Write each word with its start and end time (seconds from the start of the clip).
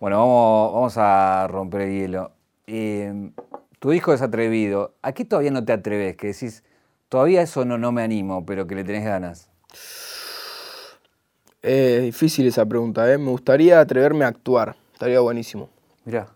Bueno, 0.00 0.18
vamos, 0.18 0.72
vamos 0.74 0.94
a 0.96 1.48
romper 1.48 1.80
el 1.82 1.92
hielo. 1.92 2.30
Eh, 2.68 3.30
tu 3.80 3.92
hijo 3.92 4.12
es 4.12 4.22
atrevido. 4.22 4.94
¿A 5.02 5.12
qué 5.12 5.24
todavía 5.24 5.50
no 5.50 5.64
te 5.64 5.72
atreves? 5.72 6.16
Que 6.16 6.28
decís, 6.28 6.62
todavía 7.08 7.42
eso 7.42 7.64
no, 7.64 7.78
no 7.78 7.90
me 7.90 8.02
animo, 8.02 8.46
pero 8.46 8.66
que 8.66 8.76
le 8.76 8.84
tenés 8.84 9.04
ganas. 9.04 9.50
Es 11.62 12.02
difícil 12.02 12.46
esa 12.46 12.64
pregunta, 12.64 13.12
¿eh? 13.12 13.18
Me 13.18 13.30
gustaría 13.30 13.80
atreverme 13.80 14.24
a 14.24 14.28
actuar. 14.28 14.76
Estaría 14.92 15.18
buenísimo. 15.18 15.68
Mirá. 16.04 16.28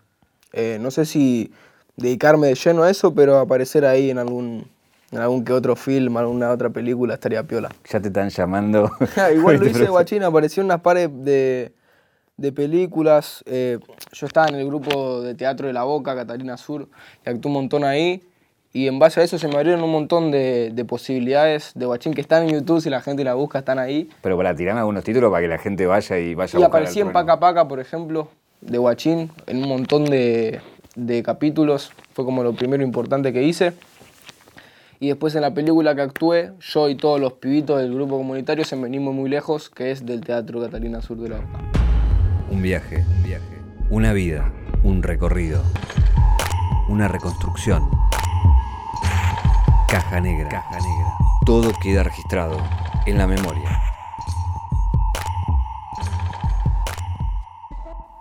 Eh, 0.51 0.77
no 0.81 0.91
sé 0.91 1.05
si 1.05 1.51
dedicarme 1.95 2.47
de 2.47 2.55
lleno 2.55 2.83
a 2.83 2.89
eso, 2.89 3.13
pero 3.15 3.37
aparecer 3.39 3.85
ahí 3.85 4.09
en 4.09 4.17
algún, 4.17 4.67
en 5.11 5.19
algún 5.19 5.45
que 5.45 5.53
otro 5.53 5.77
film, 5.77 6.17
alguna 6.17 6.51
otra 6.51 6.69
película, 6.69 7.13
estaría 7.13 7.43
piola. 7.43 7.69
Ya 7.89 8.01
te 8.01 8.09
están 8.09 8.29
llamando. 8.29 8.91
Igual 9.33 9.57
lo 9.59 9.67
hice, 9.67 9.87
guachín, 9.87 10.23
apareció 10.23 10.61
en 10.61 10.65
unas 10.65 10.81
pares 10.81 11.09
de, 11.23 11.71
de 12.37 12.51
películas. 12.51 13.43
eh, 13.45 13.79
yo 14.11 14.25
estaba 14.25 14.47
en 14.47 14.55
el 14.55 14.65
grupo 14.65 15.21
de 15.21 15.35
teatro 15.35 15.67
de 15.67 15.73
La 15.73 15.83
Boca, 15.83 16.15
Catalina 16.15 16.57
Sur, 16.57 16.87
y 17.25 17.29
actué 17.29 17.49
un 17.49 17.53
montón 17.53 17.83
ahí. 17.83 18.21
Y 18.75 18.87
en 18.87 18.97
base 18.97 19.21
a 19.21 19.23
eso 19.23 19.37
se 19.37 19.47
me 19.47 19.55
abrieron 19.55 19.83
un 19.83 19.91
montón 19.91 20.31
de, 20.31 20.71
de 20.73 20.83
posibilidades 20.83 21.73
de 21.75 21.85
guachín 21.85 22.15
que 22.15 22.21
están 22.21 22.43
en 22.43 22.55
YouTube, 22.55 22.81
si 22.81 22.89
la 22.89 23.01
gente 23.01 23.23
la 23.23 23.35
busca, 23.35 23.59
están 23.59 23.77
ahí. 23.77 24.09
Pero 24.23 24.35
para 24.35 24.55
tirarme 24.55 24.79
algunos 24.79 25.03
títulos 25.03 25.29
para 25.29 25.43
que 25.43 25.47
la 25.47 25.59
gente 25.59 25.85
vaya 25.85 26.17
y 26.17 26.33
vaya 26.33 26.57
a 26.57 26.61
Y 26.61 26.63
aparecí 26.63 26.99
en. 26.99 27.11
Paca 27.11 27.39
Paca, 27.39 27.67
por 27.67 27.79
ejemplo, 27.79 28.29
de 28.61 28.79
Guachín, 28.79 29.31
en 29.45 29.61
un 29.61 29.69
montón 29.69 30.05
de, 30.05 30.59
de 30.95 31.21
capítulos. 31.21 31.91
Fue 32.13 32.25
como 32.25 32.41
lo 32.41 32.53
primero 32.53 32.83
importante 32.83 33.31
que 33.31 33.43
hice. 33.43 33.73
Y 34.99 35.09
después 35.09 35.35
en 35.35 35.41
la 35.41 35.53
película 35.53 35.93
que 35.93 36.01
actué, 36.01 36.53
yo 36.59 36.89
y 36.89 36.95
todos 36.95 37.19
los 37.19 37.33
pibitos 37.33 37.79
del 37.79 37.93
grupo 37.93 38.17
comunitario 38.17 38.65
se 38.65 38.75
venimos 38.75 39.13
muy 39.13 39.29
lejos, 39.29 39.69
que 39.69 39.91
es 39.91 40.03
del 40.03 40.21
Teatro 40.21 40.59
Catalina 40.61 40.99
Sur 41.01 41.17
de 41.17 41.29
la 41.29 41.35
Boca. 41.35 41.92
Un 42.53 42.61
viaje, 42.61 43.03
un 43.09 43.23
viaje. 43.23 43.61
Una 43.89 44.13
vida, 44.13 44.53
un 44.83 45.01
recorrido. 45.01 45.63
Una 46.87 47.07
reconstrucción. 47.07 47.89
Caja 49.89 50.21
negra. 50.21 50.49
Caja 50.49 50.75
negra. 50.75 51.13
Todo 51.47 51.71
queda 51.81 52.03
registrado 52.03 52.57
en 53.07 53.17
la 53.17 53.25
memoria. 53.25 53.81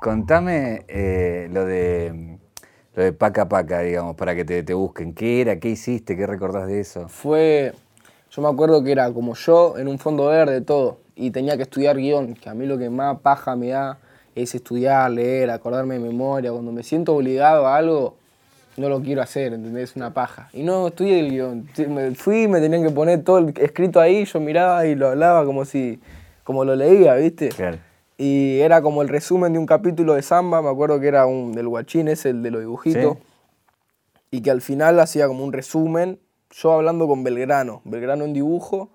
Contame 0.01 0.87
eh, 0.89 1.51
lo 1.53 1.67
de 1.67 2.39
lo 2.95 3.03
de 3.03 3.13
Paca 3.13 3.51
Paca, 3.51 3.81
digamos, 3.81 4.17
para 4.17 4.35
que 4.35 4.47
te, 4.47 4.63
te 4.63 4.73
busquen. 4.73 5.13
¿Qué 5.13 5.43
era? 5.43 5.61
¿Qué 5.61 5.69
hiciste? 5.69 6.17
¿Qué 6.17 6.27
recordás 6.27 6.69
de 6.69 6.81
eso? 6.81 7.07
Fue, 7.11 7.75
yo 8.31 8.41
me 8.41 8.49
acuerdo 8.49 8.83
que 8.83 8.93
era 8.93 9.13
como 9.13 9.35
yo 9.35 9.77
en 9.77 9.89
un 9.89 9.99
fondo 9.99 10.29
verde, 10.29 10.63
todo, 10.63 11.01
y 11.17 11.33
tenía 11.33 11.59
que 11.59 11.65
estudiar 11.65 11.99
guion, 11.99 12.33
que 12.33 12.49
a 12.49 12.55
mí 12.55 12.65
lo 12.65 12.79
que 12.79 12.89
más 12.89 13.19
paja 13.21 13.57
me 13.57 13.69
da 13.69 13.99
es 14.35 14.55
estudiar, 14.55 15.11
leer, 15.11 15.51
acordarme 15.51 15.95
de 15.95 16.01
memoria. 16.01 16.53
Cuando 16.53 16.73
me 16.73 16.83
siento 16.83 17.15
obligado 17.15 17.67
a 17.67 17.77
algo, 17.77 18.17
no 18.77 18.89
lo 18.89 19.01
quiero 19.01 19.23
hacer, 19.23 19.53
¿entendés? 19.53 19.91
Es 19.91 19.97
una 19.97 20.15
paja. 20.15 20.49
Y 20.53 20.63
no 20.63 20.89
estudié 20.89 21.21
el 21.21 21.31
guion. 21.31 21.69
Me 21.89 22.15
fui, 22.15 22.49
me 22.49 22.61
tenían 22.61 22.83
que 22.83 22.91
poner 22.91 23.23
todo 23.23 23.39
el 23.39 23.55
escrito 23.59 24.01
ahí, 24.01 24.25
yo 24.25 24.41
miraba 24.41 24.87
y 24.87 24.95
lo 24.95 25.09
hablaba 25.09 25.45
como 25.45 25.65
si, 25.65 26.01
como 26.45 26.65
lo 26.65 26.75
leía, 26.75 27.15
¿viste? 27.15 27.51
Claro. 27.51 27.79
Y 28.17 28.61
era 28.61 28.83
como 28.83 29.03
el 29.03 29.09
resumen 29.09 29.53
de 29.53 29.59
un 29.59 29.67
capítulo 29.67 30.15
de 30.15 30.23
Samba, 30.23 30.63
me 30.63 30.69
acuerdo 30.69 31.01
que 31.01 31.09
era 31.09 31.27
un 31.27 31.53
del 31.53 31.69
guachín, 31.69 32.09
ese, 32.09 32.31
el 32.31 32.43
de 32.43 32.51
los 32.51 32.61
dibujitos. 32.61 33.17
Sí. 33.17 33.23
Y 34.31 34.41
que 34.43 34.51
al 34.51 34.61
final 34.61 34.99
hacía 35.01 35.27
como 35.27 35.45
un 35.45 35.53
resumen, 35.53 36.19
yo 36.51 36.73
hablando 36.73 37.07
con 37.07 37.25
Belgrano, 37.25 37.83
Belgrano 37.85 38.25
en 38.25 38.33
dibujo, 38.33 38.91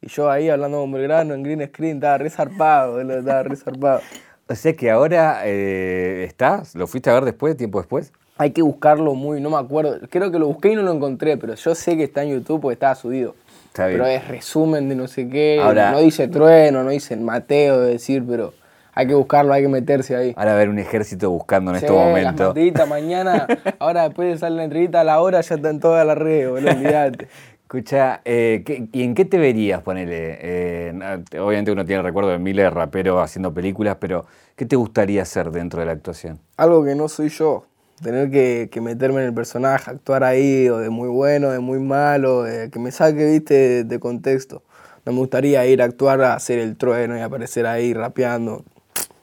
y 0.00 0.08
yo 0.08 0.30
ahí 0.30 0.50
hablando 0.50 0.80
con 0.80 0.92
Belgrano 0.92 1.32
en 1.32 1.42
green 1.42 1.66
screen, 1.68 1.96
estaba 1.96 2.18
re 2.18 2.28
zarpado, 2.28 3.00
estaba 3.00 3.42
re 3.44 3.56
zarpado. 3.56 4.00
O 4.52 4.54
sea 4.54 4.74
que 4.74 4.90
ahora 4.90 5.40
eh, 5.46 6.24
estás, 6.28 6.74
¿lo 6.74 6.86
fuiste 6.86 7.08
a 7.08 7.14
ver 7.14 7.24
después, 7.24 7.56
tiempo 7.56 7.78
después? 7.78 8.12
Hay 8.36 8.50
que 8.50 8.60
buscarlo 8.60 9.14
muy, 9.14 9.40
no 9.40 9.48
me 9.48 9.56
acuerdo, 9.56 9.98
creo 10.10 10.30
que 10.30 10.38
lo 10.38 10.46
busqué 10.46 10.72
y 10.72 10.76
no 10.76 10.82
lo 10.82 10.92
encontré, 10.92 11.38
pero 11.38 11.54
yo 11.54 11.74
sé 11.74 11.96
que 11.96 12.04
está 12.04 12.22
en 12.22 12.32
YouTube 12.34 12.60
porque 12.60 12.74
estaba 12.74 12.94
subido. 12.94 13.34
Está 13.68 13.86
bien. 13.86 14.00
Pero 14.00 14.10
es 14.10 14.28
resumen 14.28 14.90
de 14.90 14.94
no 14.94 15.08
sé 15.08 15.26
qué, 15.30 15.58
Ahora- 15.62 15.90
no 15.92 16.00
dice 16.00 16.28
trueno, 16.28 16.84
no 16.84 16.90
dice 16.90 17.16
Mateo, 17.16 17.80
de 17.80 17.92
decir, 17.92 18.22
pero 18.28 18.52
hay 18.92 19.06
que 19.06 19.14
buscarlo, 19.14 19.54
hay 19.54 19.62
que 19.62 19.68
meterse 19.68 20.14
ahí. 20.16 20.34
Ahora 20.36 20.50
a 20.50 20.54
haber 20.56 20.68
un 20.68 20.78
ejército 20.78 21.30
buscando 21.30 21.70
en 21.70 21.78
Sí, 21.78 21.86
este 21.86 21.96
momento. 21.96 22.54
mañana, 22.86 23.46
ahora 23.78 24.02
después 24.02 24.32
de 24.34 24.38
salir 24.38 24.58
la 24.58 24.64
entrevista 24.64 25.00
a 25.00 25.04
la 25.04 25.18
hora 25.22 25.40
ya 25.40 25.54
están 25.54 25.80
todas 25.80 26.06
las 26.06 26.18
redes, 26.18 26.50
boludo, 26.50 26.70
olvídate. 26.76 27.28
Escucha, 27.62 28.20
eh, 28.26 28.62
¿qué- 28.66 28.84
¿y 28.92 29.02
en 29.02 29.14
qué 29.14 29.24
te 29.24 29.38
verías, 29.38 29.80
ponele? 29.80 30.36
Eh, 30.42 30.92
obviamente 31.40 31.72
uno 31.72 31.86
tiene 31.86 32.00
el 32.00 32.04
recuerdo 32.04 32.28
de 32.28 32.38
miles 32.38 32.66
de 32.66 32.68
raperos 32.70 33.18
haciendo 33.24 33.54
películas, 33.54 33.96
pero 33.98 34.26
¿qué 34.56 34.66
te 34.66 34.76
gustaría 34.76 35.22
hacer 35.22 35.50
dentro 35.50 35.80
de 35.80 35.86
la 35.86 35.92
actuación? 35.92 36.38
Algo 36.56 36.84
que 36.84 36.94
no 36.94 37.08
soy 37.08 37.28
yo, 37.28 37.64
tener 38.02 38.30
que, 38.30 38.68
que 38.70 38.80
meterme 38.80 39.20
en 39.20 39.28
el 39.28 39.34
personaje, 39.34 39.90
actuar 39.90 40.24
ahí, 40.24 40.68
o 40.68 40.78
de 40.78 40.90
muy 40.90 41.08
bueno, 41.08 41.50
de 41.50 41.60
muy 41.60 41.78
malo, 41.78 42.42
de 42.42 42.70
que 42.70 42.78
me 42.78 42.90
saque, 42.90 43.30
viste, 43.30 43.54
de, 43.54 43.84
de 43.84 44.00
contexto. 44.00 44.62
No 45.04 45.12
me 45.12 45.18
gustaría 45.18 45.66
ir 45.66 45.82
a 45.82 45.86
actuar 45.86 46.22
a 46.22 46.34
hacer 46.34 46.58
el 46.58 46.76
trueno 46.76 47.16
y 47.16 47.20
aparecer 47.20 47.66
ahí 47.66 47.92
rapeando. 47.92 48.64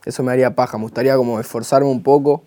Eso 0.06 0.24
me 0.24 0.32
haría 0.32 0.56
paja, 0.56 0.78
me 0.78 0.84
gustaría 0.84 1.16
como 1.16 1.40
esforzarme 1.40 1.88
un 1.90 2.04
poco 2.04 2.44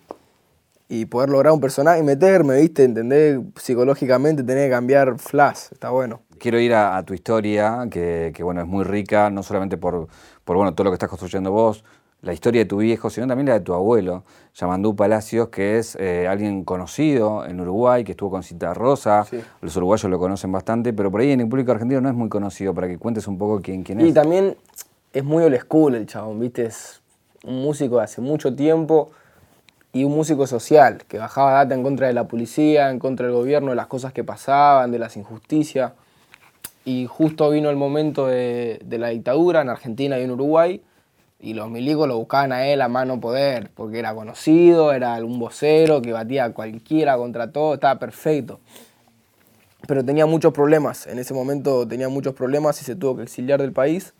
y 0.89 1.05
poder 1.05 1.29
lograr 1.29 1.53
un 1.53 1.61
personaje 1.61 1.99
y 1.99 2.03
meterme, 2.03 2.59
viste, 2.59 2.83
entender 2.83 3.41
psicológicamente, 3.55 4.43
tener 4.43 4.67
que 4.67 4.71
cambiar 4.71 5.17
flash, 5.17 5.69
está 5.71 5.89
bueno. 5.89 6.21
Quiero 6.37 6.59
ir 6.59 6.73
a, 6.73 6.97
a 6.97 7.03
tu 7.03 7.13
historia, 7.13 7.87
que, 7.89 8.31
que, 8.35 8.43
bueno, 8.43 8.61
es 8.61 8.67
muy 8.67 8.83
rica, 8.83 9.29
no 9.29 9.41
solamente 9.43 9.77
por, 9.77 10.07
por 10.43 10.57
bueno, 10.57 10.75
todo 10.75 10.85
lo 10.85 10.91
que 10.91 10.95
estás 10.95 11.09
construyendo 11.09 11.51
vos, 11.51 11.83
la 12.23 12.31
historia 12.31 12.61
de 12.61 12.65
tu 12.65 12.77
viejo, 12.77 13.09
sino 13.09 13.27
también 13.27 13.47
la 13.47 13.53
de 13.55 13.59
tu 13.59 13.73
abuelo, 13.73 14.23
Yamandú 14.55 14.95
Palacios, 14.95 15.49
que 15.49 15.77
es 15.77 15.97
eh, 15.99 16.25
alguien 16.25 16.63
conocido 16.63 17.45
en 17.45 17.59
Uruguay, 17.59 18.05
que 18.05 18.13
estuvo 18.13 18.31
con 18.31 18.43
Cita 18.43 18.73
Rosa. 18.73 19.25
Sí. 19.25 19.41
Los 19.59 19.75
uruguayos 19.75 20.09
lo 20.09 20.17
conocen 20.17 20.49
bastante, 20.51 20.93
pero 20.93 21.11
por 21.11 21.19
ahí 21.19 21.31
en 21.31 21.41
el 21.41 21.49
público 21.49 21.73
argentino 21.73 21.99
no 21.99 22.07
es 22.07 22.15
muy 22.15 22.29
conocido, 22.29 22.73
para 22.73 22.87
que 22.87 22.97
cuentes 22.97 23.27
un 23.27 23.37
poco 23.37 23.61
quién, 23.61 23.83
quién 23.83 23.99
es. 23.99 24.07
Y 24.07 24.13
también 24.13 24.55
es 25.11 25.23
muy 25.23 25.43
old 25.43 25.59
school 25.59 25.95
el 25.95 26.07
chabón, 26.07 26.39
¿viste? 26.39 26.65
Es 26.65 27.01
un 27.43 27.61
músico 27.61 27.97
de 27.97 28.03
hace 28.03 28.21
mucho 28.21 28.55
tiempo 28.55 29.11
y 29.91 30.05
un 30.05 30.15
músico 30.15 30.47
social, 30.47 31.03
que 31.05 31.17
bajaba 31.17 31.51
data 31.51 31.75
en 31.75 31.83
contra 31.83 32.07
de 32.07 32.13
la 32.13 32.29
policía, 32.29 32.89
en 32.89 32.99
contra 32.99 33.25
del 33.25 33.35
gobierno, 33.35 33.71
de 33.71 33.75
las 33.75 33.87
cosas 33.87 34.13
que 34.13 34.23
pasaban, 34.23 34.91
de 34.91 34.99
las 34.99 35.17
injusticias. 35.17 35.91
Y 36.85 37.05
justo 37.05 37.49
vino 37.49 37.69
el 37.69 37.75
momento 37.75 38.27
de, 38.27 38.79
de 38.85 38.97
la 38.97 39.09
dictadura 39.09 39.61
en 39.61 39.69
Argentina 39.69 40.17
y 40.17 40.23
en 40.23 40.31
Uruguay, 40.31 40.81
y 41.43 41.53
los 41.53 41.69
milicos 41.69 42.07
lo 42.07 42.17
buscaban 42.17 42.51
a 42.51 42.65
él 42.65 42.81
a 42.81 42.87
mano 42.87 43.19
poder, 43.19 43.69
porque 43.75 43.99
era 43.99 44.15
conocido, 44.15 44.93
era 44.93 45.23
un 45.23 45.37
vocero 45.37 46.01
que 46.01 46.11
batía 46.11 46.45
a 46.45 46.53
cualquiera 46.53 47.17
contra 47.17 47.51
todo, 47.51 47.75
estaba 47.75 47.99
perfecto 47.99 48.59
pero 49.87 50.03
tenía 50.03 50.25
muchos 50.25 50.53
problemas. 50.53 51.07
En 51.07 51.19
ese 51.19 51.33
momento 51.33 51.87
tenía 51.87 52.09
muchos 52.09 52.33
problemas 52.33 52.81
y 52.81 52.85
se 52.85 52.95
tuvo 52.95 53.17
que 53.17 53.23
exiliar 53.23 53.61
del 53.61 53.73
país. 53.73 54.13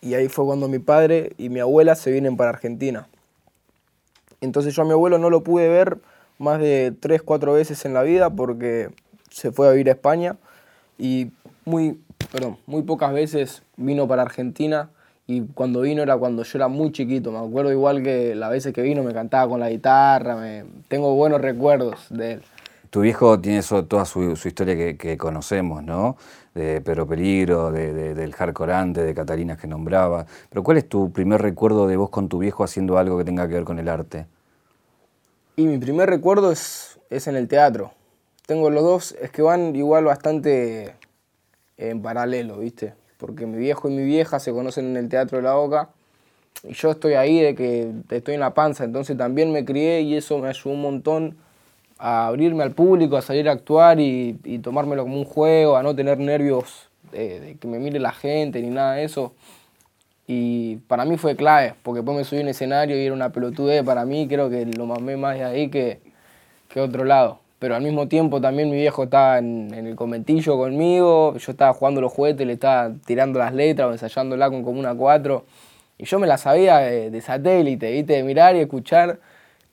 Y 0.00 0.14
ahí 0.14 0.28
fue 0.28 0.44
cuando 0.44 0.68
mi 0.68 0.78
padre 0.78 1.32
y 1.38 1.48
mi 1.48 1.60
abuela 1.60 1.94
se 1.94 2.10
vienen 2.10 2.36
para 2.36 2.50
Argentina. 2.50 3.08
Entonces 4.40 4.74
yo 4.74 4.82
a 4.82 4.86
mi 4.86 4.92
abuelo 4.92 5.18
no 5.18 5.28
lo 5.28 5.42
pude 5.42 5.68
ver 5.68 5.98
más 6.38 6.60
de 6.60 6.94
tres, 6.98 7.22
cuatro 7.22 7.52
veces 7.52 7.84
en 7.84 7.92
la 7.92 8.02
vida 8.02 8.30
porque 8.30 8.90
se 9.30 9.52
fue 9.52 9.68
a 9.68 9.72
vivir 9.72 9.88
a 9.88 9.92
España 9.92 10.36
y 10.96 11.32
muy, 11.66 12.00
perdón, 12.32 12.56
muy 12.66 12.82
pocas 12.82 13.12
veces 13.12 13.62
vino 13.76 14.08
para 14.08 14.22
Argentina 14.22 14.88
y 15.30 15.42
cuando 15.54 15.82
vino 15.82 16.02
era 16.02 16.16
cuando 16.16 16.42
yo 16.42 16.58
era 16.58 16.66
muy 16.66 16.90
chiquito. 16.90 17.30
Me 17.30 17.38
acuerdo 17.38 17.70
igual 17.70 18.02
que 18.02 18.34
las 18.34 18.50
veces 18.50 18.72
que 18.74 18.82
vino 18.82 19.04
me 19.04 19.14
cantaba 19.14 19.48
con 19.48 19.60
la 19.60 19.70
guitarra, 19.70 20.34
me- 20.34 20.64
tengo 20.88 21.14
buenos 21.14 21.40
recuerdos 21.40 22.06
de 22.10 22.32
él. 22.32 22.42
Tu 22.90 23.02
viejo 23.02 23.40
tiene 23.40 23.58
eso, 23.58 23.84
toda 23.84 24.04
su, 24.04 24.34
su 24.34 24.48
historia 24.48 24.74
que, 24.74 24.96
que 24.96 25.16
conocemos, 25.16 25.84
¿no? 25.84 26.16
De 26.52 26.80
Pedro 26.80 27.06
Peligro, 27.06 27.70
de, 27.70 27.92
de- 27.92 28.14
del 28.16 28.34
de 28.34 29.14
Catalinas 29.14 29.58
que 29.58 29.68
nombraba. 29.68 30.26
Pero 30.48 30.64
¿cuál 30.64 30.78
es 30.78 30.88
tu 30.88 31.12
primer 31.12 31.40
recuerdo 31.40 31.86
de 31.86 31.96
vos 31.96 32.10
con 32.10 32.28
tu 32.28 32.38
viejo 32.38 32.64
haciendo 32.64 32.98
algo 32.98 33.16
que 33.16 33.24
tenga 33.24 33.46
que 33.46 33.54
ver 33.54 33.64
con 33.64 33.78
el 33.78 33.88
arte? 33.88 34.26
Y 35.54 35.64
mi 35.66 35.78
primer 35.78 36.10
recuerdo 36.10 36.50
es, 36.50 36.98
es 37.08 37.28
en 37.28 37.36
el 37.36 37.46
teatro. 37.46 37.92
Tengo 38.46 38.68
los 38.68 38.82
dos, 38.82 39.12
es 39.20 39.30
que 39.30 39.42
van 39.42 39.76
igual 39.76 40.06
bastante 40.06 40.96
en 41.76 42.02
paralelo, 42.02 42.58
¿viste? 42.58 42.94
Porque 43.20 43.46
mi 43.46 43.58
viejo 43.58 43.88
y 43.88 43.92
mi 43.92 44.04
vieja 44.04 44.40
se 44.40 44.52
conocen 44.52 44.86
en 44.86 44.96
el 44.96 45.08
Teatro 45.08 45.38
de 45.38 45.44
la 45.44 45.54
Boca 45.54 45.90
y 46.62 46.74
yo 46.74 46.90
estoy 46.90 47.14
ahí 47.14 47.40
de 47.40 47.54
que 47.54 47.92
estoy 48.10 48.34
en 48.34 48.40
la 48.40 48.52
panza, 48.52 48.84
entonces 48.84 49.16
también 49.16 49.52
me 49.52 49.64
crié 49.64 50.02
y 50.02 50.16
eso 50.16 50.38
me 50.38 50.48
ayudó 50.48 50.70
un 50.74 50.82
montón 50.82 51.36
a 51.98 52.26
abrirme 52.26 52.62
al 52.62 52.72
público, 52.72 53.16
a 53.16 53.22
salir 53.22 53.48
a 53.48 53.52
actuar 53.52 54.00
y, 54.00 54.38
y 54.44 54.58
tomármelo 54.58 55.02
como 55.04 55.16
un 55.16 55.24
juego, 55.24 55.76
a 55.76 55.82
no 55.82 55.94
tener 55.94 56.18
nervios 56.18 56.88
de, 57.12 57.56
que 57.60 57.68
me 57.68 57.78
mire 57.78 57.98
la 57.98 58.12
gente 58.12 58.60
ni 58.60 58.68
nada 58.68 58.94
de 58.94 59.04
eso. 59.04 59.34
Y 60.26 60.76
para 60.86 61.04
mí 61.04 61.16
fue 61.16 61.34
clave, 61.34 61.74
porque 61.82 61.98
después 61.98 62.16
me 62.16 62.24
subí 62.24 62.40
a 62.40 62.42
un 62.42 62.48
escenario 62.48 62.96
y 62.96 63.04
era 63.04 63.14
una 63.14 63.30
pelotudez 63.30 63.82
para 63.82 64.04
mí, 64.04 64.28
creo 64.28 64.48
que 64.48 64.64
lo 64.66 64.86
mamé 64.86 65.16
más 65.16 65.36
de 65.36 65.44
ahí 65.44 65.70
que, 65.70 66.00
que 66.68 66.80
otro 66.80 67.04
lado. 67.04 67.39
Pero 67.60 67.76
al 67.76 67.82
mismo 67.82 68.08
tiempo 68.08 68.40
también 68.40 68.70
mi 68.70 68.76
viejo 68.76 69.04
estaba 69.04 69.38
en, 69.38 69.72
el 69.74 69.94
conventillo 69.94 70.56
conmigo, 70.56 71.36
yo 71.36 71.52
estaba 71.52 71.74
jugando 71.74 72.00
los 72.00 72.10
juguetes, 72.10 72.46
le 72.46 72.54
estaba 72.54 72.90
tirando 73.04 73.38
las 73.38 73.52
letras 73.52 73.88
o 73.88 73.92
ensayándola 73.92 74.48
con 74.50 74.64
como 74.64 74.80
una 74.80 74.94
4. 74.94 75.44
Y 75.98 76.06
yo 76.06 76.18
me 76.18 76.26
la 76.26 76.38
sabía 76.38 76.78
de, 76.78 77.20
satélite, 77.20 77.92
¿viste? 77.92 78.14
De 78.14 78.22
mirar 78.22 78.56
y 78.56 78.60
escuchar. 78.60 79.18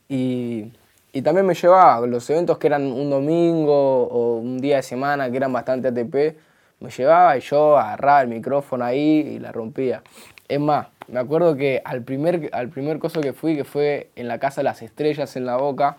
Y, 0.10 0.74
y, 1.14 1.22
también 1.22 1.46
me 1.46 1.54
llevaba 1.54 2.06
los 2.06 2.30
eventos 2.30 2.58
que 2.58 2.68
eran 2.68 2.92
un 2.92 3.10
domingo 3.10 4.04
o 4.04 4.38
un 4.38 4.60
día 4.60 4.76
de 4.78 4.84
semana, 4.84 5.32
que 5.32 5.38
eran 5.38 5.54
bastante 5.54 5.88
ATP, 5.88 6.38
me 6.82 6.90
llevaba 6.90 7.38
y 7.38 7.42
yo 7.42 7.78
agarraba 7.78 8.22
el 8.22 8.28
micrófono 8.28 8.84
ahí 8.84 9.36
y 9.36 9.40
la 9.40 9.54
rompía. 9.54 10.04
Es 10.50 10.60
más, 10.60 10.88
me 11.08 11.20
acuerdo 11.20 11.56
que 11.56 11.82
al 11.86 12.04
primer, 12.04 12.50
al 12.52 12.68
primer 12.68 13.00
coso 13.00 13.22
que 13.22 13.32
fui, 13.32 13.56
que 13.56 13.64
fue 13.64 14.10
en 14.18 14.28
la 14.28 14.40
Casa 14.40 14.60
de 14.60 14.66
las 14.66 14.82
Estrellas 14.82 15.38
en 15.38 15.46
La 15.46 15.56
Boca, 15.56 15.98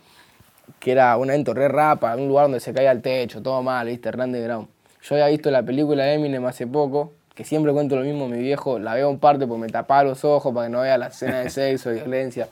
que 0.79 0.93
era 0.93 1.17
un 1.17 1.31
evento 1.31 1.55
re 1.55 1.69
rapa, 1.69 2.15
un 2.17 2.29
lugar 2.29 2.45
donde 2.47 2.61
se 2.61 2.73
caía 2.73 2.93
el 2.93 3.03
techo, 3.03 3.43
todo 3.43 3.63
mal, 3.63 3.87
¿viste? 3.87 4.11
Randy 4.11 4.41
Ground. 4.41 4.69
Yo 5.03 5.15
había 5.15 5.29
visto 5.29 5.51
la 5.51 5.63
película 5.63 6.05
de 6.05 6.15
Eminem 6.15 6.45
hace 6.47 6.67
poco, 6.67 7.13
que 7.35 7.45
siempre 7.45 7.73
cuento 7.73 7.97
lo 7.97 8.03
mismo, 8.03 8.29
mi 8.29 8.39
viejo, 8.39 8.79
la 8.79 8.95
veo 8.95 9.11
en 9.11 9.19
parte 9.19 9.47
porque 9.47 9.63
me 9.63 9.69
tapaba 9.69 10.05
los 10.05 10.25
ojos 10.25 10.53
para 10.53 10.67
que 10.67 10.73
no 10.73 10.81
vea 10.81 10.99
la 10.99 11.07
escena 11.07 11.41
de 11.41 11.51
sexo, 11.51 11.91
violencia. 11.91 12.49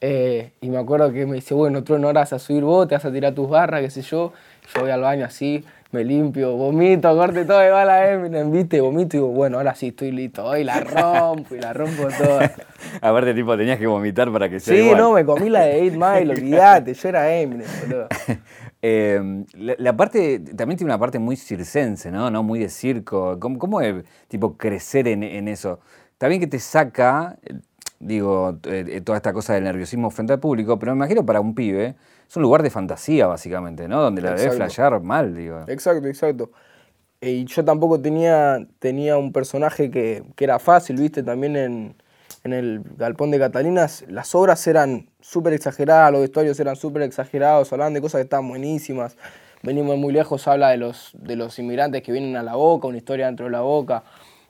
Eh, 0.00 0.50
y 0.60 0.68
me 0.68 0.78
acuerdo 0.78 1.12
que 1.12 1.24
me 1.26 1.36
dice, 1.36 1.54
bueno, 1.54 1.84
tú 1.84 1.96
no 1.98 2.12
vas 2.12 2.32
a 2.32 2.38
subir 2.38 2.64
vos, 2.64 2.88
te 2.88 2.94
vas 2.96 3.04
a 3.04 3.12
tirar 3.12 3.34
tus 3.34 3.48
barras, 3.48 3.80
qué 3.80 3.90
sé 3.90 4.02
yo. 4.02 4.32
Yo 4.74 4.82
voy 4.82 4.90
al 4.90 5.00
baño 5.00 5.24
así, 5.24 5.64
me 5.92 6.04
limpio, 6.04 6.56
vomito, 6.56 7.14
corte 7.14 7.44
todo, 7.44 7.62
y 7.64 7.68
va 7.68 7.84
la 7.84 8.12
Eminem, 8.12 8.50
viste, 8.50 8.80
vomito 8.80 9.16
y 9.16 9.20
digo, 9.20 9.28
bueno, 9.28 9.58
ahora 9.58 9.74
sí 9.74 9.88
estoy 9.88 10.10
listo, 10.10 10.42
hoy 10.42 10.64
la 10.64 10.80
rompo 10.80 11.54
y 11.54 11.60
la 11.60 11.74
rompo 11.74 12.08
toda. 12.16 12.50
Aparte, 13.02 13.34
tipo, 13.34 13.54
tenías 13.58 13.78
que 13.78 13.86
vomitar 13.86 14.32
para 14.32 14.48
que 14.48 14.58
sea 14.58 14.74
Sí, 14.74 14.90
no, 14.96 15.12
me 15.12 15.24
comí 15.26 15.50
la 15.50 15.66
de 15.66 15.82
8 15.82 15.92
Mile, 15.92 16.32
olvídate, 16.32 16.94
yo 16.94 17.08
era 17.10 17.30
Eminem, 17.30 17.66
boludo. 17.82 18.08
eh, 18.82 19.44
la, 19.54 19.94
parte, 19.94 20.38
también 20.38 20.78
tiene 20.78 20.90
una 20.90 20.98
parte 20.98 21.18
muy 21.18 21.36
circense, 21.36 22.10
¿no? 22.10 22.30
¿no? 22.30 22.42
Muy 22.42 22.58
de 22.58 22.70
circo. 22.70 23.38
¿Cómo, 23.38 23.58
cómo 23.58 23.82
es, 23.82 24.02
tipo, 24.28 24.56
crecer 24.56 25.06
en, 25.08 25.22
en 25.22 25.46
eso? 25.46 25.80
También 26.16 26.40
que 26.40 26.46
te 26.46 26.58
saca, 26.58 27.36
digo, 28.00 28.58
eh, 28.64 29.02
toda 29.04 29.18
esta 29.18 29.34
cosa 29.34 29.52
del 29.52 29.64
nerviosismo 29.64 30.08
frente 30.10 30.32
al 30.32 30.40
público, 30.40 30.78
pero 30.78 30.92
me 30.92 30.96
imagino 30.96 31.26
para 31.26 31.40
un 31.40 31.54
pibe 31.54 31.96
es 32.32 32.36
un 32.38 32.44
lugar 32.44 32.62
de 32.62 32.70
fantasía, 32.70 33.26
básicamente, 33.26 33.86
¿no? 33.86 34.00
Donde 34.00 34.22
la 34.22 34.32
debe 34.32 34.52
flashear 34.52 35.02
mal, 35.02 35.36
digo. 35.36 35.64
Exacto, 35.68 36.08
exacto. 36.08 36.50
Y 37.20 37.44
yo 37.44 37.62
tampoco 37.62 38.00
tenía, 38.00 38.66
tenía 38.78 39.18
un 39.18 39.34
personaje 39.34 39.90
que, 39.90 40.22
era 40.38 40.58
fácil, 40.58 40.96
viste, 40.96 41.22
también 41.22 41.56
en, 41.56 41.94
el 42.44 42.82
Galpón 42.96 43.32
de 43.32 43.38
Catalinas, 43.38 44.06
las 44.08 44.34
obras 44.34 44.66
eran 44.66 45.10
súper 45.20 45.52
exageradas, 45.52 46.10
los 46.10 46.22
vestuarios 46.22 46.58
eran 46.58 46.74
súper 46.74 47.02
exagerados, 47.02 47.70
hablaban 47.70 47.92
de 47.92 48.00
cosas 48.00 48.20
que 48.20 48.22
estaban 48.22 48.48
buenísimas. 48.48 49.18
Venimos 49.62 49.98
muy 49.98 50.14
lejos, 50.14 50.48
habla 50.48 50.70
de 50.70 50.78
los, 50.78 51.10
de 51.12 51.36
los 51.36 51.58
inmigrantes 51.58 52.02
que 52.02 52.12
vienen 52.12 52.38
a 52.38 52.42
la 52.42 52.54
boca, 52.54 52.88
una 52.88 52.96
historia 52.96 53.26
dentro 53.26 53.44
de 53.44 53.52
la 53.52 53.60
boca. 53.60 54.04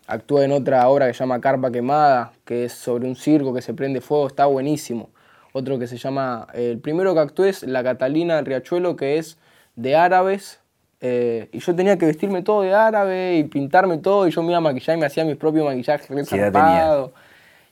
Actúa 0.07 0.45
en 0.45 0.53
otra 0.53 0.89
obra 0.89 1.09
que 1.09 1.15
se 1.15 1.19
llama 1.19 1.41
Carpa 1.41 1.73
Quemada, 1.73 2.31
que 2.45 2.67
es 2.67 2.75
sobre 2.75 3.09
un 3.09 3.17
circo 3.17 3.53
que 3.53 3.61
se 3.61 3.75
prende 3.75 4.01
fuego, 4.01 4.29
está 4.29 4.47
buenísimo 4.47 5.11
otro 5.53 5.79
que 5.79 5.87
se 5.87 5.99
llama, 5.99 6.47
el 6.55 6.79
primero 6.79 7.15
que 7.15 7.21
actué 7.21 7.49
es 7.51 7.63
La 7.63 7.83
Catalina 7.83 8.37
del 8.37 8.47
Riachuelo, 8.47 8.97
que 8.97 9.19
es 9.19 9.39
de 9.77 9.97
árabes, 9.97 10.61
eh, 11.01 11.49
y 11.53 11.59
yo 11.59 11.75
tenía 11.75 11.99
que 11.99 12.07
vestirme 12.07 12.43
todo 12.43 12.63
de 12.63 12.73
árabe 12.73 13.37
y 13.37 13.45
pintarme 13.45 13.99
todo, 13.99 14.29
y 14.29 14.31
yo 14.31 14.43
me 14.43 14.49
iba 14.49 14.59
a 14.59 14.61
maquillar 14.61 14.97
y 14.97 15.01
me 15.01 15.07
hacía 15.07 15.25
mis 15.25 15.37
propios 15.37 15.65
maquillajes 15.65 16.09
resarpados. 16.09 17.11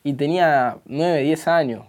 Y 0.03 0.15
tenía 0.15 0.79
9, 0.87 1.23
10 1.23 1.49
años. 1.49 1.87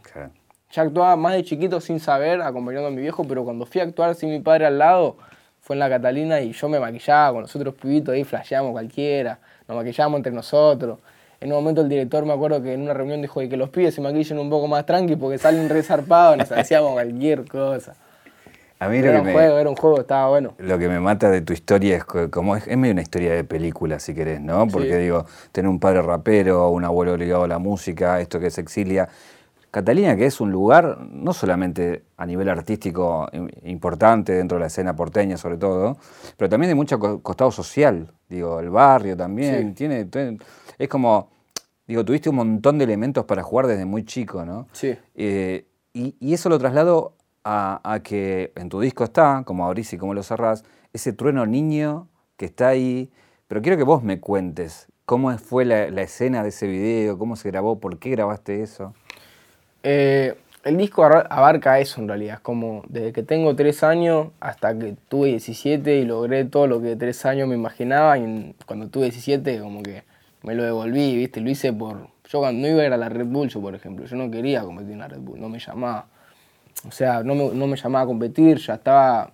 Ya 0.71 0.83
actuaba 0.83 1.15
más 1.15 1.33
de 1.33 1.43
chiquito 1.43 1.81
sin 1.81 1.99
saber, 1.99 2.41
acompañando 2.41 2.87
a 2.87 2.91
mi 2.91 3.01
viejo, 3.01 3.25
pero 3.25 3.43
cuando 3.43 3.65
fui 3.65 3.81
a 3.81 3.85
actuar 3.85 4.15
sin 4.15 4.29
mi 4.29 4.39
padre 4.39 4.67
al 4.67 4.77
lado, 4.77 5.17
fue 5.61 5.75
en 5.75 5.79
la 5.79 5.89
Catalina 5.89 6.41
y 6.41 6.53
yo 6.53 6.69
me 6.69 6.79
maquillaba 6.79 7.33
con 7.33 7.41
los 7.41 7.55
otros 7.55 7.75
pibitos 7.75 8.13
ahí, 8.13 8.23
flasheamos 8.23 8.71
cualquiera, 8.71 9.39
nos 9.67 9.77
maquillábamos 9.77 10.19
entre 10.19 10.31
nosotros. 10.31 10.99
En 11.41 11.51
un 11.51 11.57
momento 11.57 11.81
el 11.81 11.89
director 11.89 12.23
me 12.23 12.33
acuerdo 12.33 12.61
que 12.61 12.75
en 12.75 12.83
una 12.83 12.93
reunión 12.93 13.19
dijo 13.19 13.39
que 13.39 13.57
los 13.57 13.69
pibes 13.69 13.95
se 13.95 14.01
maquillen 14.01 14.37
un 14.37 14.51
poco 14.51 14.67
más 14.67 14.85
tranqui 14.85 15.15
porque 15.15 15.39
salen 15.39 15.69
resarpados, 15.69 16.37
nos 16.37 16.51
hacíamos 16.51 16.91
cualquier 16.91 17.45
cosa. 17.47 17.95
A 18.77 18.87
mí 18.87 18.97
era 18.97 19.19
un 19.21 19.31
juego, 19.31 19.57
era 19.57 19.69
un 19.69 19.75
juego, 19.75 19.99
estaba 20.01 20.29
bueno. 20.29 20.53
Lo 20.59 20.77
que 20.77 20.87
me 20.87 20.99
mata 20.99 21.31
de 21.31 21.41
tu 21.41 21.51
historia 21.51 21.97
es 21.97 22.03
como 22.03 22.55
es, 22.55 22.67
medio 22.77 22.93
una 22.93 23.01
historia 23.01 23.33
de 23.33 23.43
película, 23.43 23.99
si 23.99 24.13
querés, 24.13 24.39
¿no? 24.39 24.67
Porque 24.67 24.97
digo, 24.97 25.25
tener 25.51 25.67
un 25.67 25.79
padre 25.79 26.03
rapero, 26.03 26.69
un 26.69 26.85
abuelo 26.85 27.17
ligado 27.17 27.43
a 27.43 27.47
la 27.47 27.57
música, 27.57 28.21
esto 28.21 28.39
que 28.39 28.47
es 28.47 28.57
exilia. 28.59 29.09
Catalina, 29.71 30.15
que 30.15 30.25
es 30.25 30.41
un 30.41 30.51
lugar 30.51 30.99
no 30.99 31.33
solamente 31.33 32.03
a 32.17 32.25
nivel 32.25 32.49
artístico 32.49 33.27
importante 33.63 34.33
dentro 34.33 34.57
de 34.57 34.61
la 34.61 34.67
escena 34.67 34.95
porteña 34.95 35.37
sobre 35.37 35.57
todo, 35.57 35.97
pero 36.37 36.49
también 36.49 36.69
de 36.69 36.75
mucho 36.75 36.99
costado 36.99 37.51
social, 37.51 38.11
digo, 38.29 38.59
el 38.59 38.69
barrio 38.69 39.15
también, 39.15 39.73
tiene, 39.73 40.05
es 40.81 40.89
como, 40.89 41.29
digo, 41.87 42.03
tuviste 42.03 42.29
un 42.29 42.37
montón 42.37 42.79
de 42.79 42.85
elementos 42.85 43.25
para 43.25 43.43
jugar 43.43 43.67
desde 43.67 43.85
muy 43.85 44.03
chico, 44.03 44.45
¿no? 44.45 44.67
Sí. 44.71 44.97
Eh, 45.13 45.65
y, 45.93 46.33
eso 46.33 46.49
lo 46.49 46.57
traslado 46.57 47.13
a, 47.43 47.99
que 48.03 48.51
en 48.55 48.69
tu 48.69 48.79
disco 48.79 49.03
está, 49.03 49.43
como 49.45 49.65
abrís 49.65 49.93
y 49.93 49.97
como 49.99 50.15
lo 50.15 50.23
cerrás, 50.23 50.63
ese 50.91 51.13
trueno 51.13 51.45
niño 51.45 52.07
que 52.35 52.45
está 52.45 52.69
ahí. 52.69 53.11
Pero 53.47 53.61
quiero 53.61 53.77
que 53.77 53.83
vos 53.83 54.01
me 54.01 54.19
cuentes 54.19 54.87
cómo 55.05 55.37
fue 55.37 55.65
la, 55.65 56.01
escena 56.01 56.41
de 56.41 56.49
ese 56.49 56.65
video, 56.65 57.19
cómo 57.19 57.35
se 57.35 57.51
grabó, 57.51 57.79
por 57.79 57.99
qué 57.99 58.09
grabaste 58.09 58.63
eso. 58.63 58.95
Eh, 59.83 60.35
el 60.63 60.77
disco 60.77 61.03
abarca 61.03 61.79
eso 61.79 62.01
en 62.01 62.07
realidad, 62.07 62.35
es 62.35 62.41
como 62.41 62.83
desde 62.87 63.13
que 63.13 63.21
tengo 63.21 63.55
tres 63.55 63.83
años 63.83 64.29
hasta 64.39 64.77
que 64.77 64.95
tuve 65.09 65.29
17 65.29 65.97
y 65.97 66.05
logré 66.05 66.45
todo 66.45 66.65
lo 66.65 66.81
que 66.81 66.95
tres 66.95 67.23
años 67.25 67.47
me 67.47 67.55
imaginaba 67.55 68.17
y 68.17 68.55
cuando 68.65 68.87
tuve 68.87 69.05
17 69.05 69.59
como 69.59 69.83
que 69.83 70.09
me 70.43 70.55
lo 70.55 70.63
devolví, 70.63 71.15
¿viste? 71.15 71.41
Lo 71.41 71.49
hice 71.49 71.73
por... 71.73 72.07
Yo 72.29 72.39
cuando 72.39 72.61
no 72.61 72.73
iba 72.73 72.83
a 72.83 72.85
ir 72.85 72.93
a 72.93 72.97
la 72.97 73.09
Red 73.09 73.27
Bull, 73.27 73.49
yo 73.49 73.61
por 73.61 73.75
ejemplo, 73.75 74.05
yo 74.05 74.15
no 74.15 74.31
quería 74.31 74.61
competir 74.61 74.93
en 74.93 74.99
la 74.99 75.07
Red 75.07 75.19
Bull, 75.19 75.39
no 75.39 75.49
me 75.49 75.59
llamaba. 75.59 76.07
O 76.87 76.91
sea, 76.91 77.23
no 77.23 77.35
me, 77.35 77.49
no 77.49 77.67
me 77.67 77.75
llamaba 77.75 78.03
a 78.03 78.07
competir, 78.07 78.57
ya 78.57 78.75
estaba... 78.75 79.31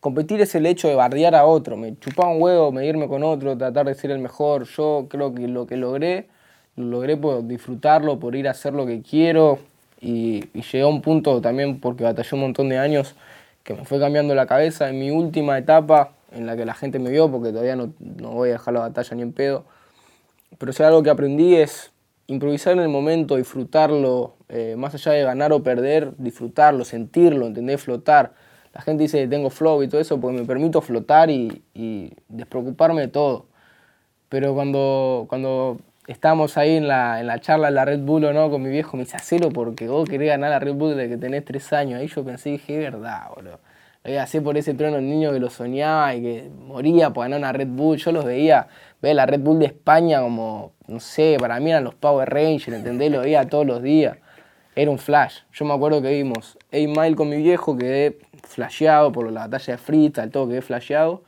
Competir 0.00 0.40
es 0.40 0.54
el 0.54 0.64
hecho 0.64 0.88
de 0.88 0.94
bardear 0.94 1.34
a 1.34 1.44
otro, 1.44 1.76
me 1.76 1.98
chupaba 1.98 2.30
un 2.30 2.40
huevo, 2.40 2.70
medirme 2.70 3.08
con 3.08 3.24
otro, 3.24 3.58
tratar 3.58 3.86
de 3.86 3.94
ser 3.94 4.12
el 4.12 4.20
mejor. 4.20 4.64
Yo 4.64 5.06
creo 5.10 5.34
que 5.34 5.48
lo 5.48 5.66
que 5.66 5.76
logré, 5.76 6.28
lo 6.76 6.84
logré 6.86 7.16
por 7.16 7.46
disfrutarlo, 7.46 8.20
por 8.20 8.36
ir 8.36 8.46
a 8.46 8.52
hacer 8.52 8.74
lo 8.74 8.86
que 8.86 9.02
quiero. 9.02 9.58
Y, 10.00 10.44
y 10.54 10.62
llegué 10.62 10.82
a 10.82 10.86
un 10.86 11.02
punto 11.02 11.40
también 11.40 11.80
porque 11.80 12.04
batallé 12.04 12.28
un 12.32 12.40
montón 12.42 12.68
de 12.68 12.78
años 12.78 13.16
que 13.64 13.74
me 13.74 13.84
fue 13.84 13.98
cambiando 13.98 14.36
la 14.36 14.46
cabeza. 14.46 14.88
En 14.88 15.00
mi 15.00 15.10
última 15.10 15.58
etapa, 15.58 16.12
en 16.32 16.46
la 16.46 16.56
que 16.56 16.64
la 16.64 16.74
gente 16.74 16.98
me 16.98 17.10
vio, 17.10 17.30
porque 17.30 17.50
todavía 17.50 17.76
no, 17.76 17.92
no 17.98 18.30
voy 18.32 18.50
a 18.50 18.52
dejar 18.52 18.74
la 18.74 18.80
batalla 18.80 19.16
ni 19.16 19.22
en 19.22 19.32
pedo. 19.32 19.64
Pero 20.58 20.72
si 20.72 20.82
algo 20.82 21.02
que 21.02 21.10
aprendí 21.10 21.56
es 21.56 21.92
improvisar 22.26 22.74
en 22.74 22.80
el 22.80 22.88
momento, 22.88 23.36
disfrutarlo, 23.36 24.36
eh, 24.48 24.74
más 24.76 24.94
allá 24.94 25.12
de 25.12 25.22
ganar 25.22 25.52
o 25.52 25.62
perder, 25.62 26.12
disfrutarlo, 26.18 26.84
sentirlo, 26.84 27.46
entender, 27.46 27.78
flotar. 27.78 28.32
La 28.74 28.82
gente 28.82 29.02
dice 29.04 29.18
que 29.18 29.28
tengo 29.28 29.50
flow 29.50 29.82
y 29.82 29.88
todo 29.88 30.00
eso 30.00 30.20
porque 30.20 30.38
me 30.38 30.46
permito 30.46 30.80
flotar 30.80 31.30
y, 31.30 31.62
y 31.74 32.12
despreocuparme 32.28 33.02
de 33.02 33.08
todo. 33.08 33.46
Pero 34.28 34.54
cuando, 34.54 35.26
cuando 35.28 35.78
estábamos 36.06 36.58
ahí 36.58 36.76
en 36.76 36.88
la, 36.88 37.20
en 37.20 37.26
la 37.26 37.40
charla 37.40 37.68
de 37.68 37.74
la 37.74 37.84
Red 37.84 38.00
Bull 38.00 38.24
o 38.26 38.32
no 38.32 38.50
con 38.50 38.62
mi 38.62 38.70
viejo, 38.70 38.96
me 38.96 39.04
dice, 39.04 39.16
hacelo 39.16 39.50
porque 39.50 39.88
vos 39.88 40.08
querés 40.08 40.28
ganar 40.28 40.50
la 40.50 40.58
Red 40.58 40.74
Bull 40.74 40.96
desde 40.96 41.08
que 41.08 41.16
tenés 41.16 41.44
tres 41.44 41.72
años. 41.72 42.00
Ahí 42.00 42.08
yo 42.08 42.24
pensé, 42.24 42.50
dije, 42.50 42.78
verdad, 42.78 43.30
boludo 43.34 43.58
así 44.04 44.40
por 44.40 44.56
ese 44.56 44.74
trono 44.74 45.00
niño 45.00 45.32
que 45.32 45.40
lo 45.40 45.50
soñaba 45.50 46.14
y 46.14 46.22
que 46.22 46.50
moría 46.66 47.10
por 47.10 47.24
ganar 47.24 47.38
una 47.38 47.52
Red 47.52 47.68
Bull. 47.68 47.98
Yo 47.98 48.12
los 48.12 48.24
veía, 48.24 48.68
veía 49.02 49.14
la 49.14 49.26
Red 49.26 49.40
Bull 49.40 49.58
de 49.58 49.66
España 49.66 50.20
como, 50.20 50.72
no 50.86 51.00
sé, 51.00 51.36
para 51.38 51.60
mí 51.60 51.70
eran 51.70 51.84
los 51.84 51.94
Power 51.94 52.28
Rangers, 52.28 52.68
¿entendés? 52.68 53.10
Lo 53.10 53.20
veía 53.20 53.44
todos 53.48 53.66
los 53.66 53.82
días. 53.82 54.16
Era 54.74 54.90
un 54.90 54.98
flash. 54.98 55.40
Yo 55.52 55.64
me 55.64 55.74
acuerdo 55.74 56.00
que 56.00 56.10
vimos 56.10 56.56
8 56.72 56.88
Mile 56.88 57.16
con 57.16 57.28
mi 57.28 57.36
viejo, 57.38 57.76
quedé 57.76 58.18
flasheado 58.44 59.12
por 59.12 59.30
la 59.30 59.40
batalla 59.48 59.72
de 59.74 59.78
freestyle, 59.78 60.30
todo 60.30 60.48
quedé 60.48 60.62
flasheado. 60.62 61.22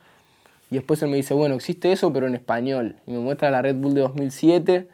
Y 0.71 0.75
después 0.75 1.03
él 1.03 1.09
me 1.09 1.17
dice, 1.17 1.33
bueno, 1.33 1.55
existe 1.55 1.91
eso, 1.91 2.13
pero 2.13 2.27
en 2.27 2.33
español. 2.33 2.95
Y 3.05 3.11
me 3.11 3.19
muestra 3.19 3.51
la 3.51 3.61
Red 3.61 3.75
Bull 3.75 3.93
de 3.93 4.01
2007, 4.01 4.87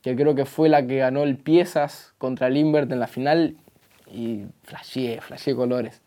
que 0.00 0.14
creo 0.14 0.36
que 0.36 0.44
fue 0.44 0.68
la 0.68 0.86
que 0.86 0.98
ganó 0.98 1.24
el 1.24 1.36
Piezas 1.36 2.14
contra 2.16 2.46
el 2.46 2.56
Invert 2.56 2.90
en 2.92 3.00
la 3.00 3.08
final. 3.08 3.56
Y 4.06 4.44
flasheé, 4.62 5.20
flasheé 5.20 5.56
colores. 5.56 6.00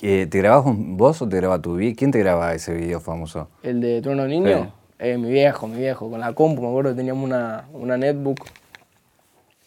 ¿Te 0.00 0.26
grabas 0.26 0.64
vos 0.76 1.22
o 1.22 1.28
te 1.28 1.36
graba 1.36 1.60
tu 1.60 1.76
video? 1.76 1.94
¿Quién 1.96 2.10
te 2.10 2.18
graba 2.18 2.54
ese 2.54 2.74
video 2.74 3.00
famoso? 3.00 3.48
¿El 3.62 3.80
de 3.80 4.02
Trono 4.02 4.26
Niño? 4.26 4.72
Eh, 4.98 5.16
mi 5.18 5.30
viejo, 5.30 5.66
mi 5.66 5.78
viejo. 5.78 6.10
Con 6.10 6.20
la 6.20 6.32
compu, 6.32 6.62
me 6.62 6.68
acuerdo 6.68 6.90
que 6.90 6.96
teníamos 6.96 7.24
una, 7.24 7.68
una 7.72 7.96
netbook 7.96 8.38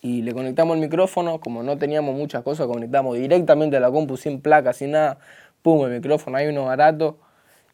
y 0.01 0.21
le 0.21 0.33
conectamos 0.33 0.75
el 0.75 0.81
micrófono. 0.81 1.39
Como 1.39 1.63
no 1.63 1.77
teníamos 1.77 2.15
muchas 2.15 2.43
cosas, 2.43 2.67
conectamos 2.67 3.15
directamente 3.15 3.77
a 3.77 3.79
la 3.79 3.91
compu 3.91 4.17
sin 4.17 4.41
placa, 4.41 4.73
sin 4.73 4.91
nada. 4.91 5.17
Pum, 5.61 5.85
el 5.85 5.91
micrófono, 5.91 6.37
hay 6.37 6.47
uno 6.47 6.65
barato. 6.65 7.17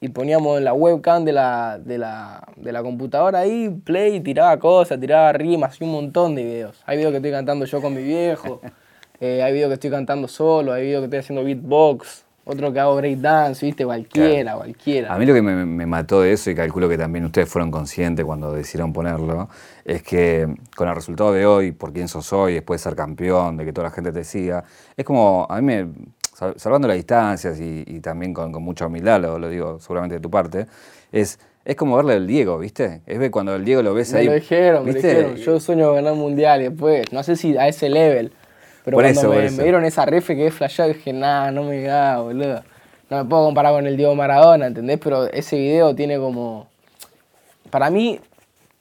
Y 0.02 0.10
poníamos 0.10 0.62
la 0.62 0.74
webcam 0.74 1.24
de 1.24 1.32
la, 1.32 1.80
de 1.80 1.98
la, 1.98 2.46
de 2.58 2.72
la 2.74 2.84
computadora 2.84 3.40
ahí, 3.40 3.70
play, 3.70 4.20
tiraba 4.20 4.60
cosas, 4.60 5.00
tiraba 5.00 5.32
rimas 5.32 5.80
y 5.80 5.86
un 5.86 5.94
montón 5.94 6.36
de 6.36 6.44
videos. 6.44 6.84
Hay 6.86 6.98
videos 6.98 7.12
que 7.12 7.18
estoy 7.18 7.32
cantando 7.32 7.66
yo 7.66 7.82
con 7.82 7.94
mi 7.94 8.04
viejo. 8.04 8.60
Eh, 9.26 9.42
hay 9.42 9.54
videos 9.54 9.70
que 9.70 9.76
estoy 9.76 9.90
cantando 9.90 10.28
solo, 10.28 10.74
hay 10.74 10.84
videos 10.84 11.00
que 11.00 11.06
estoy 11.06 11.20
haciendo 11.20 11.46
beatbox. 11.46 12.26
otro 12.44 12.74
que 12.74 12.80
hago 12.82 12.98
breakdance, 12.98 13.66
viste, 13.66 13.86
cualquiera, 13.86 14.58
cualquiera. 14.58 15.14
A 15.14 15.18
mí 15.18 15.26
lo 15.26 15.34
que 15.34 15.42
me, 15.42 15.86
mató 15.86 16.20
de 16.20 16.34
eso, 16.34 16.52
y 16.52 16.56
calculo 16.56 16.90
que 16.90 16.98
también 16.98 17.24
ustedes 17.24 17.48
fueron 17.48 17.72
conscientes 17.72 18.26
cuando 18.26 18.52
decidieron 18.52 18.92
ponerlo, 18.92 19.48
es 19.86 20.04
que 20.04 20.54
con 20.76 20.90
el 20.90 20.96
resultado 20.96 21.32
de 21.32 21.46
hoy, 21.46 21.72
por 21.72 21.94
quién 21.94 22.10
sos 22.10 22.34
hoy, 22.34 22.56
después 22.56 22.82
de 22.82 22.90
ser 22.90 22.98
campeón, 22.98 23.56
de 23.56 23.64
que 23.64 23.72
toda 23.72 23.88
la 23.88 23.96
gente 23.96 24.12
te 24.12 24.26
siga, 24.26 24.66
es 24.98 25.06
como, 25.06 25.48
a 25.50 25.62
mí 25.62 25.68
me, 25.68 25.88
salvando 26.58 26.90
las 26.90 26.98
distancias 26.98 27.58
y, 27.62 28.02
también 28.02 28.34
con, 28.34 28.52
mucha 28.62 28.88
humildad, 28.88 29.22
lo, 29.22 29.48
digo 29.48 29.80
seguramente 29.80 30.16
de 30.16 30.22
tu 30.22 30.30
parte, 30.30 30.68
es... 31.14 31.40
Es 31.66 31.78
como 31.78 31.96
verle 31.96 32.16
al 32.16 32.28
Diego, 32.28 32.60
¿viste? 32.60 33.00
Es 33.06 33.18
ver 33.18 33.32
cuando 33.32 33.56
el 33.56 33.64
Diego 33.64 33.82
lo 33.82 33.94
ves 33.94 34.14
ahí. 34.14 34.26
Me 34.26 34.34
lo 34.34 34.40
dijeron, 34.42 34.86
me 34.86 34.94
dijeron. 34.94 35.38
Yo 35.38 35.62
sueño 35.62 35.94
ganar 35.94 36.14
mundial 36.14 36.60
y 36.60 36.66
después, 36.66 37.06
no 37.14 37.24
sé 37.24 37.38
si 37.38 37.56
a 37.56 37.70
ese 37.70 37.88
level, 37.88 38.34
pero 38.84 38.98
cuando 38.98 39.30
me, 39.30 39.50
dieron 39.50 39.86
esa 39.86 40.06
refe 40.06 40.36
que 40.36 40.48
es 40.48 40.54
flashado, 40.54 40.90
dije, 40.90 41.14
nada, 41.14 41.52
no 41.52 41.64
me 41.64 41.82
da, 41.84 42.20
boludo. 42.20 42.64
No 43.10 43.24
me 43.24 43.30
puedo 43.30 43.46
comparar 43.46 43.74
con 43.74 43.88
el 43.88 43.96
Diego 43.96 44.16
Maradona, 44.16 44.68
¿entendés? 44.68 45.00
Pero 45.02 45.26
ese 45.28 45.58
video 45.58 45.96
tiene 45.96 46.18
como. 46.18 46.68
Para 47.70 47.90
mí, 47.90 48.20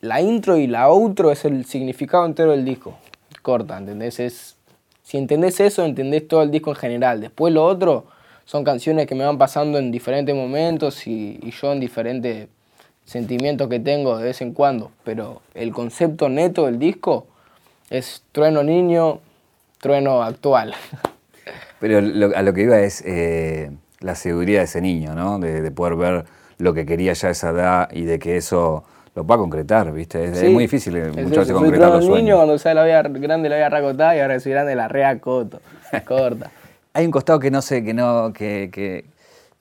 la 0.01 0.21
intro 0.21 0.57
y 0.57 0.67
la 0.67 0.89
outro 0.89 1.31
es 1.31 1.45
el 1.45 1.65
significado 1.65 2.27
entero 2.27 2.51
del 2.51 2.65
disco. 2.65 2.99
Corta, 3.43 3.79
¿entendés? 3.79 4.19
Es, 4.21 4.57
si 5.03 5.19
entendés 5.19 5.61
eso, 5.61 5.85
entendés 5.85 6.27
todo 6.27 6.43
el 6.43 6.51
disco 6.51 6.71
en 6.71 6.77
general. 6.77 7.21
Después 7.21 7.53
lo 7.53 7.65
otro 7.65 8.07
son 8.45 8.65
canciones 8.65 9.07
que 9.07 9.15
me 9.15 9.25
van 9.25 9.39
pasando 9.39 9.79
en 9.79 9.93
diferentes 9.93 10.35
momentos 10.35 11.07
y, 11.07 11.39
y 11.43 11.51
yo 11.53 11.73
en 11.73 11.81
diferentes 11.81 12.49
sentimientos 13.05 13.69
que 13.69 13.81
tengo 13.81 14.19
de 14.19 14.25
vez 14.25 14.41
en 14.41 14.53
cuando. 14.53 14.91
Pero 15.05 15.43
el 15.55 15.73
concepto 15.73 16.29
neto 16.29 16.67
del 16.67 16.79
disco 16.79 17.27
es 17.91 18.25
Trueno 18.33 18.63
Niño, 18.63 19.21
trueno 19.83 20.23
actual. 20.23 20.75
Pero 21.81 21.99
a 21.99 22.43
lo 22.43 22.55
que 22.55 22.63
iba 22.63 22.79
es 22.79 23.03
eh, 23.05 23.73
la 23.99 24.15
seguridad 24.15 24.61
de 24.61 24.67
ese 24.67 24.81
niño, 24.81 25.15
¿no? 25.15 25.41
De, 25.41 25.69
poder 25.73 25.97
ver 25.97 26.25
lo 26.59 26.73
que 26.73 26.87
quería 26.87 27.13
ya 27.15 27.29
a 27.29 27.31
esa 27.33 27.51
edad 27.51 27.89
y 27.93 28.05
de 28.05 28.21
que 28.21 28.37
eso 28.37 28.85
lo 29.17 29.25
pueda 29.25 29.39
concretar, 29.39 29.93
¿viste? 29.93 30.25
Es, 30.25 30.51
muy 30.51 30.65
difícil 30.65 30.97
eh, 30.97 31.09
muchas 31.09 31.49
veces 31.49 31.53
concretar 31.53 31.91
los 31.91 32.05
sueños. 32.05 32.23
niño 32.23 32.37
cuando 32.37 32.59
sea 32.59 32.75
la 32.75 32.85
vida 32.85 33.03
grande 33.03 33.49
la 33.49 33.57
vida 33.57 33.69
racotada 33.69 34.17
y 34.17 34.21
ahora 34.21 34.39
soy 34.39 34.53
grande 34.53 34.77
la 34.77 34.87
reacoto, 34.97 35.61
corta. 36.07 36.53
Hay 36.95 37.05
un 37.05 37.11
costado 37.11 37.41
que 37.41 37.51
no 37.51 37.61
sé, 37.61 37.83
que 37.83 37.93
no, 37.93 38.33
que, 38.33 38.71
que, 38.73 39.07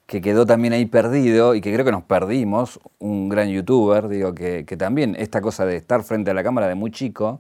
que, 0.06 0.22
quedó 0.22 0.46
también 0.46 0.74
ahí 0.74 0.86
perdido 0.86 1.56
y 1.56 1.62
que 1.62 1.74
creo 1.74 1.84
que 1.84 1.92
nos 1.92 2.04
perdimos, 2.04 2.80
un 3.00 3.28
gran 3.28 3.50
youtuber, 3.50 4.08
digo, 4.08 4.36
que, 4.36 4.66
que 4.66 4.78
también 4.78 5.16
esta 5.18 5.42
cosa 5.42 5.66
de 5.66 5.78
estar 5.78 6.04
frente 6.04 6.30
a 6.30 6.36
la 6.36 6.44
cámara 6.44 6.68
de 6.68 6.76
muy 6.76 6.92
chico, 6.92 7.40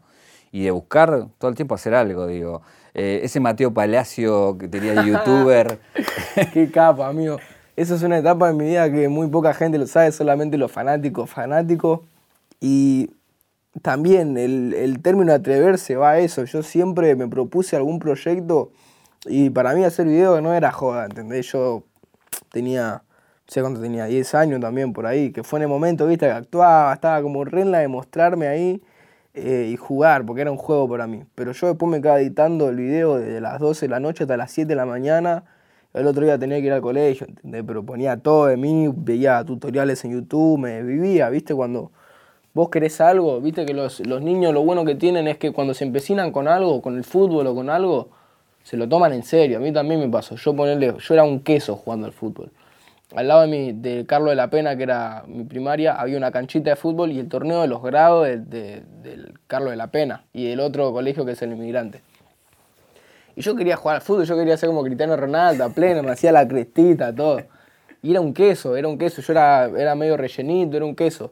y 0.52 0.64
de 0.64 0.72
buscar 0.72 1.28
todo 1.38 1.50
el 1.50 1.56
tiempo 1.56 1.76
hacer 1.76 1.94
algo, 1.94 2.28
digo. 2.28 2.62
Eh, 2.94 3.22
ese 3.24 3.40
Mateo 3.40 3.74
Palacio 3.74 4.58
que 4.58 4.68
tenía 4.68 4.94
de 4.94 5.08
youtuber. 5.10 5.80
Qué 6.54 6.70
capa, 6.70 7.08
amigo. 7.08 7.38
Esa 7.76 7.96
es 7.96 8.04
una 8.04 8.18
etapa 8.18 8.50
en 8.50 8.58
mi 8.58 8.66
vida 8.66 8.92
que 8.92 9.08
muy 9.08 9.28
poca 9.28 9.54
gente 9.54 9.78
lo 9.78 9.88
sabe, 9.88 10.12
solamente 10.12 10.58
los 10.58 10.72
fanáticos, 10.72 11.30
fanáticos. 11.30 12.02
Y 12.60 13.12
también 13.82 14.38
el, 14.38 14.74
el 14.74 15.02
término 15.02 15.34
atreverse 15.34 15.96
va 15.96 16.12
a 16.12 16.20
eso. 16.20 16.44
Yo 16.44 16.64
siempre 16.64 17.16
me 17.16 17.28
propuse 17.28 17.76
algún 17.76 18.00
proyecto 18.00 18.72
y 19.26 19.50
para 19.52 19.74
mí 19.74 19.84
hacer 19.84 20.08
video 20.08 20.42
no 20.42 20.54
era 20.54 20.72
joda, 20.72 21.06
¿entendés? 21.06 21.52
Yo 21.52 21.84
tenía, 22.52 23.04
no 23.04 23.48
sé 23.48 23.62
cuánto 23.62 23.80
tenía, 23.80 24.06
10 24.06 24.36
años 24.36 24.60
también 24.60 24.94
por 24.94 25.06
ahí, 25.06 25.32
que 25.32 25.44
fue 25.44 25.60
en 25.60 25.64
el 25.64 25.70
momento, 25.70 26.08
viste, 26.08 26.26
que 26.26 26.32
actuaba, 26.32 26.94
estaba 26.94 27.22
como 27.22 27.46
re 27.46 27.62
en 27.62 27.72
la 27.72 27.80
de 27.80 27.88
mostrarme 27.88 28.48
ahí 28.48 28.82
eh, 29.34 29.70
y 29.72 29.78
jugar, 29.78 30.26
porque 30.26 30.42
era 30.42 30.52
un 30.52 30.58
juego 30.58 30.90
para 30.90 31.08
mí. 31.08 31.24
Pero 31.36 31.54
yo 31.54 31.68
después 31.68 31.90
me 31.90 32.02
quedaba 32.02 32.20
editando 32.20 32.70
el 32.70 32.76
video 32.78 33.18
desde 33.18 33.42
las 33.42 33.60
12 33.60 33.86
de 33.86 33.90
la 33.90 34.00
noche 34.00 34.24
hasta 34.24 34.38
las 34.38 34.52
7 34.52 34.68
de 34.68 34.76
la 34.76 34.86
mañana. 34.86 35.46
El 35.94 36.08
otro 36.08 36.24
día 36.26 36.38
tenía 36.38 36.60
que 36.60 36.68
ir 36.68 36.74
al 36.74 36.82
colegio, 36.82 37.28
¿entendés? 37.28 37.64
Pero 37.66 37.84
ponía 37.84 38.18
todo 38.18 38.48
de 38.48 38.58
mí, 38.58 38.90
veía 38.96 39.44
tutoriales 39.44 40.04
en 40.06 40.12
YouTube, 40.14 40.60
me 40.60 40.82
vivía, 40.84 41.30
¿viste? 41.30 41.54
Cuando 41.54 41.92
vos 42.54 42.70
querés 42.70 43.02
algo, 43.02 43.42
¿viste? 43.42 43.66
Que 43.66 43.74
los, 43.74 44.00
los 44.08 44.22
niños 44.22 44.54
lo 44.54 44.64
bueno 44.64 44.86
que 44.86 44.96
tienen 44.96 45.28
es 45.28 45.38
que 45.38 45.52
cuando 45.52 45.74
se 45.74 45.86
empecinan 45.86 46.32
con 46.32 46.48
algo, 46.48 46.82
con 46.82 46.98
el 46.98 47.04
fútbol 47.04 47.48
o 47.48 47.56
con 47.56 47.70
algo, 47.70 48.10
se 48.64 48.78
lo 48.78 48.88
toman 48.88 49.14
en 49.14 49.24
serio. 49.24 49.58
A 49.58 49.62
mí 49.62 49.72
también 49.74 50.00
me 50.00 50.10
pasó. 50.10 50.36
Yo 50.36 50.56
ponerle, 50.56 50.94
yo 50.98 51.14
era 51.14 51.24
un 51.24 51.42
queso 51.42 51.76
jugando 51.76 52.08
al 52.08 52.14
fútbol 52.14 52.52
al 53.16 53.28
lado 53.28 53.42
de, 53.42 53.48
mi, 53.48 53.72
de 53.74 54.06
Carlos 54.06 54.30
de 54.30 54.36
la 54.36 54.50
Pena, 54.50 54.76
que 54.76 54.84
era 54.84 55.24
mi 55.28 55.44
primaria, 55.44 55.94
había 55.94 56.18
una 56.18 56.32
canchita 56.32 56.70
de 56.72 56.76
fútbol 56.76 57.12
y 57.12 57.20
el 57.20 57.28
torneo 57.28 57.62
de 57.62 57.68
los 57.68 57.82
grados 57.82 58.26
de, 58.26 58.84
del 59.02 59.40
Carlos 59.48 59.72
de 59.72 59.78
la 59.78 59.88
Pena 59.88 60.26
y 60.34 60.48
del 60.48 60.60
otro 60.60 60.94
colegio 60.94 61.26
que 61.26 61.34
es 61.34 61.42
el 61.42 61.52
inmigrante. 61.52 62.02
Y 63.36 63.42
yo 63.42 63.56
quería 63.56 63.76
jugar 63.76 63.98
al 63.98 64.02
fútbol, 64.02 64.26
yo 64.26 64.36
quería 64.36 64.58
ser 64.58 64.68
como 64.68 64.84
Cristiano 64.84 65.16
Ronaldo, 65.16 65.64
a 65.64 65.70
pleno, 65.70 66.04
me 66.04 66.12
hacía 66.12 66.32
la 66.32 66.48
crestita, 66.48 67.14
todo. 67.14 67.42
Y 68.02 68.12
era 68.12 68.22
un 68.22 68.34
queso, 68.34 68.76
era 68.76 68.88
un 68.88 68.98
queso, 68.98 69.22
yo 69.22 69.34
era, 69.34 69.66
era 69.66 69.96
medio 69.96 70.18
rellenito, 70.18 70.78
era 70.78 70.86
un 70.86 70.96
queso. 70.96 71.32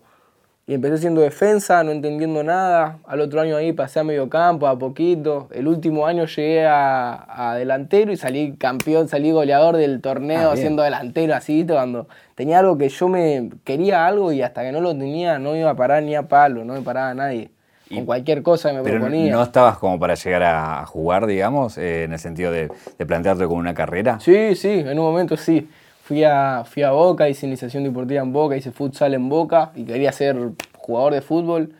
Y 0.69 0.75
empecé 0.75 0.99
siendo 0.99 1.21
defensa, 1.21 1.83
no 1.83 1.89
entendiendo 1.89 2.43
nada. 2.43 2.99
Al 3.07 3.21
otro 3.21 3.41
año 3.41 3.57
ahí 3.57 3.73
pasé 3.73 4.01
a 4.01 4.03
medio 4.03 4.29
campo, 4.29 4.67
a 4.67 4.77
poquito. 4.77 5.47
El 5.49 5.67
último 5.67 6.05
año 6.05 6.25
llegué 6.25 6.67
a, 6.67 7.55
delantero 7.57 8.11
y 8.11 8.17
salí 8.17 8.53
campeón, 8.55 9.07
salí 9.07 9.31
goleador 9.31 9.77
del 9.77 9.99
torneo 9.99 10.51
ah, 10.51 10.55
siendo 10.55 10.83
delantero, 10.83 11.33
así, 11.33 11.65
cuando 11.67 12.07
tenía 12.35 12.59
algo 12.59 12.77
que 12.77 12.87
yo 12.87 13.07
me 13.07 13.49
quería 13.63 14.05
algo 14.05 14.31
y 14.31 14.43
hasta 14.43 14.61
que 14.61 14.71
no 14.71 14.79
lo 14.79 14.91
tenía 14.91 15.39
no 15.39 15.55
iba 15.55 15.71
a 15.71 15.75
parar 15.75 16.03
ni 16.03 16.13
a 16.13 16.27
palo, 16.27 16.63
no 16.63 16.75
me 16.75 16.81
paraba 16.81 17.15
nadie. 17.15 17.49
Con 17.89 18.05
cualquier 18.05 18.43
cosa 18.43 18.71
me 18.71 18.83
pero 18.83 18.99
proponía. 18.99 19.31
¿No 19.31 19.41
estabas 19.41 19.79
como 19.79 19.97
para 19.97 20.13
llegar 20.13 20.43
a 20.43 20.85
jugar, 20.85 21.25
digamos, 21.25 21.79
eh, 21.79 22.03
en 22.03 22.13
el 22.13 22.19
sentido 22.19 22.51
de, 22.51 22.69
de 22.95 23.05
plantearte 23.07 23.45
como 23.45 23.55
una 23.55 23.73
carrera? 23.73 24.19
Sí, 24.19 24.53
sí, 24.53 24.69
en 24.69 24.99
un 24.99 25.05
momento 25.05 25.35
sí 25.35 25.67
fui 26.09 26.23
a, 26.23 26.63
fui 26.65 26.81
a 26.81 26.89
Boca, 26.89 27.29
hice 27.29 27.45
iniciación 27.45 27.83
deportiva 27.83 28.23
en 28.23 28.33
Boca, 28.33 28.57
hice 28.57 28.71
futsal 28.71 29.13
en 29.13 29.29
Boca 29.29 29.71
y 29.75 29.83
quería 29.83 30.11
ser 30.11 30.35
jugador 30.75 31.13
de 31.13 31.21
fútbol. 31.21 31.71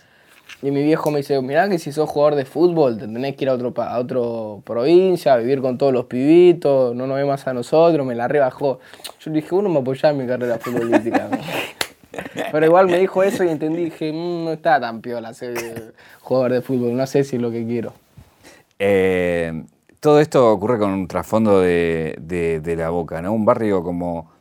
Y 0.61 0.69
mi 0.69 0.83
viejo 0.83 1.09
me 1.09 1.17
dice, 1.17 1.41
mirá 1.41 1.67
que 1.67 1.79
si 1.79 1.91
sos 1.91 2.07
jugador 2.07 2.35
de 2.35 2.45
fútbol 2.45 2.99
te 2.99 3.07
tenés 3.07 3.35
que 3.35 3.45
ir 3.45 3.49
a 3.49 3.53
otro, 3.53 3.73
a 3.81 3.97
otro 3.97 4.61
provincia, 4.65 5.33
a 5.33 5.37
vivir 5.37 5.61
con 5.61 5.79
todos 5.79 5.91
los 5.91 6.05
pibitos, 6.05 6.95
no 6.95 7.07
nos 7.07 7.17
ve 7.17 7.25
más 7.25 7.47
a 7.47 7.53
nosotros, 7.55 8.05
me 8.05 8.13
la 8.13 8.27
rebajó. 8.27 8.79
Yo 9.19 9.31
le 9.31 9.41
dije, 9.41 9.55
uno 9.55 9.67
me 9.67 9.79
apoyaba 9.79 10.11
en 10.11 10.17
mi 10.19 10.27
carrera 10.27 10.59
futbolística. 10.59 11.27
Pero 12.51 12.65
igual 12.67 12.85
me 12.85 12.99
dijo 12.99 13.23
eso 13.23 13.43
y 13.43 13.49
entendí, 13.49 13.85
dije, 13.85 14.13
mm, 14.13 14.45
no 14.45 14.51
está 14.51 14.79
tan 14.79 15.01
piola 15.01 15.33
ser 15.33 15.95
jugador 16.21 16.51
de 16.51 16.61
fútbol, 16.61 16.95
no 16.95 17.07
sé 17.07 17.23
si 17.23 17.37
es 17.37 17.41
lo 17.41 17.49
que 17.49 17.65
quiero. 17.65 17.93
Eh, 18.77 19.63
todo 19.99 20.19
esto 20.19 20.51
ocurre 20.51 20.79
con 20.79 20.91
un 20.91 21.07
trasfondo 21.07 21.59
de, 21.59 22.75
la 22.77 22.89
boca, 22.89 23.21
¿no? 23.21 23.33
Un 23.33 23.45
barrio 23.45 23.83
como 23.83 24.31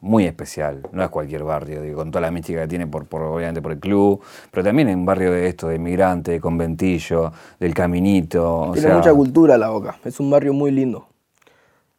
muy 0.00 0.26
especial, 0.26 0.82
no 0.92 1.02
es 1.02 1.08
cualquier 1.08 1.44
barrio, 1.44 1.96
con 1.96 2.10
toda 2.10 2.20
la 2.20 2.30
mística 2.30 2.60
que 2.60 2.68
tiene 2.68 2.86
por, 2.86 3.06
obviamente 3.10 3.62
por 3.62 3.72
el 3.72 3.80
club, 3.80 4.22
pero 4.50 4.62
también 4.62 4.90
es 4.90 4.96
un 4.96 5.06
barrio 5.06 5.32
de 5.32 5.46
esto, 5.46 5.68
de 5.68 5.76
inmigrante, 5.76 6.32
de 6.32 6.40
conventillo, 6.40 7.32
del 7.58 7.72
caminito. 7.72 8.72
Tiene 8.74 8.94
mucha 8.94 9.14
cultura 9.14 9.56
la 9.56 9.70
boca, 9.70 9.96
es 10.04 10.20
un 10.20 10.30
barrio 10.30 10.52
muy 10.52 10.70
lindo. 10.70 11.08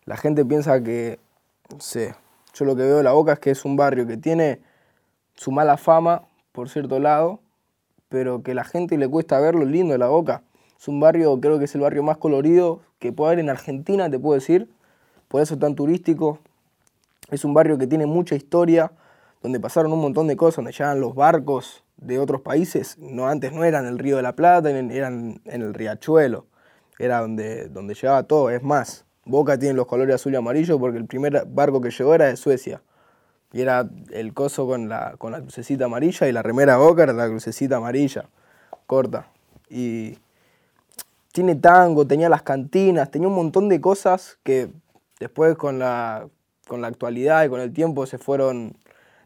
La 0.05 0.17
gente 0.17 0.45
piensa 0.45 0.83
que, 0.83 1.17
no 1.71 1.79
sé, 1.79 2.13
yo 2.53 2.65
lo 2.65 2.75
que 2.75 2.83
veo 2.83 2.97
de 2.97 3.03
la 3.03 3.13
boca 3.13 3.33
es 3.33 3.39
que 3.39 3.49
es 3.49 3.65
un 3.65 3.75
barrio 3.75 4.05
que 4.05 4.17
tiene 4.17 4.59
su 5.33 5.51
mala 5.51 5.77
fama, 5.77 6.21
por 6.51 6.69
cierto 6.69 6.99
lado, 6.99 7.39
pero 8.07 8.43
que 8.43 8.53
la 8.53 8.63
gente 8.63 8.99
le 8.99 9.07
cuesta 9.07 9.39
ver 9.39 9.55
lo 9.55 9.65
lindo 9.65 9.93
de 9.93 9.97
la 9.97 10.07
boca. 10.09 10.43
Es 10.85 10.89
un 10.89 10.99
barrio, 10.99 11.41
creo 11.41 11.57
que 11.57 11.65
es 11.65 11.73
el 11.73 11.81
barrio 11.81 12.03
más 12.03 12.17
colorido 12.17 12.79
que 12.99 13.11
puede 13.11 13.29
haber 13.29 13.39
en 13.39 13.49
Argentina, 13.49 14.07
te 14.07 14.19
puedo 14.19 14.35
decir. 14.35 14.69
Por 15.27 15.41
eso 15.41 15.55
es 15.55 15.59
tan 15.59 15.73
turístico. 15.73 16.37
Es 17.31 17.43
un 17.43 17.55
barrio 17.55 17.79
que 17.79 17.87
tiene 17.87 18.05
mucha 18.05 18.35
historia, 18.35 18.91
donde 19.41 19.59
pasaron 19.59 19.91
un 19.93 19.99
montón 19.99 20.27
de 20.27 20.37
cosas, 20.37 20.57
donde 20.57 20.73
llegan 20.73 21.01
los 21.01 21.15
barcos 21.15 21.83
de 21.97 22.19
otros 22.19 22.41
países. 22.41 22.99
No, 22.99 23.27
antes 23.27 23.51
no 23.51 23.63
eran 23.63 23.87
el 23.87 23.97
Río 23.97 24.17
de 24.17 24.21
la 24.21 24.35
Plata, 24.35 24.69
eran 24.69 25.41
en 25.45 25.61
el 25.63 25.73
Riachuelo. 25.73 26.45
Era 26.99 27.21
donde, 27.21 27.67
donde 27.67 27.95
llegaba 27.95 28.21
todo. 28.21 28.51
Es 28.51 28.61
más, 28.61 29.05
Boca 29.25 29.57
tiene 29.57 29.73
los 29.73 29.87
colores 29.87 30.13
azul 30.13 30.33
y 30.33 30.35
amarillo 30.35 30.77
porque 30.77 30.99
el 30.99 31.07
primer 31.07 31.47
barco 31.47 31.81
que 31.81 31.89
llegó 31.89 32.13
era 32.13 32.25
de 32.25 32.35
Suecia. 32.35 32.83
Y 33.51 33.61
era 33.61 33.89
el 34.11 34.35
coso 34.35 34.67
con 34.67 34.87
la, 34.87 35.15
con 35.17 35.31
la 35.31 35.41
crucecita 35.41 35.85
amarilla 35.85 36.27
y 36.27 36.31
la 36.31 36.43
remera 36.43 36.77
Boca 36.77 37.01
era 37.01 37.13
la 37.13 37.27
crucecita 37.27 37.77
amarilla, 37.77 38.29
corta. 38.85 39.29
Y 39.67 40.19
tiene 41.35 41.55
tango, 41.55 42.07
tenía 42.07 42.29
las 42.29 42.43
cantinas, 42.43 43.11
tenía 43.11 43.27
un 43.27 43.35
montón 43.35 43.67
de 43.67 43.81
cosas 43.81 44.39
que 44.41 44.69
después 45.19 45.57
con 45.57 45.79
la, 45.79 46.29
con 46.65 46.79
la 46.79 46.87
actualidad 46.87 47.43
y 47.43 47.49
con 47.49 47.59
el 47.59 47.73
tiempo 47.73 48.05
se 48.05 48.17
fueron 48.17 48.77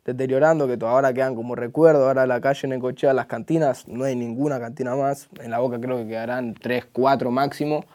deteriorando, 0.05 0.65
que 0.65 0.83
ahora 0.83 1.13
quedan 1.13 1.35
como 1.35 1.53
recuerdo, 1.53 2.07
ahora 2.07 2.25
la 2.25 2.41
calle 2.41 2.61
en 2.63 2.73
Ecochea, 2.73 3.13
las 3.13 3.27
cantinas, 3.27 3.87
no 3.87 4.05
hay 4.05 4.15
ninguna 4.15 4.59
cantina 4.59 4.95
más, 4.95 5.29
en 5.39 5.51
la 5.51 5.59
boca 5.59 5.79
creo 5.79 5.97
que 5.97 6.07
quedarán 6.07 6.55
tres, 6.55 6.87
cuatro 6.91 7.29
máximo, 7.29 7.85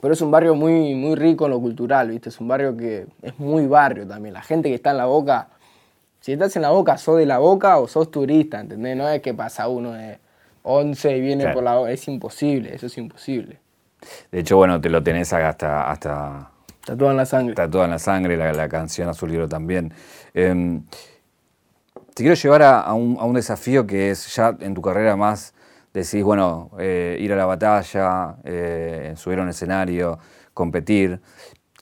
pero 0.00 0.14
es 0.14 0.20
un 0.20 0.30
barrio 0.30 0.54
muy, 0.54 0.94
muy 0.94 1.16
rico 1.16 1.46
en 1.46 1.50
lo 1.50 1.60
cultural, 1.60 2.10
¿viste? 2.10 2.28
Es 2.28 2.40
un 2.40 2.46
barrio 2.46 2.76
que 2.76 3.08
es 3.20 3.36
muy 3.36 3.66
barrio 3.66 4.06
también, 4.06 4.32
la 4.32 4.42
gente 4.42 4.68
que 4.68 4.76
está 4.76 4.92
en 4.92 4.98
la 4.98 5.06
boca, 5.06 5.48
si 6.20 6.34
estás 6.34 6.54
en 6.54 6.62
la 6.62 6.70
boca, 6.70 6.96
sos 6.98 7.18
de 7.18 7.26
la 7.26 7.38
boca 7.38 7.78
o 7.78 7.88
sos 7.88 8.12
turista, 8.12 8.60
¿entendés? 8.60 8.96
No 8.96 9.08
es 9.08 9.20
que 9.22 9.34
pasa 9.34 9.66
uno 9.66 9.90
de 9.90 10.24
11 10.66 11.16
y 11.16 11.20
viene 11.20 11.52
por 11.52 11.62
la... 11.62 11.90
Es 11.90 12.08
imposible, 12.08 12.74
eso 12.74 12.86
es 12.86 12.98
imposible. 12.98 13.60
De 14.30 14.40
hecho, 14.40 14.56
bueno, 14.56 14.80
te 14.80 14.90
lo 14.90 15.02
tenés 15.02 15.32
hasta, 15.32 15.90
hasta 15.90 16.50
Tatuada 16.86 17.12
en 17.12 17.16
la 17.16 17.26
sangre. 17.26 17.54
Tatuada 17.54 17.86
en 17.86 17.90
la 17.90 17.98
sangre, 17.98 18.36
la, 18.36 18.68
canción 18.68 19.08
Azul 19.08 19.28
Libro 19.28 19.48
también. 19.48 19.92
Em, 20.32 20.84
te 22.14 22.22
quiero 22.22 22.34
llevar 22.34 22.62
a, 22.62 22.94
un, 22.94 23.34
desafío 23.34 23.88
que 23.88 24.12
es 24.12 24.34
ya 24.34 24.56
en 24.60 24.72
tu 24.72 24.82
carrera 24.82 25.16
más, 25.16 25.52
decís, 25.92 26.22
bueno, 26.22 26.70
eh, 26.78 27.16
ir 27.20 27.32
a 27.32 27.36
la 27.36 27.44
batalla, 27.44 28.36
eh, 28.44 29.14
subir 29.16 29.40
a 29.40 29.42
un 29.42 29.48
escenario, 29.48 30.20
competir. 30.54 31.20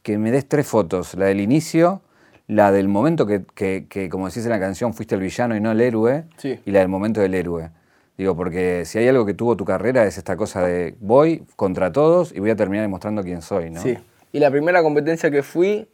Que 0.03 0.17
me 0.17 0.31
des 0.31 0.49
tres 0.49 0.67
fotos, 0.67 1.15
la 1.15 1.27
del 1.27 1.41
inicio, 1.41 2.01
la 2.47 2.73
del 2.73 2.89
momento 2.89 3.27
que, 3.27 4.09
como 4.11 4.29
decís 4.29 4.45
en 4.45 4.51
la 4.51 4.61
canción, 4.61 4.95
fuiste 4.95 5.15
el 5.15 5.21
villano 5.21 5.55
y 5.55 5.61
no 5.61 5.71
el 5.73 5.83
héroe, 5.83 6.25
y 6.43 6.71
la 6.71 6.81
del 6.81 6.89
momento 6.89 7.21
del 7.21 7.35
héroe. 7.35 7.71
Digo, 8.17 8.37
porque 8.37 8.85
si 8.85 8.99
hay 8.99 9.09
algo 9.09 9.27
que 9.27 9.35
tuvo 9.35 9.57
tu 9.57 9.65
carrera 9.65 10.05
es 10.05 10.19
esta 10.19 10.37
cosa 10.37 10.63
de 10.63 10.95
voy 11.01 11.45
contra 11.57 11.91
todos 11.93 12.33
y 12.33 12.39
voy 12.39 12.51
a 12.51 12.57
terminar 12.57 12.85
demostrando 12.85 13.23
quién 13.23 13.43
soy, 13.43 13.71
¿no? 13.71 13.81
Sí. 13.81 13.99
Y 14.33 14.39
la 14.39 14.51
primera 14.51 14.83
competencia 14.83 15.31
que 15.31 15.43
fui, 15.43 15.89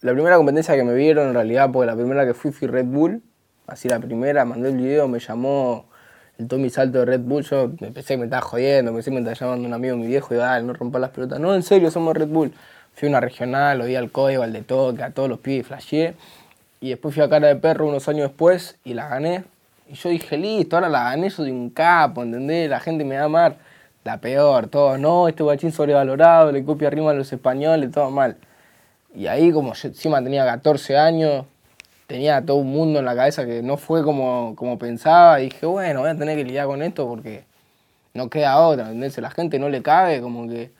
la 0.00 0.12
primera 0.12 0.36
competencia 0.36 0.74
que 0.74 0.84
me 0.84 0.94
vieron 0.94 1.28
en 1.28 1.34
realidad, 1.34 1.70
porque 1.72 1.86
la 1.86 1.94
primera 1.94 2.26
que 2.26 2.34
fui 2.34 2.50
fui 2.50 2.66
Red 2.66 2.86
Bull, 2.86 3.22
así 3.66 3.88
la 3.88 4.00
primera, 4.00 4.44
mandé 4.44 4.70
el 4.70 4.76
video, 4.76 5.06
me 5.06 5.20
llamó 5.20 5.86
el 6.38 6.48
Tommy 6.48 6.70
Salto 6.70 6.98
de 6.98 7.04
Red 7.04 7.20
Bull, 7.20 7.44
yo 7.44 7.70
me 7.80 7.92
pensé 7.92 8.14
que 8.14 8.18
me 8.18 8.24
estaba 8.24 8.42
jodiendo, 8.42 8.90
me 8.90 8.98
pensé 8.98 9.10
que 9.10 9.14
me 9.14 9.20
estaba 9.20 9.34
llamando 9.34 9.68
un 9.68 9.74
amigo 9.74 9.96
mi 9.96 10.08
viejo 10.08 10.34
y 10.34 10.36
dale, 10.36 10.66
no 10.66 10.72
rompa 10.72 10.98
las 10.98 11.10
pelotas. 11.10 11.38
No, 11.38 11.54
en 11.54 11.62
serio, 11.62 11.90
somos 11.90 12.16
Red 12.16 12.28
Bull. 12.28 12.52
Fui 12.94 13.08
a 13.08 13.10
una 13.10 13.20
regional, 13.20 13.80
oí 13.80 13.94
al 13.94 14.10
código, 14.10 14.42
al 14.42 14.52
de 14.52 14.62
toque, 14.62 15.02
a 15.02 15.10
todos 15.10 15.28
los 15.28 15.38
pibes, 15.38 15.66
flasheé. 15.66 16.14
Y 16.80 16.90
después 16.90 17.14
fui 17.14 17.22
a 17.22 17.28
Cara 17.28 17.48
de 17.48 17.56
Perro 17.56 17.86
unos 17.86 18.08
años 18.08 18.28
después 18.28 18.76
y 18.84 18.94
la 18.94 19.08
gané. 19.08 19.44
Y 19.88 19.94
yo 19.94 20.08
dije, 20.08 20.36
listo, 20.36 20.76
ahora 20.76 20.88
la 20.88 21.04
gané, 21.04 21.28
yo 21.28 21.42
de 21.44 21.52
un 21.52 21.70
capo, 21.70 22.22
¿entendés? 22.22 22.70
La 22.70 22.80
gente 22.80 23.04
me 23.04 23.16
va 23.16 23.22
a 23.22 23.24
amar. 23.26 23.56
La 24.04 24.20
peor, 24.20 24.68
todo, 24.68 24.98
no, 24.98 25.28
este 25.28 25.42
guachín 25.42 25.72
sobrevalorado, 25.72 26.52
le 26.52 26.64
copia 26.64 26.90
rima 26.90 27.10
a 27.10 27.14
los 27.14 27.32
españoles, 27.32 27.90
todo 27.90 28.10
mal. 28.10 28.36
Y 29.14 29.26
ahí 29.28 29.52
como 29.52 29.74
yo 29.74 29.88
encima 29.88 30.22
tenía 30.22 30.44
14 30.44 30.98
años, 30.98 31.46
tenía 32.06 32.44
todo 32.44 32.58
un 32.58 32.70
mundo 32.70 32.98
en 32.98 33.06
la 33.06 33.14
cabeza 33.16 33.46
que 33.46 33.62
no 33.62 33.76
fue 33.76 34.02
como, 34.04 34.54
como 34.56 34.78
pensaba, 34.78 35.40
y 35.40 35.44
dije, 35.44 35.66
bueno, 35.66 36.00
voy 36.00 36.10
a 36.10 36.16
tener 36.16 36.36
que 36.36 36.44
lidiar 36.44 36.66
con 36.66 36.82
esto 36.82 37.08
porque 37.08 37.44
no 38.14 38.28
queda 38.30 38.58
otra, 38.58 38.84
¿entendés? 38.86 39.16
La 39.18 39.30
gente 39.30 39.58
no 39.58 39.68
le 39.68 39.82
cabe, 39.82 40.20
como 40.20 40.48
que 40.48 40.72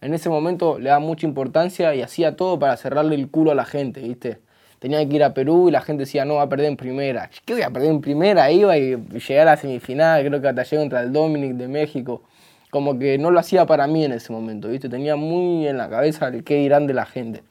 en 0.00 0.14
ese 0.14 0.28
momento 0.28 0.78
le 0.78 0.90
da 0.90 0.98
mucha 0.98 1.26
importancia 1.26 1.94
y 1.94 2.02
hacía 2.02 2.36
todo 2.36 2.58
para 2.58 2.76
cerrarle 2.76 3.14
el 3.14 3.30
culo 3.30 3.52
a 3.52 3.54
la 3.54 3.64
gente, 3.64 4.00
¿viste? 4.00 4.40
Tenía 4.82 5.08
que 5.08 5.14
ir 5.14 5.22
a 5.22 5.32
Perú 5.32 5.68
y 5.68 5.70
la 5.70 5.80
gente 5.80 6.00
decía, 6.00 6.24
no, 6.24 6.34
va 6.34 6.42
a 6.42 6.48
perder 6.48 6.66
en 6.66 6.76
primera. 6.76 7.30
¿Qué 7.44 7.52
voy 7.52 7.62
a 7.62 7.70
perder 7.70 7.90
en 7.92 8.00
primera? 8.00 8.50
Iba 8.50 8.76
y 8.76 8.96
llegar 8.96 9.46
a 9.46 9.52
la 9.52 9.56
semifinal, 9.56 10.26
creo 10.26 10.42
que 10.42 10.48
hasta 10.48 10.64
llegué 10.64 10.82
contra 10.82 11.02
el 11.02 11.12
Dominic 11.12 11.52
de 11.52 11.68
México. 11.68 12.22
Como 12.68 12.98
que 12.98 13.16
no 13.16 13.30
lo 13.30 13.38
hacía 13.38 13.64
para 13.64 13.86
mí 13.86 14.04
en 14.04 14.10
ese 14.10 14.32
momento, 14.32 14.66
¿viste? 14.66 14.88
Tenía 14.88 15.14
muy 15.14 15.68
en 15.68 15.78
la 15.78 15.88
cabeza 15.88 16.26
el 16.26 16.42
qué 16.42 16.56
dirán 16.56 16.88
de 16.88 16.94
la 16.94 17.06
gente. 17.06 17.44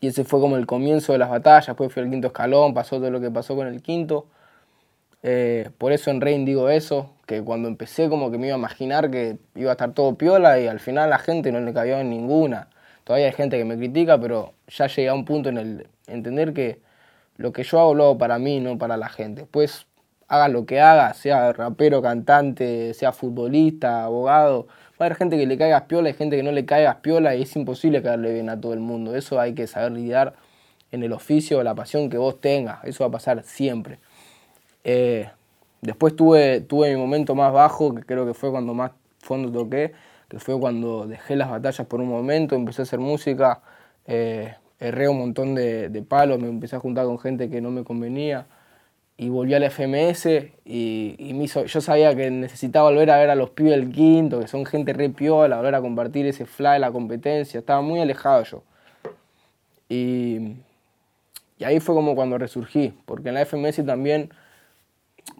Y 0.00 0.06
ese 0.06 0.24
fue 0.24 0.40
como 0.40 0.56
el 0.56 0.64
comienzo 0.64 1.12
de 1.12 1.18
las 1.18 1.28
batallas, 1.28 1.66
después 1.66 1.92
fue 1.92 2.02
el 2.02 2.08
quinto 2.08 2.28
escalón, 2.28 2.72
pasó 2.72 2.96
todo 2.96 3.10
lo 3.10 3.20
que 3.20 3.30
pasó 3.30 3.54
con 3.54 3.66
el 3.66 3.82
quinto. 3.82 4.24
Eh, 5.22 5.68
por 5.76 5.92
eso 5.92 6.10
en 6.10 6.22
Rein 6.22 6.46
digo 6.46 6.70
eso, 6.70 7.10
que 7.26 7.42
cuando 7.42 7.68
empecé 7.68 8.08
como 8.08 8.30
que 8.30 8.38
me 8.38 8.46
iba 8.46 8.56
a 8.56 8.58
imaginar 8.58 9.10
que 9.10 9.36
iba 9.54 9.70
a 9.70 9.72
estar 9.72 9.92
todo 9.92 10.14
piola 10.14 10.58
y 10.60 10.66
al 10.66 10.80
final 10.80 11.10
la 11.10 11.18
gente 11.18 11.52
no 11.52 11.60
le 11.60 11.74
cayó 11.74 11.98
en 11.98 12.08
ninguna. 12.08 12.68
Todavía 13.06 13.26
hay 13.26 13.32
gente 13.34 13.56
que 13.56 13.64
me 13.64 13.76
critica, 13.76 14.18
pero 14.20 14.54
ya 14.66 14.88
llegué 14.88 15.08
a 15.08 15.14
un 15.14 15.24
punto 15.24 15.48
en 15.48 15.58
el 15.58 15.86
entender 16.08 16.52
que 16.52 16.80
lo 17.36 17.52
que 17.52 17.62
yo 17.62 17.78
hago 17.78 17.94
lo 17.94 18.02
hago 18.02 18.18
para 18.18 18.40
mí, 18.40 18.58
no 18.58 18.78
para 18.78 18.96
la 18.96 19.08
gente. 19.08 19.46
Pues 19.48 19.86
haga 20.26 20.48
lo 20.48 20.66
que 20.66 20.80
haga, 20.80 21.14
sea 21.14 21.52
rapero, 21.52 22.02
cantante, 22.02 22.94
sea 22.94 23.12
futbolista, 23.12 24.02
abogado, 24.02 24.66
va 24.66 24.72
a 24.98 25.04
haber 25.04 25.16
gente 25.16 25.38
que 25.38 25.46
le 25.46 25.56
caigas 25.56 25.82
piola 25.82 26.10
y 26.10 26.14
gente 26.14 26.36
que 26.36 26.42
no 26.42 26.50
le 26.50 26.66
caigas 26.66 26.96
piola 26.96 27.36
y 27.36 27.42
es 27.42 27.54
imposible 27.54 28.02
caerle 28.02 28.32
bien 28.32 28.48
a 28.48 28.60
todo 28.60 28.74
el 28.74 28.80
mundo. 28.80 29.14
Eso 29.14 29.38
hay 29.38 29.54
que 29.54 29.68
saber 29.68 29.92
lidiar 29.92 30.34
en 30.90 31.04
el 31.04 31.12
oficio, 31.12 31.62
la 31.62 31.76
pasión 31.76 32.10
que 32.10 32.18
vos 32.18 32.40
tengas. 32.40 32.84
Eso 32.84 33.04
va 33.04 33.08
a 33.08 33.12
pasar 33.12 33.44
siempre. 33.44 34.00
Eh, 34.82 35.30
después 35.80 36.16
tuve, 36.16 36.60
tuve 36.60 36.92
mi 36.92 37.00
momento 37.00 37.36
más 37.36 37.52
bajo, 37.52 37.94
que 37.94 38.02
creo 38.02 38.26
que 38.26 38.34
fue 38.34 38.50
cuando 38.50 38.74
más 38.74 38.90
fondo 39.20 39.52
toqué, 39.52 39.92
que 40.28 40.38
fue 40.38 40.58
cuando 40.58 41.06
dejé 41.06 41.36
las 41.36 41.50
batallas 41.50 41.86
por 41.86 42.00
un 42.00 42.08
momento, 42.08 42.54
empecé 42.54 42.82
a 42.82 42.84
hacer 42.84 42.98
música. 42.98 43.62
Eh, 44.06 44.54
erré 44.78 45.08
un 45.08 45.18
montón 45.18 45.54
de, 45.54 46.04
palos, 46.08 46.38
me 46.38 46.48
empecé 46.48 46.76
a 46.76 46.80
juntar 46.80 47.06
con 47.06 47.18
gente 47.18 47.48
que 47.48 47.60
no 47.60 47.70
me 47.70 47.84
convenía 47.84 48.46
y 49.16 49.30
volví 49.30 49.54
al 49.54 49.64
FMS 49.70 50.26
y, 50.64 51.32
me 51.34 51.44
hizo, 51.44 51.64
yo 51.64 51.80
sabía 51.80 52.14
que 52.14 52.30
necesitaba 52.30 52.90
volver 52.90 53.10
a 53.10 53.18
ver 53.18 53.30
a 53.30 53.34
los 53.34 53.50
pibes 53.50 53.72
del 53.72 53.90
quinto, 53.90 54.40
que 54.40 54.48
son 54.48 54.66
gente 54.66 54.92
re 54.92 55.08
piola, 55.08 55.56
volver 55.56 55.74
a 55.74 55.80
compartir 55.80 56.26
ese 56.26 56.44
fly 56.44 56.74
de 56.74 56.78
la 56.80 56.92
competencia, 56.92 57.58
estaba 57.58 57.80
muy 57.80 58.00
alejado 58.00 58.42
yo. 58.44 58.62
Y, 59.88 60.56
y 61.58 61.64
ahí 61.64 61.80
fue 61.80 61.94
como 61.94 62.14
cuando 62.14 62.36
resurgí, 62.36 62.92
porque 63.06 63.28
en 63.30 63.36
la 63.36 63.46
FMS 63.46 63.86
también, 63.86 64.30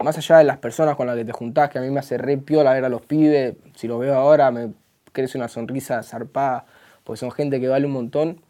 más 0.03 0.18
allá 0.18 0.38
de 0.38 0.44
las 0.44 0.59
personas 0.59 0.96
con 0.96 1.07
las 1.07 1.16
que 1.16 1.25
te 1.25 1.33
juntás, 1.33 1.70
que 1.70 1.79
a 1.79 1.83
mí 1.83 1.90
me 1.90 2.01
hace 2.01 2.18
re 2.18 2.38
piola 2.38 2.72
ver 2.72 2.85
a 2.85 2.88
los 2.88 3.03
pibes, 3.03 3.57
si 3.75 3.88
lo 3.88 3.99
veo 3.99 4.14
ahora 4.14 4.51
me 4.51 4.72
crece 5.12 5.38
una 5.38 5.49
sonrisa 5.49 6.03
zarpada, 6.03 6.66
porque 7.05 7.18
son 7.18 7.31
gente 7.31 7.61
que 7.61 7.68
vale 7.68 7.87
un 7.87 7.92
montón 7.92 8.40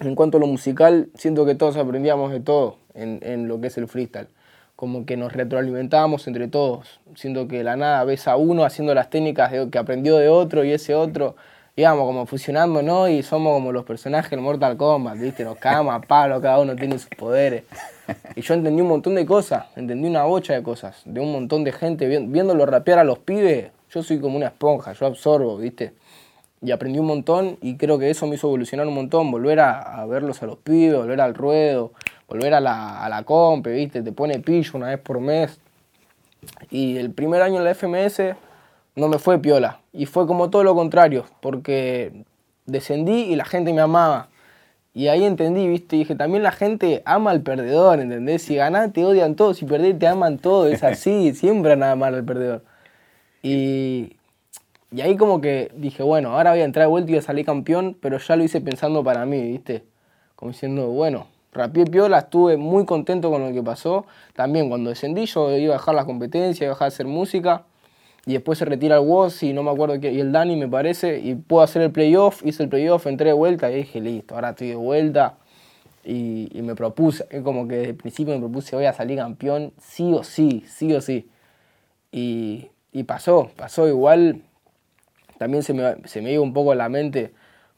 en 0.00 0.14
cuanto 0.14 0.38
a 0.38 0.40
lo 0.40 0.46
musical, 0.46 1.08
siento 1.14 1.46
que 1.46 1.54
todos 1.54 1.76
aprendíamos 1.76 2.32
de 2.32 2.40
todo 2.40 2.78
en, 2.94 3.48
lo 3.48 3.60
que 3.60 3.68
es 3.68 3.78
el 3.78 3.86
freestyle. 3.86 4.28
Como 4.76 5.06
que 5.06 5.16
nos 5.16 5.32
retroalimentábamos 5.32 6.26
entre 6.26 6.48
todos. 6.48 7.00
Siento 7.14 7.46
que 7.46 7.62
la 7.62 7.76
nada 7.76 8.02
ves 8.02 8.26
a 8.26 8.36
uno 8.36 8.64
haciendo 8.64 8.92
las 8.92 9.08
técnicas 9.08 9.52
que 9.70 9.78
aprendió 9.78 10.16
de 10.16 10.28
otro 10.28 10.64
y 10.64 10.72
ese 10.72 10.96
otro, 10.96 11.36
íbamos 11.76 12.06
como 12.06 12.26
fusionando, 12.26 12.82
¿no? 12.82 13.08
Y 13.08 13.22
somos 13.22 13.54
como 13.54 13.70
los 13.70 13.84
personajes 13.84 14.30
del 14.30 14.40
Mortal 14.40 14.76
Kombat, 14.76 15.16
¿viste? 15.16 15.44
Nos 15.44 15.58
cagamos 15.58 15.94
a 15.94 16.00
palo, 16.00 16.40
cada 16.40 16.58
uno 16.58 16.74
tiene 16.74 16.98
sus 16.98 17.10
poderes. 17.10 17.64
Y 18.36 18.42
yo 18.42 18.54
entendí 18.54 18.82
un 18.82 18.88
montón 18.88 19.14
de 19.14 19.24
cosas, 19.24 19.66
entendí 19.76 20.08
una 20.08 20.24
bocha 20.24 20.54
de 20.54 20.62
cosas, 20.62 21.02
de 21.04 21.20
un 21.20 21.32
montón 21.32 21.64
de 21.64 21.72
gente. 21.72 22.06
Viéndolo 22.06 22.66
rapear 22.66 22.98
a 22.98 23.04
los 23.04 23.18
pibes, 23.18 23.70
yo 23.90 24.02
soy 24.02 24.20
como 24.20 24.36
una 24.36 24.46
esponja, 24.46 24.92
yo 24.92 25.06
absorbo, 25.06 25.56
¿viste? 25.56 25.94
y 26.64 26.70
aprendí 26.70 26.98
un 26.98 27.06
montón 27.06 27.58
y 27.60 27.76
creo 27.76 27.98
que 27.98 28.08
eso 28.08 28.26
me 28.26 28.36
hizo 28.36 28.46
evolucionar 28.46 28.86
un 28.86 28.94
montón, 28.94 29.30
volver 29.30 29.60
a, 29.60 30.04
verlos 30.06 30.42
a 30.42 30.46
los 30.46 30.56
pibes, 30.56 30.96
volver 30.96 31.20
al 31.20 31.34
ruedo, 31.34 31.92
volver 32.26 32.54
a 32.54 32.60
la, 32.60 33.04
a 33.04 33.08
la 33.10 33.22
comp, 33.22 33.66
¿viste? 33.66 34.02
Te 34.02 34.12
pone 34.12 34.38
pillo 34.38 34.72
una 34.74 34.88
vez 34.88 34.98
por 34.98 35.20
mes. 35.20 35.58
Y 36.70 36.96
el 36.96 37.10
primer 37.10 37.42
año 37.42 37.58
en 37.58 37.64
la 37.64 37.74
FMS 37.74 38.34
no 38.96 39.08
me 39.08 39.18
fue 39.18 39.38
piola. 39.38 39.80
Y 39.92 40.06
fue 40.06 40.26
como 40.26 40.48
todo 40.48 40.64
lo 40.64 40.74
contrario, 40.74 41.26
porque 41.42 42.24
descendí 42.64 43.24
y 43.24 43.36
la 43.36 43.44
gente 43.44 43.74
me 43.74 43.82
amaba. 43.82 44.28
Y 44.94 45.08
ahí 45.08 45.24
entendí, 45.24 45.66
¿viste? 45.66 45.96
Y 45.96 46.00
dije, 46.00 46.14
también 46.14 46.44
la 46.44 46.52
gente 46.52 47.02
ama 47.04 47.32
al 47.32 47.42
perdedor, 47.42 47.98
¿entendés? 47.98 48.42
Si 48.42 48.54
ganás 48.54 48.92
te 48.92 49.04
odian 49.04 49.34
todos, 49.34 49.56
si 49.58 49.66
perdés 49.66 49.98
te 49.98 50.06
aman 50.06 50.38
todos, 50.38 50.72
es 50.72 50.84
así, 50.84 51.34
siempre 51.34 51.76
nada 51.76 51.96
mal 51.96 52.14
al 52.14 52.24
perdedor. 52.24 52.62
Y, 53.42 54.16
y 54.92 55.00
ahí 55.00 55.16
como 55.16 55.40
que 55.40 55.72
dije, 55.76 56.04
bueno, 56.04 56.30
ahora 56.30 56.52
voy 56.52 56.60
a 56.60 56.64
entrar 56.64 56.86
de 56.86 56.90
vuelta 56.90 57.10
y 57.10 57.14
voy 57.14 57.18
a 57.18 57.22
salir 57.22 57.44
campeón, 57.44 57.96
pero 58.00 58.18
ya 58.18 58.36
lo 58.36 58.44
hice 58.44 58.60
pensando 58.60 59.02
para 59.02 59.26
mí, 59.26 59.42
¿viste? 59.42 59.84
Como 60.36 60.52
diciendo, 60.52 60.86
bueno, 60.88 61.26
rapié 61.52 61.86
piola, 61.86 62.18
estuve 62.18 62.56
muy 62.56 62.84
contento 62.84 63.30
con 63.30 63.42
lo 63.44 63.52
que 63.52 63.62
pasó. 63.64 64.06
También 64.34 64.68
cuando 64.68 64.90
descendí 64.90 65.26
yo 65.26 65.50
iba 65.56 65.74
a 65.74 65.78
dejar 65.78 65.96
la 65.96 66.04
competencia, 66.04 66.64
iba 66.66 66.72
a 66.72 66.74
dejar 66.76 66.90
de 66.90 66.94
hacer 66.94 67.06
música. 67.06 67.64
Y 68.26 68.32
después 68.32 68.58
se 68.58 68.64
retira 68.64 68.96
el 68.96 69.02
Woz 69.02 69.42
y 69.42 69.52
no 69.52 69.62
me 69.62 69.70
acuerdo 69.70 70.00
qué, 70.00 70.12
y 70.12 70.20
el 70.20 70.32
Dani 70.32 70.56
me 70.56 70.68
parece, 70.68 71.20
y 71.20 71.34
puedo 71.34 71.62
hacer 71.62 71.82
el 71.82 71.92
playoff, 71.92 72.44
hice 72.44 72.62
el 72.62 72.68
playoff, 72.70 73.06
entré 73.06 73.26
de 73.26 73.32
vuelta 73.34 73.70
y 73.70 73.76
dije, 73.76 74.00
listo, 74.00 74.34
ahora 74.34 74.50
estoy 74.50 74.68
de 74.68 74.76
vuelta. 74.76 75.36
Y, 76.04 76.50
me 76.62 76.74
propuse, 76.74 77.26
como 77.42 77.66
que 77.66 77.76
desde 77.76 77.90
el 77.90 77.96
principio 77.96 78.34
me 78.34 78.40
propuse, 78.40 78.76
voy 78.76 78.84
a 78.86 78.92
salir 78.92 79.18
campeón, 79.18 79.72
sí 79.78 80.12
o 80.12 80.22
sí, 80.22 80.64
sí 80.68 80.92
o 80.94 81.00
sí. 81.00 81.28
Y, 82.12 82.68
y 82.92 83.04
pasó, 83.04 83.50
pasó 83.56 83.88
igual 83.88 84.42
también 85.38 85.62
se 85.62 85.74
me, 85.74 85.96
se 86.06 86.22
me 86.22 86.32
iba 86.32 86.42
un 86.42 86.52
poco 86.52 86.72
a 86.72 86.74
la 86.74 86.88
mente 86.88 87.32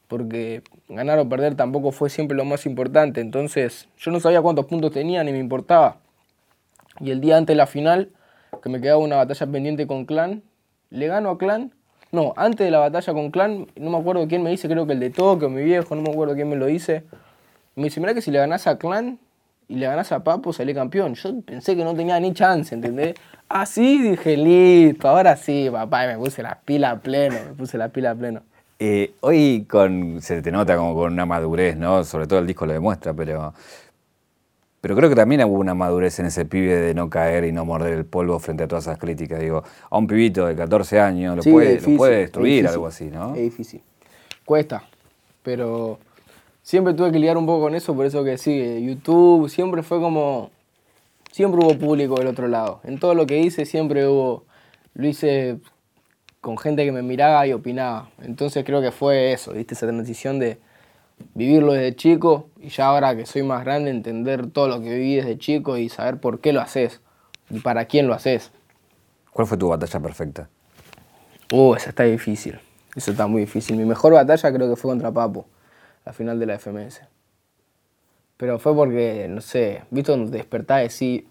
porque 0.07 0.61
ganar 0.87 1.19
o 1.19 1.27
perder 1.27 1.55
tampoco 1.55 1.91
fue 1.91 2.09
siempre 2.09 2.37
lo 2.37 2.45
más 2.45 2.65
importante. 2.65 3.19
Entonces 3.19 3.89
yo 3.97 4.11
no 4.11 4.19
sabía 4.19 4.41
cuántos 4.41 4.65
puntos 4.65 4.91
tenía 4.91 5.23
ni 5.23 5.31
me 5.31 5.39
importaba. 5.39 5.97
Y 6.99 7.11
el 7.11 7.19
día 7.19 7.37
antes 7.37 7.53
de 7.53 7.57
la 7.57 7.67
final, 7.67 8.09
que 8.61 8.69
me 8.69 8.81
quedaba 8.81 8.99
una 8.99 9.15
batalla 9.17 9.47
pendiente 9.47 9.87
con 9.87 10.05
Clan, 10.05 10.43
le 10.89 11.07
gano 11.07 11.29
a 11.31 11.37
Clan. 11.37 11.71
No, 12.11 12.33
antes 12.37 12.65
de 12.65 12.71
la 12.71 12.79
batalla 12.79 13.13
con 13.13 13.31
Clan, 13.31 13.67
no 13.75 13.89
me 13.89 13.97
acuerdo 13.97 14.27
quién 14.27 14.43
me 14.43 14.49
dice, 14.49 14.67
creo 14.67 14.87
que 14.87 14.93
el 14.93 14.99
de 14.99 15.09
Tokio, 15.09 15.49
mi 15.49 15.63
viejo, 15.63 15.95
no 15.95 16.01
me 16.01 16.11
acuerdo 16.11 16.35
quién 16.35 16.49
me 16.49 16.55
lo 16.55 16.65
dice. 16.65 17.03
Me 17.75 17.85
dice, 17.85 17.99
mira 17.99 18.13
que 18.13 18.21
si 18.21 18.31
le 18.31 18.39
ganás 18.39 18.65
a 18.67 18.77
Clan 18.77 19.19
y 19.67 19.75
le 19.75 19.85
ganás 19.85 20.11
a 20.11 20.23
Papo, 20.23 20.53
salí 20.53 20.73
campeón. 20.73 21.15
Yo 21.15 21.41
pensé 21.41 21.75
que 21.75 21.83
no 21.83 21.93
tenía 21.93 22.19
ni 22.19 22.33
chance, 22.33 22.73
¿entendés? 22.73 23.15
Así 23.49 24.01
dije, 24.01 24.35
listo, 24.37 25.07
ahora 25.07 25.35
sí, 25.37 25.69
papá, 25.71 26.05
y 26.05 26.07
me 26.07 26.17
puse 26.17 26.43
la 26.43 26.59
pila 26.63 26.91
a 26.91 26.99
pleno, 26.99 27.35
me 27.49 27.53
puse 27.53 27.77
la 27.77 27.89
pila 27.89 28.11
a 28.11 28.15
pleno. 28.15 28.41
Eh, 28.79 29.13
hoy 29.21 29.65
con, 29.67 30.21
se 30.21 30.41
te 30.41 30.51
nota 30.51 30.77
como 30.77 30.93
con 30.93 31.13
una 31.13 31.25
madurez, 31.25 31.75
¿no? 31.77 32.03
Sobre 32.03 32.27
todo 32.27 32.39
el 32.39 32.47
disco 32.47 32.65
lo 32.65 32.73
demuestra, 32.73 33.13
pero, 33.13 33.53
pero 34.81 34.95
creo 34.95 35.09
que 35.09 35.15
también 35.15 35.43
hubo 35.43 35.59
una 35.59 35.73
madurez 35.73 36.19
en 36.19 36.27
ese 36.27 36.45
pibe 36.45 36.75
de 36.75 36.93
no 36.93 37.09
caer 37.09 37.45
y 37.45 37.51
no 37.51 37.65
morder 37.65 37.93
el 37.93 38.05
polvo 38.05 38.39
frente 38.39 38.63
a 38.63 38.67
todas 38.67 38.85
esas 38.85 38.97
críticas. 38.97 39.39
Digo, 39.39 39.63
a 39.89 39.97
un 39.97 40.07
pibito 40.07 40.45
de 40.45 40.55
14 40.55 40.99
años 40.99 41.35
lo, 41.37 41.43
puede, 41.43 41.77
puede, 41.97 42.17
destruir, 42.19 42.67
algo 42.67 42.87
así, 42.87 43.05
¿no? 43.05 43.33
Es 43.35 43.41
difícil. 43.41 43.81
Cuesta, 44.45 44.83
pero 45.43 45.99
siempre 46.61 46.93
tuve 46.93 47.11
que 47.11 47.19
lidiar 47.19 47.37
un 47.37 47.45
poco 47.45 47.61
con 47.61 47.75
eso, 47.75 47.95
por 47.95 48.05
eso 48.05 48.23
que 48.23 48.37
sí, 48.37 48.85
YouTube 48.85 49.49
siempre 49.49 49.83
fue 49.83 49.99
como, 49.99 50.51
siempre 51.31 51.59
hubo 51.63 51.77
público 51.77 52.15
del 52.15 52.27
otro 52.27 52.47
lado. 52.47 52.79
En 52.83 52.99
todo 52.99 53.13
lo 53.15 53.25
que 53.25 53.39
hice 53.39 53.65
siempre 53.65 54.07
hubo, 54.07 54.43
lo 54.93 55.07
hice 55.07 55.57
con 56.39 56.57
gente 56.57 56.85
que 56.85 56.91
me 56.91 57.01
miraba 57.01 57.45
y 57.47 57.53
opinaba. 57.53 58.09
Entonces 58.21 58.63
creo 58.63 58.81
que 58.81 58.91
fue 58.91 59.33
eso, 59.33 59.53
¿viste? 59.53 59.73
Esa 59.73 59.87
transición 59.87 60.39
de 60.39 60.59
vivirlo 61.33 61.73
desde 61.73 61.95
chico 61.95 62.49
y 62.59 62.69
ya 62.69 62.87
ahora 62.87 63.15
que 63.15 63.25
soy 63.25 63.43
más 63.43 63.63
grande 63.63 63.91
entender 63.91 64.49
todo 64.49 64.67
lo 64.67 64.81
que 64.81 64.89
viví 64.89 65.15
desde 65.15 65.37
chico 65.37 65.77
y 65.77 65.89
saber 65.89 66.19
por 66.19 66.39
qué 66.39 66.53
lo 66.53 66.61
haces 66.61 67.01
y 67.49 67.59
para 67.59 67.85
quién 67.85 68.07
lo 68.07 68.13
haces. 68.13 68.51
¿Cuál 69.31 69.47
fue 69.47 69.57
tu 69.57 69.67
batalla 69.67 69.99
perfecta? 69.99 70.49
Uh, 71.51 71.75
esa 71.75 71.89
está 71.89 72.03
difícil. 72.03 72.59
Eso 72.95 73.11
está 73.11 73.27
muy 73.27 73.41
difícil. 73.41 73.77
Mi 73.77 73.85
mejor 73.85 74.13
batalla 74.13 74.51
creo 74.51 74.69
que 74.69 74.75
fue 74.75 74.91
contra 74.91 75.11
Papo 75.11 75.45
la 76.07 76.13
final 76.13 76.39
de 76.39 76.45
la 76.45 76.57
FMS. 76.57 77.01
Pero 78.37 78.59
fue 78.59 78.73
porque, 78.73 79.27
no 79.29 79.41
sé, 79.41 79.83
viste 79.89 80.11
cuando 80.11 80.31
te 80.31 80.37
despertás 80.37 81.01
y 81.01 81.17
decís, 81.17 81.29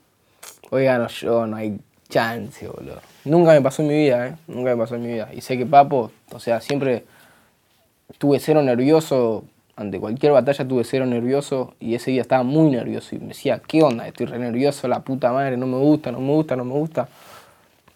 hoy 0.71 0.85
gano 0.85 1.09
yo, 1.09 1.47
no 1.47 1.57
hay 1.57 1.81
chance, 2.09 2.69
boludo. 2.69 3.01
Nunca 3.25 3.53
me 3.53 3.63
pasó 3.63 3.83
en 3.83 3.89
mi 3.89 3.95
vida, 3.95 4.29
¿eh? 4.29 4.37
Nunca 4.47 4.71
me 4.71 4.77
pasó 4.77 4.97
en 4.97 5.03
mi 5.03 5.13
vida. 5.15 5.31
Y 5.33 5.41
sé 5.41 5.57
que 5.57 5.65
Papo, 5.65 6.13
o 6.31 6.39
sea, 6.39 6.61
siempre 6.61 7.07
tuve 8.19 8.39
cero 8.39 8.63
nervioso, 8.63 9.45
ante 9.77 10.01
cualquier 10.01 10.33
batalla 10.33 10.67
tuve 10.67 10.85
cero 10.85 11.05
nervioso 11.07 11.75
y 11.79 11.95
ese 11.95 12.11
día 12.11 12.23
estaba 12.23 12.43
muy 12.43 12.71
nervioso 12.71 13.15
y 13.15 13.19
me 13.19 13.29
decía, 13.29 13.61
¿qué 13.67 13.83
onda? 13.83 14.09
Estoy 14.09 14.27
re 14.27 14.39
nervioso, 14.39 14.89
la 14.89 15.01
puta 15.01 15.33
madre, 15.33 15.57
no 15.59 15.67
me 15.67 15.77
gusta, 15.77 16.11
no 16.11 16.19
me 16.21 16.33
gusta, 16.33 16.57
no 16.57 16.65
me 16.65 16.73
gusta. 16.73 17.09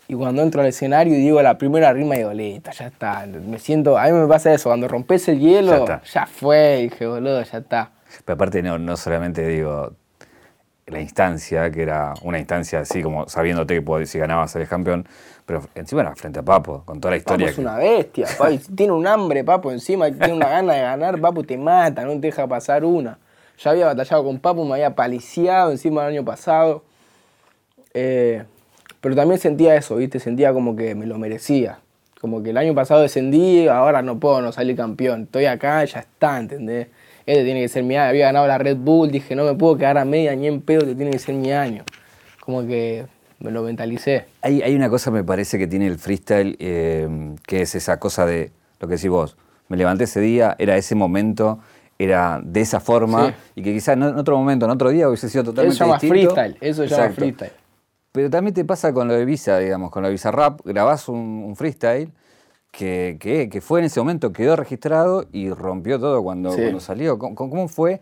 Y 0.07 0.15
cuando 0.15 0.43
entro 0.43 0.61
al 0.61 0.67
escenario 0.67 1.15
y 1.15 1.19
digo 1.19 1.41
la 1.41 1.57
primera 1.57 1.93
rima, 1.93 2.17
digo, 2.17 2.33
listo, 2.33 2.71
ya 2.73 2.89
está. 2.89 3.27
Me 3.27 3.59
siento, 3.59 3.97
a 3.97 4.07
mí 4.07 4.13
me 4.13 4.27
pasa 4.27 4.53
eso, 4.53 4.69
cuando 4.69 4.89
rompes 4.89 5.29
el 5.29 5.39
hielo, 5.39 5.87
ya, 6.13 6.27
fue, 6.27 6.89
dije, 6.91 7.07
boludo, 7.07 7.43
ya 7.43 7.59
está. 7.59 7.91
Pero 8.25 8.35
aparte 8.35 8.61
no, 8.63 8.77
no 8.77 8.97
solamente 8.97 9.47
digo 9.47 9.93
la 10.91 11.01
instancia, 11.01 11.71
que 11.71 11.83
era 11.83 12.15
una 12.23 12.39
instancia 12.39 12.81
así 12.81 13.03
como 13.03 13.29
sabiéndote 13.29 13.83
que 13.83 14.07
si 14.07 14.19
ganabas 14.19 14.55
eres 14.57 14.69
campeón, 14.69 15.07
pero 15.47 15.63
encima 15.75 16.03
era 16.03 16.15
frente 16.15 16.39
a 16.39 16.43
Papo, 16.43 16.83
con 16.85 17.01
toda 17.01 17.13
la 17.13 17.17
historia. 17.17 17.47
Papo 17.47 17.53
es 17.53 17.59
una 17.59 17.77
bestia, 17.77 18.27
tiene 18.77 18.93
un 18.93 19.07
hambre 19.07 19.45
Papo 19.45 19.73
encima, 19.73 20.11
tiene 20.11 20.33
una 20.33 20.49
gana 20.49 20.75
de 20.75 20.81
ganar, 20.83 21.21
Papo 21.21 21.43
te 21.43 21.57
mata, 21.57 22.05
no 22.05 22.13
te 22.13 22.29
deja 22.29 22.47
pasar 22.47 22.85
una. 22.85 23.19
Ya 23.59 23.73
había 23.73 23.87
batallado 23.87 24.25
con 24.25 24.39
Papo, 24.39 24.65
me 24.65 24.75
había 24.75 24.95
paliciado 24.95 25.71
encima 25.71 26.03
el 26.03 26.15
año 26.15 26.25
pasado. 26.25 26.83
Eh, 27.93 28.45
pero 29.01 29.15
también 29.17 29.41
sentía 29.41 29.75
eso, 29.75 29.97
¿viste? 29.97 30.19
Sentía 30.19 30.53
como 30.53 30.77
que 30.77 30.95
me 30.95 31.07
lo 31.07 31.19
merecía. 31.19 31.81
Como 32.21 32.43
que 32.43 32.51
el 32.51 32.57
año 32.57 32.75
pasado 32.75 33.01
descendí, 33.01 33.67
ahora 33.69 34.03
no 34.03 34.19
puedo 34.19 34.43
no 34.43 34.53
salir 34.53 34.77
campeón. 34.77 35.23
Estoy 35.23 35.47
acá, 35.47 35.85
ya 35.85 36.01
está, 36.01 36.39
¿entendés? 36.39 36.89
Este 37.31 37.45
tiene 37.45 37.61
que 37.61 37.69
ser 37.69 37.85
mi 37.85 37.97
año. 37.97 38.09
Había 38.09 38.27
ganado 38.27 38.49
la 38.49 38.59
Red 38.59 38.79
Bull, 38.79 39.13
dije, 39.13 39.37
no 39.37 39.45
me 39.45 39.55
puedo 39.55 39.77
quedar 39.77 39.99
a 39.99 40.05
media 40.05 40.35
ni 40.35 40.49
en 40.49 40.61
pedo, 40.61 40.81
que 40.81 40.97
tiene 40.97 41.13
que 41.13 41.21
ser 41.21 41.37
mi 41.37 41.53
año. 41.53 41.85
Como 42.41 42.67
que 42.67 43.07
me 43.39 43.53
lo 43.53 43.63
mentalicé. 43.63 44.27
Hay, 44.43 44.63
hay 44.63 44.75
una 44.75 44.91
cosa, 44.91 45.13
me 45.13 45.23
parece, 45.23 45.57
que 45.57 45.69
tiene 45.69 45.87
el 45.87 45.97
freestyle, 45.97 46.57
eh, 46.59 47.37
que 47.47 47.63
es 47.63 47.77
esa 47.77 48.01
cosa 48.01 48.27
de 48.27 48.51
lo 48.81 48.89
que 48.89 48.97
decís 48.97 49.11
vos. 49.11 49.37
Me 49.69 49.77
levanté 49.77 50.05
ese 50.05 50.21
día, 50.21 50.57
era 50.59 50.77
ese 50.77 50.97
momento, 50.97 51.61
era 52.01 52.41
de 52.43 52.63
esa 52.63 52.81
forma, 52.81 53.33
y 53.55 53.63
que 53.63 53.73
quizás 53.73 53.97
en 53.97 54.03
otro 54.03 54.37
momento, 54.37 54.65
en 54.65 54.73
otro 54.73 54.91
día 54.91 55.07
hubiese 55.07 55.29
sido 55.29 55.45
totalmente 55.45 55.77
Eso 55.77 55.85
se 55.85 55.89
llama 55.89 56.01
freestyle, 56.01 56.57
eso 56.61 56.83
se 56.83 56.89
llama 56.89 57.11
freestyle. 57.11 57.53
Pero 58.11 58.29
también 58.29 58.55
te 58.55 58.65
pasa 58.65 58.93
con 58.93 59.07
lo 59.07 59.15
de 59.15 59.25
Visa, 59.25 59.57
digamos, 59.59 59.93
con 59.93 60.03
lo 60.03 60.09
de 60.09 60.13
Visa 60.15 60.33
Rap, 60.33 60.63
grabás 60.65 61.09
un, 61.09 61.55
freestyle 61.55 62.11
que, 62.71 63.49
que, 63.51 63.61
fue 63.61 63.81
en 63.81 63.87
ese 63.87 64.01
momento, 64.01 64.33
quedó 64.33 64.57
registrado 64.57 65.27
y 65.33 65.51
rompió 65.51 65.99
todo 65.99 66.23
cuando, 66.23 66.53
salió. 66.81 67.19
¿Cómo, 67.19 67.69
fue 67.69 68.01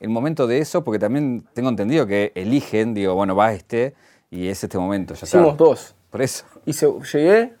el 0.00 0.08
momento 0.08 0.46
de 0.46 0.58
eso? 0.58 0.84
Porque 0.84 0.98
también 0.98 1.44
tengo 1.52 1.68
entendido 1.68 2.06
que 2.06 2.32
eligen, 2.34 2.94
digo, 2.94 3.14
bueno, 3.14 3.34
va 3.34 3.52
este 3.52 3.94
y 4.30 4.48
es 4.48 4.62
este 4.62 4.78
momento. 4.78 5.14
Ya 5.14 5.26
Hicimos 5.26 5.56
dos. 5.56 5.94
Por 6.10 6.22
eso. 6.22 6.44
Y 6.66 6.72
llegué, 6.72 7.52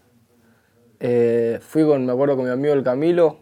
eh, 1.00 1.58
fui 1.60 1.84
con, 1.84 2.06
me 2.06 2.12
acuerdo 2.12 2.36
con 2.36 2.46
mi 2.46 2.50
amigo 2.50 2.72
el 2.72 2.82
Camilo, 2.82 3.38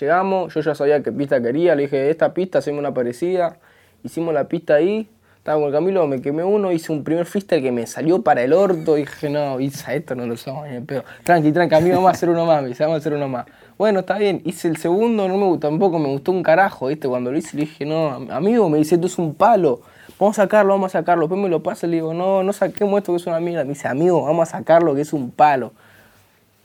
llegamos, 0.00 0.52
yo 0.52 0.60
ya 0.60 0.74
sabía 0.74 1.02
qué 1.02 1.12
pista 1.12 1.40
quería, 1.40 1.74
le 1.74 1.82
dije, 1.82 2.10
esta 2.10 2.34
pista 2.34 2.58
hacemos 2.58 2.80
una 2.80 2.92
parecida, 2.92 3.60
hicimos 4.02 4.34
la 4.34 4.48
pista 4.48 4.74
ahí 4.74 5.08
estaba 5.40 5.58
con 5.58 5.72
Camilo, 5.72 6.06
me 6.06 6.20
quemé 6.20 6.44
uno, 6.44 6.70
hice 6.70 6.92
un 6.92 7.02
primer 7.02 7.24
freestyle 7.24 7.62
que 7.62 7.72
me 7.72 7.86
salió 7.86 8.20
para 8.20 8.42
el 8.42 8.52
orto. 8.52 8.96
Dije, 8.96 9.30
no, 9.30 9.58
Isa, 9.58 9.94
esto 9.94 10.14
no 10.14 10.26
lo 10.26 10.36
somos 10.36 10.68
ni 10.68 10.80
pedo. 10.80 11.02
Tranqui, 11.24 11.50
tranqui, 11.50 11.74
amigo, 11.74 11.94
vamos 11.94 12.10
a 12.10 12.12
hacer 12.12 12.28
uno 12.28 12.44
más, 12.44 12.60
me 12.62 12.68
dice, 12.68 12.82
vamos 12.82 12.96
a 12.96 12.98
hacer 12.98 13.14
uno 13.14 13.26
más. 13.26 13.46
Bueno, 13.78 14.00
está 14.00 14.18
bien, 14.18 14.42
hice 14.44 14.68
el 14.68 14.76
segundo, 14.76 15.26
no 15.28 15.38
me 15.38 15.46
gustó, 15.46 15.68
tampoco 15.68 15.98
me 15.98 16.08
gustó 16.08 16.32
un 16.32 16.42
carajo, 16.42 16.88
¿viste? 16.88 17.08
Cuando 17.08 17.32
lo 17.32 17.38
hice 17.38 17.56
le 17.56 17.62
dije, 17.62 17.86
no, 17.86 18.26
amigo, 18.30 18.68
me 18.68 18.76
dice, 18.76 18.96
esto 18.96 19.06
es 19.06 19.16
un 19.16 19.34
palo, 19.34 19.80
vamos 20.18 20.38
a 20.38 20.42
sacarlo, 20.42 20.74
vamos 20.74 20.94
a 20.94 20.98
sacarlo. 20.98 21.22
Después 21.22 21.40
me 21.40 21.48
lo 21.48 21.62
pasa 21.62 21.86
y 21.86 21.90
le 21.90 21.96
digo, 21.96 22.12
no, 22.12 22.42
no 22.42 22.52
saquemos 22.52 22.98
esto 22.98 23.12
que 23.12 23.16
es 23.16 23.26
una 23.26 23.40
mierda. 23.40 23.64
Me 23.64 23.70
dice, 23.70 23.88
amigo, 23.88 24.22
vamos 24.22 24.46
a 24.46 24.58
sacarlo 24.58 24.94
que 24.94 25.00
es 25.00 25.12
un 25.14 25.30
palo. 25.30 25.72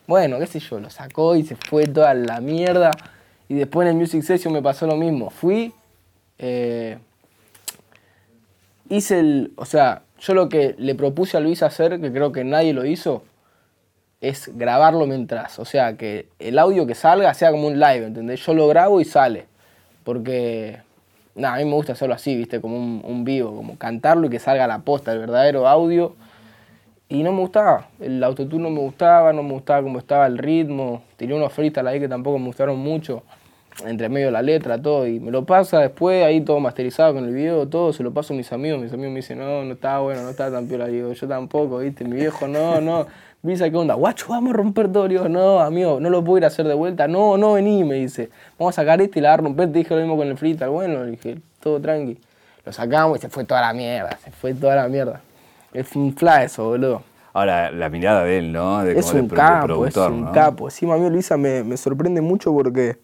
Bueno, 0.05 0.37
qué 0.37 0.47
sé 0.47 0.59
yo, 0.59 0.81
lo 0.81 0.89
sacó 0.89 1.37
y 1.37 1.43
se 1.43 1.55
fue 1.55 1.87
toda 1.87 2.13
la 2.13 2.41
mierda. 2.41 2.91
Y 3.47 3.53
después 3.53 3.87
en 3.87 3.95
el 3.95 4.01
Music 4.01 4.21
Session 4.21 4.53
me 4.53 4.61
pasó 4.61 4.85
lo 4.85 4.97
mismo. 4.97 5.29
Fui, 5.29 5.73
eh, 6.39 6.97
hice 8.89 9.19
el, 9.19 9.53
o 9.55 9.65
sea, 9.65 10.03
yo 10.19 10.33
lo 10.33 10.49
que 10.49 10.75
le 10.77 10.95
propuse 10.95 11.37
a 11.37 11.39
Luis 11.39 11.63
hacer, 11.63 11.99
que 11.99 12.11
creo 12.11 12.31
que 12.31 12.43
nadie 12.43 12.73
lo 12.73 12.85
hizo, 12.85 13.23
es 14.21 14.49
grabarlo 14.55 15.05
mientras, 15.05 15.59
o 15.59 15.65
sea, 15.65 15.97
que 15.97 16.27
el 16.39 16.57
audio 16.57 16.87
que 16.87 16.95
salga 16.95 17.33
sea 17.33 17.51
como 17.51 17.67
un 17.67 17.79
live, 17.79 18.05
¿entendés? 18.05 18.45
Yo 18.45 18.53
lo 18.53 18.67
grabo 18.67 19.01
y 19.01 19.05
sale, 19.05 19.45
porque, 20.03 20.79
nada, 21.35 21.55
a 21.55 21.57
mí 21.57 21.65
me 21.65 21.73
gusta 21.73 21.93
hacerlo 21.93 22.15
así, 22.15 22.35
¿viste? 22.35 22.61
Como 22.61 22.77
un, 22.77 23.23
vivo, 23.25 23.55
como 23.55 23.77
cantarlo 23.77 24.27
y 24.27 24.29
que 24.29 24.39
salga 24.39 24.67
la 24.67 24.79
posta, 24.79 25.13
el 25.13 25.19
verdadero 25.19 25.67
audio. 25.67 26.15
Y 27.07 27.21
no 27.21 27.31
me 27.33 27.41
gustaba, 27.41 27.89
el 27.99 28.23
autotune 28.23 28.63
no 28.63 28.71
me 28.71 28.79
gustaba, 28.79 29.31
no 29.31 29.43
me 29.43 29.51
gustaba 29.51 29.83
cómo 29.83 29.99
estaba 29.99 30.25
el 30.25 30.39
ritmo, 30.39 31.03
tenía 31.17 31.35
unos 31.35 31.53
freestyle 31.53 31.87
ahí 31.87 31.99
que 31.99 32.07
tampoco 32.07 32.39
me 32.39 32.47
gustaron 32.47 32.79
mucho 32.79 33.21
entre 33.83 34.07
medio 34.09 34.27
de 34.27 34.31
la 34.31 34.41
letra, 34.41 34.81
todo, 34.81 35.05
y 35.07 35.19
me 35.19 35.31
lo 35.31 35.45
pasa 35.45 35.79
después, 35.79 36.23
ahí 36.23 36.41
todo 36.41 36.59
masterizado 36.59 37.13
con 37.13 37.25
el 37.25 37.33
video, 37.33 37.67
todo, 37.67 37.91
se 37.91 38.03
lo 38.03 38.13
paso 38.13 38.33
a 38.33 38.37
mis 38.37 38.51
amigos, 38.53 38.79
mis 38.79 38.93
amigos 38.93 39.11
me 39.11 39.17
dicen, 39.17 39.39
no, 39.39 39.63
no 39.63 39.73
está 39.73 39.99
bueno, 39.99 40.23
no 40.23 40.29
está 40.29 40.49
tan 40.49 40.67
piola, 40.67 40.87
digo, 40.87 41.11
yo 41.11 41.27
tampoco, 41.27 41.79
viste, 41.79 42.05
mi 42.05 42.15
viejo, 42.15 42.47
no, 42.47 42.79
no, 42.79 43.05
dice, 43.41 43.69
¿qué 43.69 43.77
onda? 43.77 43.95
Guacho, 43.95 44.27
vamos 44.29 44.53
a 44.53 44.57
romper 44.57 44.91
todo, 44.91 45.07
digo, 45.07 45.27
no, 45.27 45.59
amigo, 45.59 45.99
no 45.99 46.09
lo 46.09 46.23
puedo 46.23 46.37
ir 46.37 46.43
a 46.45 46.47
hacer 46.47 46.67
de 46.67 46.73
vuelta, 46.73 47.07
no, 47.07 47.37
no, 47.37 47.53
vení, 47.53 47.83
me 47.83 47.95
dice, 47.95 48.29
vamos 48.57 48.77
a 48.77 48.81
sacar 48.81 49.01
este 49.01 49.19
y 49.19 49.21
la 49.21 49.33
a 49.33 49.37
romper, 49.37 49.71
te 49.71 49.79
dije 49.79 49.93
lo 49.93 50.01
mismo 50.01 50.15
con 50.15 50.27
el 50.27 50.37
freestyle, 50.37 50.69
bueno, 50.69 51.03
dije, 51.03 51.39
todo 51.59 51.81
tranqui, 51.81 52.17
lo 52.63 52.71
sacamos 52.71 53.17
y 53.17 53.21
se 53.21 53.29
fue 53.29 53.43
toda 53.43 53.61
la 53.61 53.73
mierda, 53.73 54.17
se 54.23 54.31
fue 54.31 54.53
toda 54.53 54.75
la 54.75 54.87
mierda, 54.87 55.21
es 55.73 55.93
un 55.95 56.15
fly 56.15 56.45
eso, 56.45 56.69
boludo. 56.69 57.03
Ahora, 57.33 57.69
la 57.69 57.89
mirada 57.89 58.23
de 58.23 58.37
él, 58.37 58.53
¿no? 58.53 58.81
De 58.81 58.97
es 58.97 59.11
un 59.11 59.27
capo, 59.27 59.85
es 59.85 59.97
un 59.97 60.31
capo. 60.31 60.69
Sí, 60.69 60.85
mí 60.85 61.09
Luisa 61.09 61.35
me, 61.35 61.65
me 61.65 61.75
sorprende 61.75 62.21
mucho 62.21 62.53
porque 62.53 62.95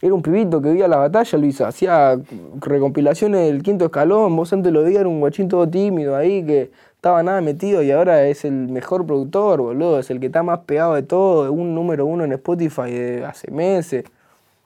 era 0.00 0.14
un 0.14 0.22
pibito 0.22 0.62
que 0.62 0.70
veía 0.70 0.86
la 0.86 0.98
batalla, 0.98 1.38
Luisa, 1.38 1.68
hacía 1.68 2.16
recompilaciones 2.60 3.46
del 3.46 3.62
quinto 3.62 3.86
escalón, 3.86 4.36
vos 4.36 4.52
antes 4.52 4.72
lo 4.72 4.84
veías, 4.84 5.00
era 5.00 5.08
un 5.08 5.18
guachín 5.18 5.48
todo 5.48 5.68
tímido 5.68 6.14
ahí 6.14 6.44
que 6.44 6.70
estaba 6.94 7.22
nada 7.24 7.40
metido 7.40 7.82
y 7.82 7.90
ahora 7.90 8.26
es 8.28 8.44
el 8.44 8.68
mejor 8.68 9.06
productor, 9.06 9.60
boludo, 9.60 9.98
es 9.98 10.10
el 10.10 10.20
que 10.20 10.26
está 10.26 10.44
más 10.44 10.60
pegado 10.60 10.94
de 10.94 11.02
todo, 11.02 11.52
un 11.52 11.74
número 11.74 12.06
uno 12.06 12.24
en 12.24 12.32
Spotify 12.32 12.90
de 12.90 13.24
hace 13.24 13.50
meses. 13.50 14.04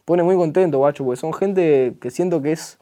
Pone 0.05 0.23
muy 0.23 0.37
contento, 0.37 0.79
guacho, 0.79 1.05
porque 1.05 1.21
son 1.21 1.33
gente 1.33 1.95
que 2.01 2.11
siento 2.11 2.43
que 2.43 2.53
es, 2.53 2.79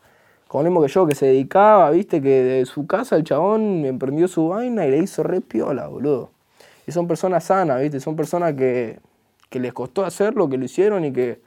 como 0.49 0.65
mismo 0.65 0.83
que 0.83 0.89
yo, 0.89 1.07
que 1.07 1.15
se 1.15 1.27
dedicaba, 1.27 1.91
viste, 1.91 2.21
que 2.21 2.43
de 2.43 2.67
su 2.67 2.87
casa 2.87 3.15
el 3.15 3.23
chabón 3.25 3.85
emprendió 3.85 4.27
su 4.27 4.49
vaina 4.49 4.87
y 4.87 4.91
le 4.91 4.99
hizo 4.99 5.23
re 5.23 5.41
piola, 5.41 5.87
boludo. 5.87 6.31
Y 6.87 6.93
son 6.93 7.07
personas 7.07 7.45
sanas, 7.45 7.81
viste, 7.81 8.01
son 8.01 8.17
personas 8.17 8.55
que, 8.55 8.99
que 9.51 9.61
les 9.61 9.73
costó 9.73 10.05
hacerlo, 10.05 10.49
que 10.49 10.59
lo 10.59 10.65
hicieron 10.65 11.05
y 11.05 11.13
que 11.13 11.39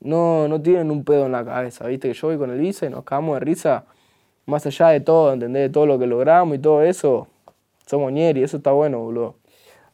no, 0.00 0.48
no 0.48 0.60
tienen 0.60 0.90
un 0.90 1.04
pedo 1.04 1.26
en 1.26 1.32
la 1.32 1.44
cabeza, 1.44 1.86
¿viste? 1.86 2.08
Que 2.08 2.14
yo 2.14 2.28
voy 2.28 2.38
con 2.38 2.50
el 2.50 2.58
Visa 2.58 2.86
y 2.86 2.90
nos 2.90 3.04
cagamos 3.04 3.34
de 3.34 3.40
risa, 3.40 3.84
más 4.46 4.66
allá 4.66 4.88
de 4.88 5.00
todo, 5.00 5.32
¿entendés? 5.32 5.62
De 5.62 5.70
todo 5.70 5.86
lo 5.86 5.98
que 5.98 6.06
logramos 6.06 6.56
y 6.56 6.58
todo 6.58 6.82
eso, 6.82 7.28
somos 7.86 8.12
ñeri, 8.12 8.42
eso 8.42 8.58
está 8.58 8.72
bueno, 8.72 9.00
boludo. 9.00 9.36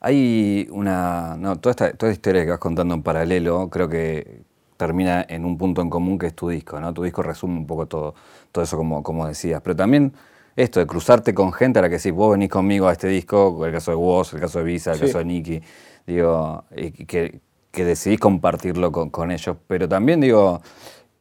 Hay 0.01 0.69
una. 0.71 1.37
No, 1.39 1.57
toda 1.57 1.71
esta, 1.71 1.93
toda 1.93 2.13
esta 2.13 2.29
historia 2.29 2.45
que 2.45 2.51
vas 2.51 2.59
contando 2.59 2.95
en 2.95 3.03
paralelo, 3.03 3.69
creo 3.71 3.89
que 3.89 4.43
termina 4.77 5.25
en 5.29 5.45
un 5.45 5.57
punto 5.57 5.81
en 5.81 5.91
común 5.91 6.19
que 6.19 6.27
es 6.27 6.35
tu 6.35 6.49
disco, 6.49 6.79
¿no? 6.81 6.93
Tu 6.93 7.03
disco 7.03 7.23
resume 7.23 7.57
un 7.57 7.67
poco 7.67 7.87
todo, 7.87 8.15
todo 8.53 8.63
eso 8.65 8.77
como, 8.77 9.03
como 9.03 9.27
decías. 9.27 9.61
Pero 9.63 9.75
también 9.75 10.13
esto 10.55 10.81
de 10.81 10.87
cruzarte 10.87 11.35
con 11.35 11.53
gente 11.53 11.79
a 11.79 11.83
la 11.83 11.89
que 11.89 11.97
decís, 11.97 12.13
vos 12.13 12.33
venís 12.33 12.51
conmigo 12.51 12.89
a 12.89 12.93
este 12.93 13.09
disco, 13.09 13.65
el 13.65 13.73
caso 13.73 13.91
de 13.91 13.97
Woz, 13.97 14.35
el 14.35 14.41
caso 14.41 14.59
de 14.59 14.65
Visa, 14.65 14.93
el 14.93 15.01
caso 15.01 15.19
de 15.19 15.25
Nicky, 15.25 15.63
digo, 16.07 16.65
y 16.75 16.91
que, 17.05 17.41
que 17.77 17.85
decidís 17.85 18.19
compartirlo 18.19 18.91
con, 18.91 19.31
ellos, 19.31 19.55
pero 19.67 19.87
también 19.87 20.19
digo, 20.19 20.63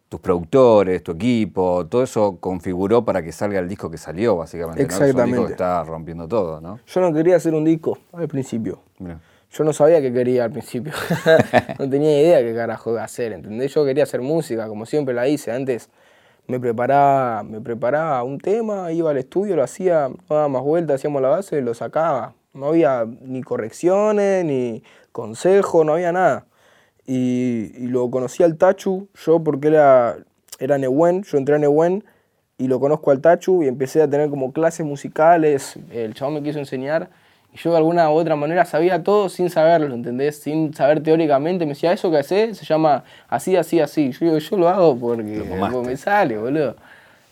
tus 0.07 0.21
productores, 0.21 1.03
tu 1.03 1.11
equipo, 1.11 1.85
todo 1.85 2.01
eso 2.01 2.37
configuró 2.39 3.03
para 3.03 3.21
que 3.21 3.33
salga 3.33 3.59
el 3.59 3.67
disco 3.67 3.91
que 3.91 3.97
salió, 3.97 4.37
básicamente. 4.37 4.81
Exactamente. 4.81 5.17
¿no? 5.17 5.23
un 5.23 5.31
disco 5.31 5.45
que 5.47 5.51
está 5.51 5.83
rompiendo 5.83 6.29
todo, 6.29 6.61
¿no? 6.61 6.79
Yo 6.87 7.01
no 7.01 7.11
quería 7.11 7.35
hacer 7.35 7.53
un 7.53 7.65
disco 7.65 7.97
al 8.13 8.29
principio. 8.29 8.79
yo 9.51 9.63
no 9.65 9.73
sabía 9.73 9.99
qué 9.99 10.13
quería 10.13 10.45
al 10.45 10.51
principio. 10.51 10.93
no 11.77 11.89
tenía 11.89 12.21
idea 12.21 12.39
qué 12.39 12.55
carajo 12.55 12.97
hacer, 12.99 13.33
¿entendés? 13.33 13.73
Yo 13.73 13.83
quería 13.83 14.03
hacer 14.03 14.21
música, 14.21 14.69
como 14.69 14.85
siempre 14.85 15.13
la 15.13 15.27
hice. 15.27 15.51
Antes 15.51 15.89
me 16.47 16.57
preparaba, 16.57 17.43
me 17.43 17.59
preparaba 17.59 18.23
un 18.23 18.39
tema, 18.39 18.93
iba 18.93 19.11
al 19.11 19.17
estudio, 19.17 19.57
lo 19.57 19.63
hacía, 19.63 20.09
daba 20.29 20.47
más 20.47 20.61
vueltas, 20.61 21.01
hacíamos 21.01 21.21
la 21.21 21.27
base, 21.27 21.61
lo 21.61 21.73
sacaba. 21.73 22.33
No 22.55 22.69
había 22.69 23.05
ni 23.21 23.43
correcciones, 23.43 24.43
ni 24.43 24.81
consejos, 25.11 25.85
no 25.85 25.93
había 25.93 26.11
nada. 26.11 26.45
Y, 27.05 27.71
y 27.77 27.87
lo 27.87 28.09
conocí 28.09 28.41
al 28.41 28.57
Tachu, 28.57 29.07
yo 29.23 29.43
porque 29.43 29.67
era, 29.67 30.17
era 30.59 30.79
Nehuen, 30.79 31.21
yo 31.23 31.37
entré 31.37 31.55
a 31.55 31.59
Nehuen 31.59 32.03
y 32.57 32.67
lo 32.67 32.79
conozco 32.79 33.11
al 33.11 33.21
Tachu 33.21 33.61
y 33.61 33.67
empecé 33.67 34.01
a 34.01 34.09
tener 34.09 34.29
como 34.29 34.51
clases 34.51 34.85
musicales, 34.85 35.77
el 35.91 36.15
chabón 36.15 36.35
me 36.35 36.41
quiso 36.41 36.57
enseñar 36.57 37.09
y 37.55 37.57
yo 37.57 37.71
de 37.71 37.77
alguna 37.77 38.11
u 38.11 38.15
otra 38.15 38.35
manera 38.35 38.65
sabía 38.65 39.01
todo 39.01 39.29
sin 39.29 39.49
saberlo, 39.49 39.95
¿entendés? 39.95 40.37
Sin 40.39 40.73
saber 40.73 41.01
teóricamente. 41.01 41.65
Me 41.65 41.69
decía, 41.69 41.93
eso 41.93 42.11
que 42.11 42.17
haces 42.17 42.57
se 42.57 42.65
llama 42.65 43.05
así, 43.29 43.55
así, 43.55 43.79
así. 43.79 44.11
Yo 44.11 44.25
digo, 44.25 44.37
yo 44.39 44.57
lo 44.57 44.67
hago 44.67 44.97
porque, 44.97 45.41
me 45.85 45.95
sale, 45.95 46.37
boludo. 46.37 46.75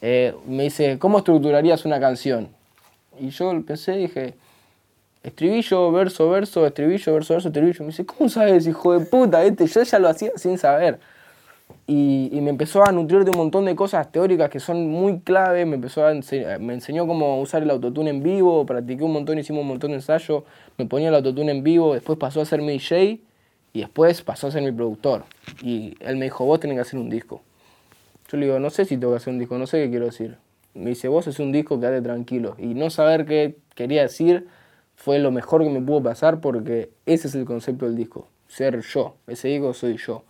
Eh, 0.02 0.34
me 0.48 0.64
dice, 0.64 0.98
¿cómo 0.98 1.18
estructurarías 1.18 1.84
una 1.84 2.00
canción? 2.00 2.48
Y 3.20 3.32
yo 3.32 3.52
pensé, 3.66 3.94
dije, 3.94 4.36
estribillo, 5.24 5.92
verso, 5.92 6.30
verso, 6.30 6.66
estribillo, 6.66 7.14
verso, 7.14 7.34
verso, 7.34 7.48
estribillo. 7.48 7.80
Me 7.82 7.88
dice, 7.88 8.06
¿cómo 8.06 8.30
sabes, 8.30 8.68
hijo 8.68 8.98
de 8.98 9.06
puta? 9.06 9.44
Este? 9.44 9.66
Yo 9.68 9.84
ya 9.84 10.00
lo 10.00 10.10
hacía 10.10 10.32
sin 10.36 10.58
saber 10.58 11.00
y, 11.86 12.40
me 12.42 12.50
empezó 12.50 12.84
a 12.86 12.92
nutrir 12.92 13.26
de 13.26 13.32
un 13.32 13.38
montón 13.38 13.66
de 13.66 13.76
cosas 13.76 14.12
teóricas 14.12 14.50
que 14.50 14.60
son 14.60 14.90
muy 14.90 15.20
clave, 15.20 15.66
me, 15.66 15.76
empezó 15.76 16.06
a 16.06 16.14
me 16.14 16.74
enseñó 16.74 17.06
cómo 17.08 17.42
usar 17.42 17.64
el 17.64 17.70
autotune 17.70 18.10
en 18.10 18.24
vivo, 18.24 18.66
practiqué 18.66 19.04
un 19.04 19.14
montón, 19.14 19.38
hicimos 19.38 19.62
un 19.62 19.68
montón 19.68 19.92
de 19.92 19.98
ensayos, 19.98 20.44
me 20.78 20.86
ponía 20.86 21.10
el 21.10 21.16
autotune 21.16 21.52
en 21.52 21.64
vivo, 21.64 21.94
después 21.94 22.18
pasó 22.18 22.42
a 22.42 22.46
ser 22.46 22.62
mi 22.62 22.74
DJ 22.74 23.20
y 23.74 23.80
después 23.82 24.22
pasó 24.22 24.48
a 24.48 24.52
ser 24.52 24.64
mi 24.64 24.72
productor. 24.72 25.26
Y 25.62 25.96
él 26.00 26.16
me 26.18 26.26
dijo, 26.26 26.46
vos 26.46 26.60
tenés 26.60 26.76
que 26.76 26.82
hacer 26.82 27.00
un 27.00 27.10
disco. 27.10 27.42
Yo 28.30 28.38
le 28.38 28.46
digo, 28.46 28.60
no 28.60 28.70
sé 28.70 28.86
si 28.86 28.98
tengo 28.98 29.14
que 29.14 29.18
hacer 29.18 29.34
un 29.34 29.40
disco, 29.40 29.58
no 29.58 29.68
sé 29.68 29.84
qué 29.84 29.90
quiero 29.90 30.06
decir. 30.06 30.38
Me 30.74 30.92
dice, 30.92 31.08
vos 31.08 31.28
es 31.28 31.40
un 31.40 31.52
disco, 31.52 31.80
quédate 31.80 32.02
tranquilo. 32.02 32.56
Y 32.58 32.74
no 32.76 32.90
saber 32.90 33.26
qué 33.26 33.58
quería 33.76 34.04
decir 34.04 34.48
fue 35.04 35.20
lo 35.20 35.32
mejor 35.32 35.64
que 35.64 35.70
me 35.70 35.82
pudo 35.82 36.02
pasar 36.02 36.40
porque 36.40 36.90
ese 37.06 37.28
es 37.28 37.36
el 37.36 37.44
concepto 37.44 37.86
del 37.86 37.98
disco, 37.98 38.30
ser 38.48 38.80
yo, 38.80 39.16
ese 39.28 39.50
disco 39.50 39.74
soy 39.74 39.98
yo 39.98 40.24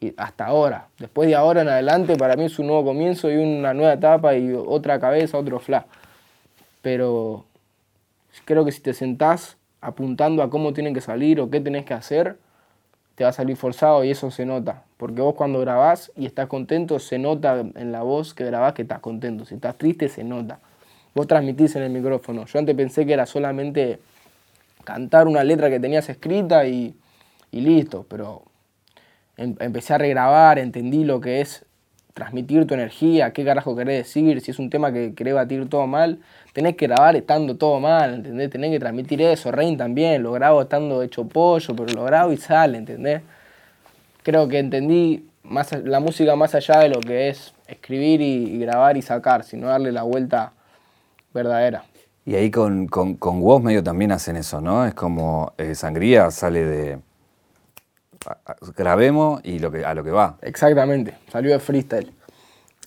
y 0.00 0.14
hasta 0.16 0.46
ahora. 0.46 0.88
Después 0.98 1.28
de 1.28 1.36
ahora 1.36 1.62
en 1.62 1.68
adelante, 1.68 2.16
para 2.16 2.34
mí 2.34 2.46
es 2.46 2.58
un 2.58 2.66
nuevo 2.66 2.84
comienzo 2.86 3.30
y 3.30 3.36
una 3.36 3.72
nueva 3.72 3.92
etapa 3.92 4.34
y 4.34 4.52
otra 4.52 4.98
cabeza, 4.98 5.38
otro 5.38 5.60
fla. 5.60 5.86
Pero 6.82 7.44
creo 8.44 8.64
que 8.64 8.72
si 8.72 8.80
te 8.80 8.94
sentás 8.94 9.58
apuntando 9.80 10.42
a 10.42 10.50
cómo 10.50 10.72
tienen 10.72 10.92
que 10.92 11.00
salir 11.00 11.40
o 11.40 11.48
qué 11.48 11.60
tenés 11.60 11.84
que 11.84 11.94
hacer, 11.94 12.36
te 13.14 13.22
va 13.22 13.30
a 13.30 13.32
salir 13.32 13.56
forzado 13.56 14.02
y 14.02 14.10
eso 14.10 14.32
se 14.32 14.44
nota. 14.44 14.82
Porque 14.96 15.22
vos 15.22 15.36
cuando 15.36 15.60
grabás 15.60 16.10
y 16.16 16.26
estás 16.26 16.48
contento, 16.48 16.98
se 16.98 17.20
nota 17.20 17.60
en 17.60 17.92
la 17.92 18.02
voz 18.02 18.34
que 18.34 18.44
grabás 18.44 18.72
que 18.72 18.82
estás 18.82 18.98
contento. 18.98 19.44
Si 19.44 19.54
estás 19.54 19.78
triste, 19.78 20.08
se 20.08 20.24
nota. 20.24 20.58
Vos 21.14 21.28
transmitís 21.28 21.76
en 21.76 21.84
el 21.84 21.90
micrófono. 21.90 22.44
Yo 22.46 22.58
antes 22.58 22.74
pensé 22.74 23.06
que 23.06 23.12
era 23.12 23.24
solamente 23.24 24.00
cantar 24.86 25.28
una 25.28 25.44
letra 25.44 25.68
que 25.68 25.78
tenías 25.78 26.08
escrita 26.08 26.66
y, 26.66 26.96
y 27.50 27.60
listo, 27.60 28.06
pero 28.08 28.46
Em, 29.36 29.54
empecé 29.60 29.94
a 29.94 29.98
regrabar, 29.98 30.58
entendí 30.58 31.04
lo 31.04 31.20
que 31.20 31.40
es 31.40 31.64
transmitir 32.14 32.66
tu 32.66 32.72
energía, 32.72 33.32
qué 33.34 33.44
carajo 33.44 33.76
querés 33.76 34.06
decir, 34.06 34.40
si 34.40 34.50
es 34.50 34.58
un 34.58 34.70
tema 34.70 34.90
que 34.90 35.14
querés 35.14 35.34
batir 35.34 35.68
todo 35.68 35.86
mal, 35.86 36.20
tenés 36.54 36.76
que 36.76 36.86
grabar 36.86 37.16
estando 37.16 37.56
todo 37.56 37.78
mal, 37.78 38.14
¿entendés? 38.14 38.48
Tenés 38.48 38.70
que 38.70 38.80
transmitir 38.80 39.20
eso, 39.20 39.52
Rein 39.52 39.76
también, 39.76 40.22
lo 40.22 40.32
grabo 40.32 40.62
estando 40.62 41.02
hecho 41.02 41.28
pollo, 41.28 41.76
pero 41.76 41.92
lo 41.92 42.04
grabo 42.04 42.32
y 42.32 42.38
sale, 42.38 42.78
¿entendés? 42.78 43.20
Creo 44.22 44.48
que 44.48 44.58
entendí 44.58 45.28
más, 45.42 45.70
la 45.84 46.00
música 46.00 46.34
más 46.36 46.54
allá 46.54 46.78
de 46.80 46.88
lo 46.88 47.00
que 47.00 47.28
es 47.28 47.52
escribir 47.68 48.22
y, 48.22 48.58
grabar 48.58 48.96
y 48.96 49.02
sacar, 49.02 49.44
sino 49.44 49.68
darle 49.68 49.92
la 49.92 50.02
vuelta 50.02 50.52
verdadera. 51.34 51.84
Y 52.26 52.34
ahí 52.34 52.50
con, 52.50 52.88
con, 52.88 53.14
con 53.14 53.62
medio 53.62 53.82
también 53.82 54.10
hacen 54.10 54.36
eso, 54.36 54.60
¿no? 54.60 54.84
Es 54.84 54.94
como 54.94 55.52
eh, 55.58 55.76
Sangría 55.76 56.30
sale 56.32 56.64
de, 56.64 56.98
grabemos 58.76 59.40
y 59.44 59.60
lo 59.60 59.70
que, 59.70 59.84
a 59.84 59.94
lo 59.94 60.02
que 60.02 60.10
va. 60.10 60.36
Exactamente, 60.42 61.14
salió 61.30 61.52
de 61.52 61.60
freestyle. 61.60 62.12